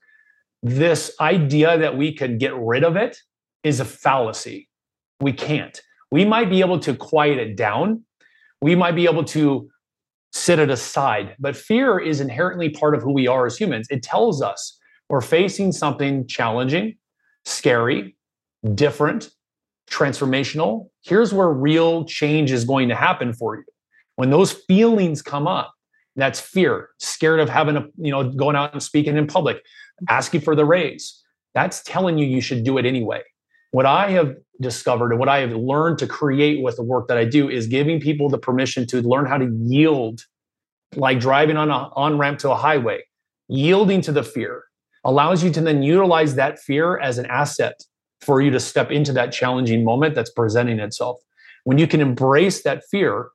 This 0.63 1.11
idea 1.19 1.77
that 1.77 1.97
we 1.97 2.13
can 2.13 2.37
get 2.37 2.55
rid 2.55 2.83
of 2.83 2.95
it 2.95 3.17
is 3.63 3.79
a 3.79 3.85
fallacy. 3.85 4.69
We 5.19 5.33
can't. 5.33 5.79
We 6.11 6.25
might 6.25 6.49
be 6.49 6.61
able 6.61 6.79
to 6.79 6.95
quiet 6.95 7.37
it 7.37 7.55
down. 7.55 8.03
We 8.61 8.75
might 8.75 8.95
be 8.95 9.05
able 9.05 9.23
to 9.25 9.69
sit 10.37 10.59
it 10.59 10.69
aside. 10.69 11.35
But 11.39 11.55
fear 11.55 11.99
is 11.99 12.21
inherently 12.21 12.69
part 12.69 12.95
of 12.95 13.01
who 13.01 13.11
we 13.11 13.27
are 13.27 13.45
as 13.45 13.57
humans. 13.57 13.87
It 13.89 14.03
tells 14.03 14.41
us 14.41 14.77
we're 15.09 15.21
facing 15.21 15.71
something 15.71 16.27
challenging, 16.27 16.95
scary, 17.45 18.15
different, 18.75 19.29
transformational. 19.89 20.89
Here's 21.01 21.33
where 21.33 21.49
real 21.49 22.05
change 22.05 22.51
is 22.51 22.65
going 22.65 22.89
to 22.89 22.95
happen 22.95 23.33
for 23.33 23.55
you. 23.55 23.63
When 24.15 24.29
those 24.29 24.51
feelings 24.51 25.21
come 25.21 25.47
up, 25.47 25.73
that's 26.15 26.39
fear, 26.39 26.89
scared 26.99 27.39
of 27.39 27.47
having 27.47 27.77
a, 27.77 27.85
you 27.97 28.11
know, 28.11 28.29
going 28.29 28.55
out 28.55 28.73
and 28.73 28.81
speaking 28.81 29.17
in 29.17 29.27
public, 29.27 29.61
asking 30.09 30.41
for 30.41 30.55
the 30.55 30.65
raise. 30.65 31.23
That's 31.53 31.83
telling 31.83 32.17
you 32.17 32.25
you 32.25 32.41
should 32.41 32.63
do 32.63 32.77
it 32.77 32.85
anyway. 32.85 33.21
What 33.71 33.85
I 33.85 34.11
have 34.11 34.35
discovered 34.61 35.11
and 35.11 35.19
what 35.19 35.29
I 35.29 35.39
have 35.39 35.51
learned 35.51 35.99
to 35.99 36.07
create 36.07 36.63
with 36.63 36.77
the 36.77 36.83
work 36.83 37.07
that 37.07 37.17
I 37.17 37.25
do 37.25 37.49
is 37.49 37.67
giving 37.67 37.99
people 37.99 38.29
the 38.29 38.37
permission 38.37 38.87
to 38.87 39.01
learn 39.01 39.25
how 39.25 39.37
to 39.37 39.49
yield, 39.61 40.21
like 40.95 41.19
driving 41.19 41.57
on 41.57 41.69
a 41.69 41.89
on 41.95 42.17
ramp 42.17 42.39
to 42.39 42.51
a 42.51 42.55
highway. 42.55 43.03
Yielding 43.49 44.01
to 44.01 44.11
the 44.11 44.23
fear 44.23 44.63
allows 45.03 45.43
you 45.43 45.51
to 45.51 45.61
then 45.61 45.83
utilize 45.83 46.35
that 46.35 46.59
fear 46.59 46.97
as 46.97 47.17
an 47.17 47.25
asset 47.27 47.81
for 48.21 48.41
you 48.41 48.51
to 48.51 48.59
step 48.59 48.91
into 48.91 49.13
that 49.13 49.31
challenging 49.31 49.83
moment 49.83 50.15
that's 50.15 50.31
presenting 50.31 50.79
itself. 50.79 51.21
When 51.63 51.77
you 51.77 51.87
can 51.87 52.01
embrace 52.01 52.63
that 52.63 52.83
fear 52.89 53.29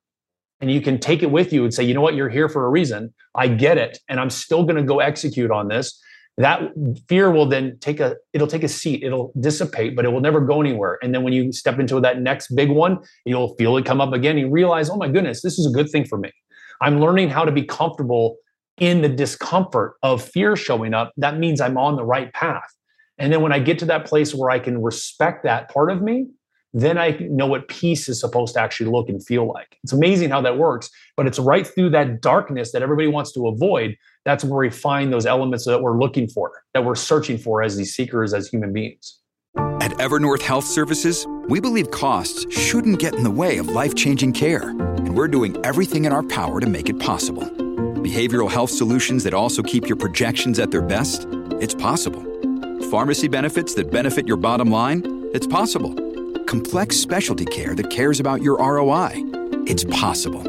and 0.61 0.71
you 0.71 0.81
can 0.81 0.99
take 0.99 1.23
it 1.23 1.31
with 1.31 1.53
you 1.53 1.65
and 1.65 1.73
say, 1.73 1.85
you 1.85 1.95
know 1.95 2.01
what, 2.01 2.15
you're 2.15 2.29
here 2.29 2.49
for 2.49 2.67
a 2.67 2.69
reason. 2.69 3.13
I 3.35 3.49
get 3.49 3.79
it. 3.79 3.99
And 4.09 4.21
I'm 4.21 4.31
still 4.31 4.65
going 4.65 4.77
to 4.77 4.83
go 4.83 5.01
execute 5.01 5.51
on 5.51 5.69
this 5.69 6.01
that 6.39 6.63
fear 7.09 7.31
will 7.31 7.47
then 7.47 7.79
take 7.81 8.01
a 8.01 8.17
it'll 8.33 8.47
take 8.47 8.63
a 8.63 8.69
seat 8.69 9.03
it'll 9.03 9.33
dissipate 9.39 9.95
but 9.95 10.05
it 10.05 10.09
will 10.09 10.21
never 10.21 10.41
go 10.41 10.61
anywhere. 10.61 10.99
And 11.03 11.15
then 11.15 11.23
when 11.23 11.33
you 11.33 11.53
step 11.53 11.79
into 11.79 12.01
that 12.01 12.21
next 12.21 12.55
big 12.55 12.71
one 12.71 12.99
you'll 13.25 13.55
feel 13.57 13.77
it 13.77 13.85
come 13.85 14.01
up 14.01 14.13
again. 14.13 14.39
You 14.39 14.51
realize 14.51 14.89
oh 14.89 14.97
my 14.97 15.09
goodness 15.09 15.43
this 15.43 15.59
is 15.59 15.67
a 15.67 15.71
good 15.71 15.91
thing 15.91 16.05
for 16.07 16.19
me. 16.19 16.31
I'm 16.81 17.01
learning 17.01 17.29
how 17.29 17.45
to 17.45 17.53
be 17.53 17.63
comfortable 17.63 18.37
in 18.79 19.03
the 19.03 19.09
discomfort 19.09 19.95
of 20.03 20.23
fear 20.23 20.57
showing 20.57 20.95
up. 20.95 21.13
That 21.17 21.39
means 21.39 21.61
i'm 21.61 21.77
on 21.77 21.97
the 21.97 22.05
right 22.05 22.33
path. 22.33 22.71
And 23.19 23.33
then 23.33 23.43
when 23.43 23.53
i 23.53 23.59
get 23.59 23.79
to 23.81 23.85
that 23.87 24.07
place 24.07 24.35
where 24.35 24.51
i 24.51 24.59
can 24.59 24.83
respect 24.83 25.45
that 25.45 25.71
part 25.71 25.91
of 25.91 26.03
me 26.03 26.29
then 26.75 26.97
I 26.97 27.11
know 27.31 27.47
what 27.47 27.69
peace 27.69 28.09
is 28.09 28.21
supposed 28.21 28.55
to 28.55 28.61
actually 28.61 28.91
look 28.91 29.09
and 29.09 29.25
feel 29.25 29.47
like. 29.47 29.79
It's 29.83 29.93
amazing 29.93 30.31
how 30.31 30.41
that 30.43 30.57
works, 30.57 30.91
but 31.17 31.27
it's 31.27 31.39
right 31.39 31.67
through 31.67 31.91
that 31.91 32.23
darkness 32.23 32.73
that 32.73 32.83
everybody 32.83 33.09
wants 33.09 33.33
to 33.33 33.47
avoid. 33.49 33.97
That's 34.25 34.43
where 34.43 34.61
we 34.61 34.71
find 34.71 35.13
those 35.13 35.27
elements 35.27 35.67
that 35.67 35.83
we're 35.83 35.99
looking 35.99 36.29
for, 36.29 36.53
that 36.73 36.85
we're 36.85 36.95
searching 36.95 37.37
for 37.37 37.63
as 37.63 37.77
these 37.77 37.95
seekers, 37.95 38.33
as 38.33 38.49
human 38.49 38.73
beings. 38.73 39.19
At 39.57 39.91
Evernorth 39.99 40.43
Health 40.43 40.65
Services, 40.65 41.27
we 41.49 41.61
believe 41.61 41.91
costs 41.91 42.47
shouldn't 42.57 42.99
get 42.99 43.15
in 43.15 43.23
the 43.23 43.31
way 43.31 43.59
of 43.59 43.69
life 43.69 43.95
changing 43.95 44.33
care, 44.33 44.71
and 44.71 45.15
we're 45.15 45.29
doing 45.29 45.61
everything 45.67 46.07
in 46.07 46.13
our 46.13 46.23
power 46.23 46.61
to 46.61 46.67
make 46.67 46.89
it 46.89 46.99
possible. 46.99 47.43
Behavioral 47.43 48.51
health 48.51 48.71
solutions 48.71 49.25
that 49.25 49.35
also 49.35 49.63
keep 49.63 49.89
your 49.89 49.97
projections 49.97 50.59
at 50.59 50.71
their 50.71 50.83
best? 50.83 51.27
It's 51.61 51.75
possible. 51.75 52.23
Pharmacy 52.91 53.29
benefits 53.29 53.75
that 53.75 53.91
benefit 53.91 54.27
your 54.27 54.37
bottom 54.37 54.71
line? 54.71 55.03
It's 55.35 55.47
possible 55.47 56.12
complex 56.53 56.99
specialty 56.99 57.47
care 57.47 57.75
that 57.75 57.89
cares 57.89 58.21
about 58.21 58.43
your 58.43 58.59
ROI. 58.59 59.13
It's 59.67 59.85
possible 59.85 60.43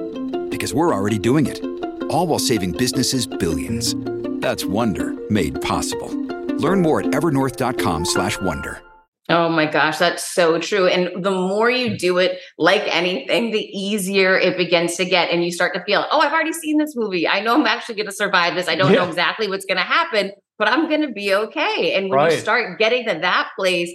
because 0.50 0.74
we're 0.74 0.94
already 0.94 1.18
doing 1.18 1.46
it. 1.46 1.64
All 2.10 2.28
while 2.28 2.40
saving 2.40 2.74
businesses 2.74 3.26
billions. 3.26 3.96
That's 4.42 4.66
Wonder 4.66 5.16
made 5.30 5.62
possible. 5.62 6.10
Learn 6.58 6.82
more 6.82 7.00
at 7.00 7.06
evernorth.com/wonder. 7.06 8.82
Oh 9.30 9.48
my 9.48 9.66
gosh, 9.66 9.98
that's 9.98 10.30
so 10.36 10.60
true. 10.60 10.88
And 10.88 11.24
the 11.24 11.32
more 11.32 11.70
you 11.70 11.92
mm. 11.92 11.98
do 11.98 12.18
it, 12.18 12.38
like 12.58 12.84
anything, 12.94 13.52
the 13.52 13.64
easier 13.64 14.38
it 14.38 14.58
begins 14.58 14.98
to 14.98 15.06
get. 15.06 15.30
And 15.32 15.46
you 15.46 15.54
start 15.54 15.74
to 15.76 15.84
feel, 15.86 16.06
oh, 16.12 16.20
I've 16.20 16.34
already 16.34 16.52
seen 16.52 16.78
this 16.78 16.98
movie. 16.98 17.26
I 17.30 17.40
know 17.40 17.56
I'm 17.56 17.66
actually 17.66 17.96
going 17.96 18.08
to 18.08 18.12
survive 18.12 18.56
this. 18.56 18.68
I 18.68 18.76
don't 18.76 18.92
yeah. 18.92 19.00
know 19.00 19.08
exactly 19.08 19.48
what's 19.48 19.64
going 19.64 19.78
to 19.78 19.84
happen, 19.84 20.34
but 20.60 20.68
I'm 20.68 20.90
going 20.90 21.04
to 21.04 21.14
be 21.14 21.34
okay. 21.34 21.94
And 21.94 22.10
when 22.10 22.18
right. 22.18 22.34
you 22.34 22.38
start 22.38 22.78
getting 22.78 23.08
to 23.08 23.20
that 23.22 23.52
place, 23.58 23.90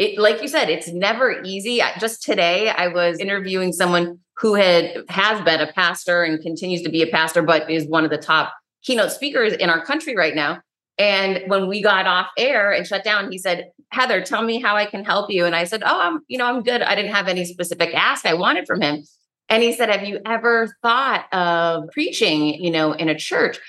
it, 0.00 0.18
like 0.18 0.40
you 0.40 0.48
said, 0.48 0.70
it's 0.70 0.88
never 0.88 1.42
easy. 1.44 1.82
Just 2.00 2.22
today, 2.22 2.70
I 2.70 2.88
was 2.88 3.18
interviewing 3.18 3.72
someone 3.72 4.18
who 4.38 4.54
had 4.54 5.04
has 5.10 5.42
been 5.42 5.60
a 5.60 5.70
pastor 5.70 6.22
and 6.22 6.40
continues 6.42 6.80
to 6.82 6.88
be 6.88 7.02
a 7.02 7.06
pastor, 7.06 7.42
but 7.42 7.70
is 7.70 7.86
one 7.86 8.04
of 8.04 8.10
the 8.10 8.16
top 8.16 8.54
keynote 8.82 9.12
speakers 9.12 9.52
in 9.52 9.68
our 9.68 9.84
country 9.84 10.16
right 10.16 10.34
now. 10.34 10.62
And 10.96 11.42
when 11.48 11.68
we 11.68 11.82
got 11.82 12.06
off 12.06 12.30
air 12.38 12.72
and 12.72 12.86
shut 12.86 13.04
down, 13.04 13.30
he 13.30 13.36
said, 13.36 13.70
"Heather, 13.90 14.22
tell 14.22 14.42
me 14.42 14.58
how 14.58 14.74
I 14.74 14.86
can 14.86 15.04
help 15.04 15.30
you." 15.30 15.44
And 15.44 15.54
I 15.54 15.64
said, 15.64 15.82
"Oh, 15.84 16.00
I'm, 16.00 16.20
you 16.28 16.38
know, 16.38 16.46
I'm 16.46 16.62
good. 16.62 16.80
I 16.80 16.94
didn't 16.94 17.12
have 17.12 17.28
any 17.28 17.44
specific 17.44 17.94
ask 17.94 18.24
I 18.24 18.32
wanted 18.32 18.66
from 18.66 18.80
him." 18.80 19.04
And 19.50 19.62
he 19.62 19.74
said, 19.74 19.90
"Have 19.90 20.08
you 20.08 20.20
ever 20.24 20.74
thought 20.80 21.26
of 21.34 21.90
preaching, 21.92 22.54
you 22.54 22.70
know, 22.70 22.92
in 22.92 23.10
a 23.10 23.18
church?" 23.18 23.60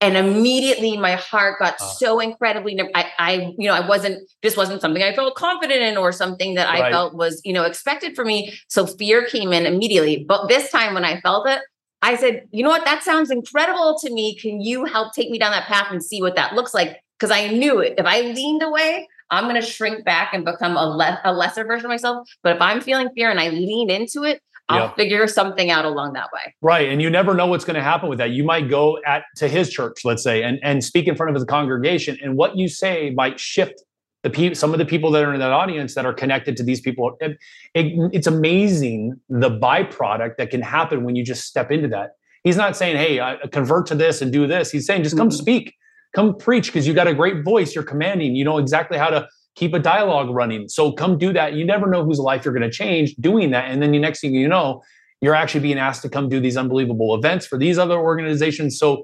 And 0.00 0.16
immediately 0.16 0.96
my 0.96 1.12
heart 1.12 1.58
got 1.58 1.74
uh, 1.80 1.84
so 1.84 2.20
incredibly 2.20 2.78
I, 2.94 3.10
I 3.18 3.54
you 3.58 3.68
know 3.68 3.74
i 3.74 3.86
wasn't 3.86 4.28
this 4.42 4.56
wasn't 4.56 4.80
something 4.80 5.02
i 5.02 5.14
felt 5.14 5.34
confident 5.34 5.80
in 5.80 5.96
or 5.96 6.12
something 6.12 6.54
that 6.54 6.68
i 6.68 6.80
right. 6.80 6.92
felt 6.92 7.14
was 7.14 7.40
you 7.44 7.52
know 7.52 7.64
expected 7.64 8.14
for 8.14 8.24
me. 8.24 8.58
So 8.68 8.86
fear 8.86 9.24
came 9.24 9.52
in 9.52 9.66
immediately. 9.66 10.24
But 10.26 10.48
this 10.48 10.70
time 10.70 10.94
when 10.94 11.04
i 11.04 11.20
felt 11.20 11.48
it 11.48 11.60
i 12.02 12.16
said 12.16 12.46
you 12.52 12.62
know 12.62 12.70
what? 12.70 12.84
That 12.84 13.02
sounds 13.02 13.30
incredible 13.30 13.98
to 14.02 14.12
me. 14.12 14.36
Can 14.36 14.60
you 14.60 14.84
help 14.84 15.14
take 15.14 15.30
me 15.30 15.38
down 15.38 15.52
that 15.52 15.66
path 15.66 15.88
and 15.90 16.02
see 16.02 16.22
what 16.22 16.36
that 16.36 16.54
looks 16.54 16.74
like? 16.74 16.98
Because 17.18 17.30
i 17.30 17.48
knew 17.48 17.80
it. 17.80 17.94
If 17.98 18.06
i 18.06 18.20
leaned 18.20 18.62
away 18.62 19.08
i'm 19.30 19.44
going 19.44 19.60
to 19.60 19.62
shrink 19.62 20.06
back 20.06 20.32
and 20.32 20.44
become 20.44 20.74
a, 20.74 20.86
le- 20.86 21.20
a 21.22 21.32
lesser 21.34 21.62
version 21.62 21.84
of 21.84 21.90
myself. 21.90 22.28
But 22.42 22.56
if 22.56 22.62
i'm 22.62 22.80
feeling 22.80 23.10
fear 23.14 23.30
and 23.30 23.40
i 23.40 23.48
lean 23.48 23.90
into 23.90 24.22
it 24.22 24.40
I'll 24.68 24.86
yep. 24.86 24.96
figure 24.96 25.26
something 25.26 25.70
out 25.70 25.84
along 25.84 26.12
that 26.12 26.28
way. 26.32 26.54
Right. 26.60 26.88
And 26.90 27.00
you 27.00 27.08
never 27.08 27.32
know 27.32 27.46
what's 27.46 27.64
going 27.64 27.76
to 27.76 27.82
happen 27.82 28.08
with 28.08 28.18
that. 28.18 28.30
You 28.30 28.44
might 28.44 28.68
go 28.68 28.98
at 29.06 29.24
to 29.36 29.48
his 29.48 29.70
church, 29.70 30.04
let's 30.04 30.22
say, 30.22 30.42
and, 30.42 30.58
and 30.62 30.84
speak 30.84 31.08
in 31.08 31.16
front 31.16 31.30
of 31.30 31.34
his 31.34 31.44
congregation. 31.44 32.18
And 32.22 32.36
what 32.36 32.56
you 32.56 32.68
say 32.68 33.10
might 33.10 33.40
shift 33.40 33.82
the 34.22 34.30
people, 34.30 34.54
some 34.54 34.72
of 34.72 34.78
the 34.78 34.84
people 34.84 35.10
that 35.12 35.24
are 35.24 35.32
in 35.32 35.40
that 35.40 35.52
audience 35.52 35.94
that 35.94 36.04
are 36.04 36.12
connected 36.12 36.56
to 36.56 36.62
these 36.62 36.80
people. 36.80 37.16
It, 37.20 37.38
it, 37.74 38.10
it's 38.12 38.26
amazing 38.26 39.18
the 39.28 39.50
byproduct 39.50 40.36
that 40.36 40.50
can 40.50 40.60
happen 40.60 41.04
when 41.04 41.16
you 41.16 41.24
just 41.24 41.46
step 41.46 41.70
into 41.70 41.88
that. 41.88 42.16
He's 42.44 42.56
not 42.56 42.76
saying, 42.76 42.96
hey, 42.96 43.20
I 43.20 43.38
convert 43.52 43.86
to 43.86 43.94
this 43.94 44.20
and 44.20 44.32
do 44.32 44.46
this. 44.46 44.70
He's 44.70 44.86
saying, 44.86 45.02
just 45.02 45.16
come 45.16 45.28
mm-hmm. 45.28 45.38
speak, 45.38 45.74
come 46.14 46.36
preach 46.36 46.66
because 46.66 46.86
you 46.86 46.94
got 46.94 47.06
a 47.06 47.14
great 47.14 47.44
voice. 47.44 47.74
You're 47.74 47.84
commanding. 47.84 48.34
You 48.34 48.44
know 48.44 48.58
exactly 48.58 48.98
how 48.98 49.10
to 49.10 49.28
keep 49.58 49.74
a 49.74 49.78
dialogue 49.80 50.30
running. 50.30 50.68
So 50.68 50.92
come 50.92 51.18
do 51.18 51.32
that. 51.32 51.54
You 51.54 51.64
never 51.64 51.88
know 51.88 52.04
whose 52.04 52.20
life 52.20 52.44
you're 52.44 52.54
going 52.54 52.68
to 52.68 52.70
change 52.70 53.16
doing 53.16 53.50
that. 53.50 53.68
And 53.70 53.82
then 53.82 53.90
the 53.90 53.98
next 53.98 54.20
thing 54.20 54.32
you 54.32 54.46
know, 54.46 54.84
you're 55.20 55.34
actually 55.34 55.60
being 55.60 55.78
asked 55.78 56.02
to 56.02 56.08
come 56.08 56.28
do 56.28 56.38
these 56.38 56.56
unbelievable 56.56 57.12
events 57.12 57.44
for 57.44 57.58
these 57.58 57.76
other 57.76 57.98
organizations. 57.98 58.78
So 58.78 59.02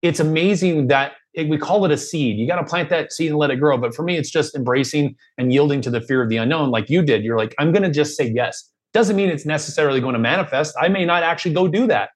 it's 0.00 0.18
amazing 0.18 0.86
that 0.86 1.12
it, 1.34 1.50
we 1.50 1.58
call 1.58 1.84
it 1.84 1.90
a 1.90 1.98
seed. 1.98 2.38
You 2.38 2.46
got 2.46 2.56
to 2.56 2.64
plant 2.64 2.88
that 2.88 3.12
seed 3.12 3.28
and 3.28 3.38
let 3.38 3.50
it 3.50 3.56
grow. 3.56 3.76
But 3.76 3.94
for 3.94 4.02
me, 4.02 4.16
it's 4.16 4.30
just 4.30 4.54
embracing 4.54 5.16
and 5.36 5.52
yielding 5.52 5.82
to 5.82 5.90
the 5.90 6.00
fear 6.00 6.22
of 6.22 6.30
the 6.30 6.38
unknown, 6.38 6.70
like 6.70 6.88
you 6.88 7.02
did. 7.02 7.22
You're 7.22 7.36
like, 7.36 7.54
I'm 7.58 7.70
going 7.70 7.82
to 7.82 7.90
just 7.90 8.16
say 8.16 8.26
yes. 8.26 8.70
Doesn't 8.94 9.16
mean 9.16 9.28
it's 9.28 9.44
necessarily 9.44 10.00
going 10.00 10.14
to 10.14 10.18
manifest. 10.18 10.74
I 10.80 10.88
may 10.88 11.04
not 11.04 11.22
actually 11.22 11.52
go 11.52 11.68
do 11.68 11.86
that. 11.88 12.08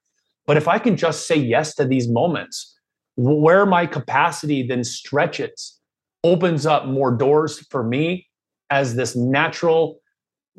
But 0.47 0.57
if 0.57 0.67
I 0.67 0.79
can 0.79 0.97
just 0.97 1.27
say 1.27 1.35
yes 1.35 1.75
to 1.75 1.85
these 1.85 2.09
moments, 2.09 2.75
where 3.15 3.67
my 3.67 3.85
capacity 3.85 4.65
then 4.65 4.83
stretches 4.83 5.79
opens 6.25 6.65
up 6.65 6.87
more 6.87 7.11
doors 7.11 7.59
for 7.69 7.83
me 7.83 8.27
as 8.71 8.95
this 8.95 9.15
natural, 9.15 9.99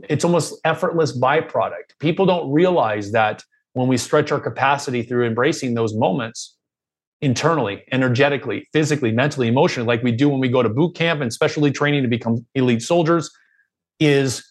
it's 0.08 0.24
almost 0.24 0.54
effortless 0.64 1.18
byproduct. 1.18 1.98
People 1.98 2.24
don't 2.24 2.50
realize 2.52 3.10
that 3.10 3.42
when 3.72 3.88
we 3.88 3.96
stretch 3.96 4.30
our 4.30 4.38
capacity 4.38 5.02
through 5.02 5.26
embracing 5.26 5.74
those 5.74 5.92
moments 5.92 6.56
internally, 7.20 7.82
energetically, 7.90 8.64
physically, 8.72 9.10
mentally, 9.10 9.48
emotionally, 9.48 9.88
like 9.88 10.04
we 10.04 10.12
do 10.12 10.28
when 10.28 10.38
we 10.38 10.48
go 10.48 10.62
to 10.62 10.68
boot 10.68 10.94
camp 10.94 11.20
and 11.20 11.32
specialty 11.32 11.72
training 11.72 12.02
to 12.02 12.08
become 12.08 12.46
elite 12.54 12.80
soldiers, 12.80 13.28
is 13.98 14.44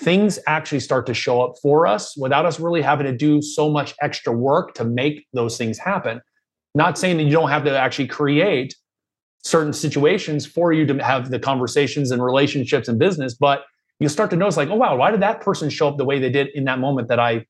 things 0.00 0.38
actually 0.46 0.80
start 0.80 1.04
to 1.04 1.12
show 1.12 1.42
up 1.42 1.52
for 1.60 1.86
us 1.86 2.16
without 2.16 2.46
us 2.46 2.58
really 2.58 2.80
having 2.80 3.04
to 3.04 3.14
do 3.14 3.42
so 3.42 3.68
much 3.68 3.94
extra 4.00 4.32
work 4.32 4.72
to 4.72 4.84
make 4.84 5.26
those 5.34 5.58
things 5.58 5.78
happen. 5.78 6.22
Not 6.74 6.96
saying 6.96 7.18
that 7.18 7.24
you 7.24 7.32
don't 7.32 7.50
have 7.50 7.64
to 7.64 7.78
actually 7.78 8.06
create 8.08 8.74
certain 9.42 9.72
situations 9.72 10.46
for 10.46 10.72
you 10.72 10.86
to 10.86 11.02
have 11.02 11.30
the 11.30 11.38
conversations 11.38 12.10
and 12.10 12.22
relationships 12.22 12.88
and 12.88 12.98
business 12.98 13.34
but 13.34 13.64
you 13.98 14.08
start 14.08 14.30
to 14.30 14.36
notice 14.36 14.56
like 14.56 14.68
oh 14.68 14.76
wow 14.76 14.96
why 14.96 15.10
did 15.10 15.20
that 15.20 15.40
person 15.40 15.68
show 15.68 15.88
up 15.88 15.96
the 15.96 16.04
way 16.04 16.18
they 16.18 16.30
did 16.30 16.48
in 16.54 16.64
that 16.64 16.78
moment 16.78 17.08
that 17.08 17.18
i 17.18 17.44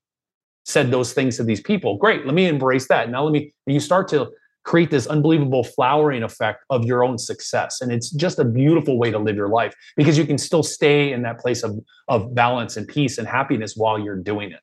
said 0.64 0.90
those 0.90 1.12
things 1.12 1.36
to 1.36 1.44
these 1.44 1.60
people? 1.60 1.96
Great 1.96 2.26
let 2.26 2.34
me 2.34 2.46
embrace 2.46 2.88
that. 2.88 3.10
Now 3.10 3.24
let 3.24 3.32
me 3.32 3.52
you 3.66 3.80
start 3.80 4.08
to 4.08 4.30
create 4.64 4.90
this 4.90 5.08
unbelievable 5.08 5.64
flowering 5.64 6.22
effect 6.22 6.64
of 6.70 6.84
your 6.84 7.02
own 7.02 7.18
success 7.18 7.80
and 7.80 7.90
it's 7.90 8.10
just 8.10 8.38
a 8.38 8.44
beautiful 8.44 8.96
way 8.96 9.10
to 9.10 9.18
live 9.18 9.34
your 9.34 9.48
life 9.48 9.74
because 9.96 10.16
you 10.16 10.24
can 10.24 10.38
still 10.38 10.62
stay 10.62 11.12
in 11.12 11.22
that 11.22 11.40
place 11.40 11.64
of 11.64 11.76
of 12.06 12.32
balance 12.32 12.76
and 12.76 12.86
peace 12.86 13.18
and 13.18 13.26
happiness 13.26 13.74
while 13.76 13.98
you're 13.98 14.16
doing 14.16 14.52
it 14.52 14.60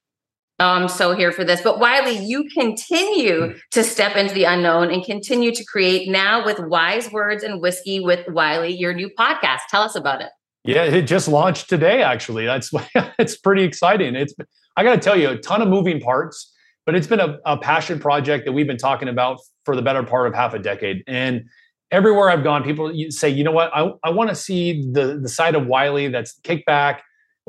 I'm 0.60 0.90
so 0.90 1.16
here 1.16 1.32
for 1.32 1.44
this. 1.44 1.62
But 1.62 1.80
Wylie, 1.80 2.18
you 2.18 2.46
continue 2.54 3.42
mm. 3.42 3.60
to 3.72 3.84
step 3.84 4.16
into 4.16 4.34
the 4.34 4.44
unknown 4.44 4.92
and 4.92 5.04
continue 5.04 5.54
to 5.54 5.64
create 5.64 6.10
now 6.10 6.46
with 6.46 6.60
Wise 6.60 7.12
Words 7.12 7.44
and 7.44 7.62
Whiskey 7.62 8.00
with 8.02 8.28
Wylie, 8.28 8.76
your 8.76 8.94
new 8.94 9.10
podcast. 9.10 9.60
Tell 9.70 9.82
us 9.82 9.96
about 9.96 10.22
it. 10.22 10.30
Yeah, 10.66 10.84
it 10.84 11.04
just 11.04 11.28
launched 11.28 11.70
today. 11.70 12.04
Actually, 12.04 12.46
that's 12.46 12.72
it's 13.20 13.38
pretty 13.38 13.64
exciting. 13.64 14.16
It's 14.16 14.34
I 14.76 14.84
got 14.84 14.96
to 14.96 15.00
tell 15.00 15.18
you, 15.18 15.30
a 15.30 15.38
ton 15.38 15.62
of 15.62 15.70
moving 15.70 16.00
parts, 16.00 16.54
but 16.86 16.96
it's 16.96 17.08
been 17.08 17.20
a, 17.20 17.38
a 17.46 17.58
passion 17.58 18.00
project 18.00 18.46
that 18.46 18.52
we've 18.52 18.68
been 18.68 18.78
talking 18.78 19.08
about 19.08 19.40
for 19.66 19.76
the 19.76 19.82
better 19.82 20.04
part 20.04 20.28
of 20.28 20.34
half 20.34 20.54
a 20.54 20.60
decade. 20.60 21.04
And 21.08 21.46
everywhere 21.92 22.30
I've 22.30 22.44
gone, 22.44 22.64
people 22.64 22.92
say, 23.10 23.30
you 23.30 23.44
know 23.44 23.52
what, 23.52 23.72
I, 23.74 23.92
I 24.04 24.10
want 24.10 24.30
to 24.30 24.36
see 24.36 24.82
the 24.92 25.20
the 25.22 25.30
side 25.30 25.56
of 25.56 25.66
Wylie 25.68 26.10
that's 26.10 26.38
kickback, 26.42 27.00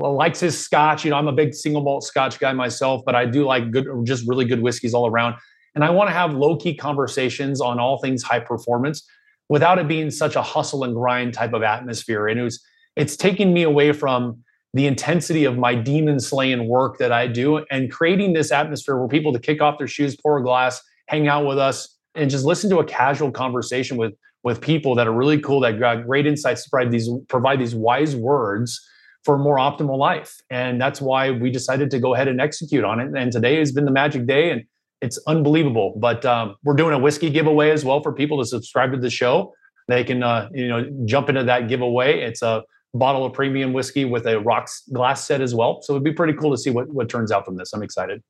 likes 0.08 0.40
his 0.40 0.58
scotch. 0.58 1.04
You 1.04 1.10
know, 1.10 1.16
I'm 1.16 1.28
a 1.28 1.32
big 1.32 1.54
single 1.54 1.82
malt 1.82 2.04
scotch 2.04 2.38
guy 2.38 2.52
myself, 2.52 3.02
but 3.04 3.14
I 3.14 3.26
do 3.26 3.44
like 3.44 3.70
good, 3.70 3.86
just 4.04 4.26
really 4.28 4.44
good 4.44 4.60
whiskeys 4.60 4.94
all 4.94 5.06
around. 5.06 5.36
And 5.74 5.84
I 5.84 5.90
want 5.90 6.08
to 6.08 6.14
have 6.14 6.34
low 6.34 6.56
key 6.56 6.74
conversations 6.74 7.60
on 7.60 7.78
all 7.78 7.98
things 7.98 8.22
high 8.22 8.40
performance 8.40 9.06
without 9.48 9.78
it 9.78 9.88
being 9.88 10.10
such 10.10 10.36
a 10.36 10.42
hustle 10.42 10.84
and 10.84 10.94
grind 10.94 11.34
type 11.34 11.52
of 11.52 11.62
atmosphere. 11.62 12.28
And 12.28 12.40
it 12.40 12.42
was, 12.42 12.62
it's 12.96 13.16
taking 13.16 13.52
me 13.52 13.62
away 13.62 13.92
from 13.92 14.42
the 14.72 14.86
intensity 14.86 15.44
of 15.44 15.58
my 15.58 15.74
demon 15.74 16.20
slaying 16.20 16.68
work 16.68 16.98
that 16.98 17.12
I 17.12 17.26
do 17.26 17.64
and 17.70 17.90
creating 17.90 18.32
this 18.32 18.52
atmosphere 18.52 18.96
where 18.96 19.08
people 19.08 19.32
to 19.32 19.38
kick 19.38 19.60
off 19.60 19.78
their 19.78 19.88
shoes, 19.88 20.16
pour 20.16 20.38
a 20.38 20.42
glass, 20.42 20.80
hang 21.08 21.26
out 21.26 21.46
with 21.46 21.58
us, 21.58 21.96
and 22.14 22.30
just 22.30 22.44
listen 22.44 22.70
to 22.70 22.78
a 22.78 22.84
casual 22.84 23.30
conversation 23.30 23.96
with 23.96 24.14
with 24.42 24.60
people 24.60 24.94
that 24.94 25.06
are 25.06 25.12
really 25.12 25.38
cool 25.38 25.60
that 25.60 25.78
got 25.78 26.06
great 26.06 26.26
insights 26.26 26.64
to 26.64 26.70
provide 26.70 26.90
these 26.90 27.08
provide 27.28 27.60
these 27.60 27.74
wise 27.74 28.16
words 28.16 28.80
for 29.24 29.34
a 29.34 29.38
more 29.38 29.56
optimal 29.56 29.98
life. 29.98 30.36
And 30.50 30.80
that's 30.80 31.00
why 31.00 31.30
we 31.30 31.50
decided 31.50 31.90
to 31.90 32.00
go 32.00 32.14
ahead 32.14 32.28
and 32.28 32.40
execute 32.40 32.84
on 32.84 33.00
it. 33.00 33.12
And 33.16 33.30
today 33.30 33.58
has 33.58 33.72
been 33.72 33.84
the 33.84 33.90
magic 33.90 34.26
day 34.26 34.50
and 34.50 34.64
it's 35.00 35.18
unbelievable. 35.26 35.94
But 35.96 36.24
um, 36.24 36.56
we're 36.64 36.74
doing 36.74 36.94
a 36.94 36.98
whiskey 36.98 37.30
giveaway 37.30 37.70
as 37.70 37.84
well 37.84 38.02
for 38.02 38.12
people 38.12 38.38
to 38.38 38.46
subscribe 38.46 38.92
to 38.92 38.98
the 38.98 39.10
show. 39.10 39.52
They 39.88 40.04
can 40.04 40.22
uh, 40.22 40.48
you 40.52 40.68
know 40.68 40.88
jump 41.04 41.28
into 41.28 41.44
that 41.44 41.68
giveaway. 41.68 42.20
It's 42.20 42.42
a 42.42 42.62
bottle 42.94 43.24
of 43.24 43.32
premium 43.32 43.72
whiskey 43.72 44.04
with 44.04 44.26
a 44.26 44.40
rocks 44.40 44.82
glass 44.92 45.26
set 45.26 45.40
as 45.40 45.54
well. 45.54 45.80
So 45.82 45.94
it'd 45.94 46.04
be 46.04 46.12
pretty 46.12 46.34
cool 46.34 46.50
to 46.50 46.58
see 46.58 46.70
what 46.70 46.88
what 46.92 47.08
turns 47.08 47.32
out 47.32 47.44
from 47.44 47.56
this. 47.56 47.72
I'm 47.72 47.82
excited. 47.82 48.22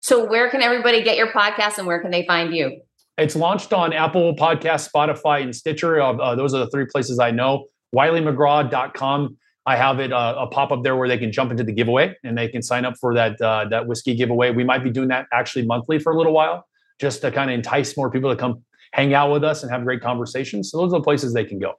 So 0.00 0.24
where 0.24 0.48
can 0.50 0.62
everybody 0.62 1.02
get 1.02 1.16
your 1.16 1.32
podcast 1.32 1.78
and 1.78 1.86
where 1.86 2.00
can 2.00 2.10
they 2.10 2.24
find 2.26 2.54
you? 2.54 2.80
It's 3.16 3.34
launched 3.34 3.72
on 3.72 3.92
Apple 3.92 4.36
Podcast, 4.36 4.88
Spotify, 4.88 5.42
and 5.42 5.54
Stitcher. 5.54 6.00
Uh, 6.00 6.12
uh, 6.12 6.34
those 6.36 6.54
are 6.54 6.60
the 6.60 6.70
three 6.70 6.86
places 6.86 7.18
I 7.18 7.32
know. 7.32 7.66
WylieMcGraw.com. 7.94 9.36
I 9.68 9.76
have 9.76 10.00
it 10.00 10.14
uh, 10.14 10.34
a 10.38 10.46
pop 10.46 10.72
up 10.72 10.82
there 10.82 10.96
where 10.96 11.08
they 11.08 11.18
can 11.18 11.30
jump 11.30 11.50
into 11.50 11.62
the 11.62 11.72
giveaway 11.72 12.16
and 12.24 12.38
they 12.38 12.48
can 12.48 12.62
sign 12.62 12.86
up 12.86 12.96
for 12.96 13.12
that 13.14 13.38
uh, 13.38 13.66
that 13.68 13.86
whiskey 13.86 14.14
giveaway. 14.14 14.50
We 14.50 14.64
might 14.64 14.82
be 14.82 14.88
doing 14.88 15.08
that 15.08 15.26
actually 15.30 15.66
monthly 15.66 15.98
for 15.98 16.10
a 16.10 16.16
little 16.16 16.32
while, 16.32 16.66
just 16.98 17.20
to 17.20 17.30
kind 17.30 17.50
of 17.50 17.54
entice 17.54 17.94
more 17.94 18.10
people 18.10 18.30
to 18.30 18.36
come 18.36 18.64
hang 18.94 19.12
out 19.12 19.30
with 19.30 19.44
us 19.44 19.62
and 19.62 19.70
have 19.70 19.84
great 19.84 20.00
conversations. 20.00 20.70
So 20.70 20.78
those 20.78 20.94
are 20.94 21.00
the 21.00 21.04
places 21.04 21.34
they 21.34 21.44
can 21.44 21.58
go. 21.58 21.74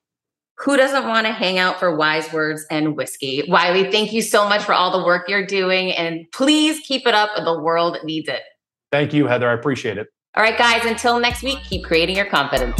Who 0.59 0.77
doesn't 0.77 1.07
want 1.07 1.25
to 1.25 1.33
hang 1.33 1.57
out 1.57 1.79
for 1.79 1.95
wise 1.95 2.31
words 2.31 2.63
and 2.69 2.95
whiskey? 2.95 3.43
Wylie, 3.47 3.89
thank 3.89 4.13
you 4.13 4.21
so 4.21 4.47
much 4.47 4.63
for 4.63 4.73
all 4.73 4.91
the 4.95 5.03
work 5.03 5.27
you're 5.27 5.47
doing, 5.47 5.91
and 5.91 6.27
please 6.31 6.79
keep 6.81 7.07
it 7.07 7.15
up. 7.15 7.31
The 7.43 7.59
world 7.59 7.97
needs 8.03 8.29
it. 8.29 8.43
Thank 8.91 9.15
you, 9.15 9.25
Heather. 9.25 9.49
I 9.49 9.53
appreciate 9.53 9.97
it. 9.97 10.09
All 10.35 10.43
right, 10.43 10.57
guys. 10.57 10.85
Until 10.85 11.19
next 11.19 11.41
week, 11.41 11.57
keep 11.63 11.85
creating 11.85 12.17
your 12.17 12.27
confidence. 12.27 12.79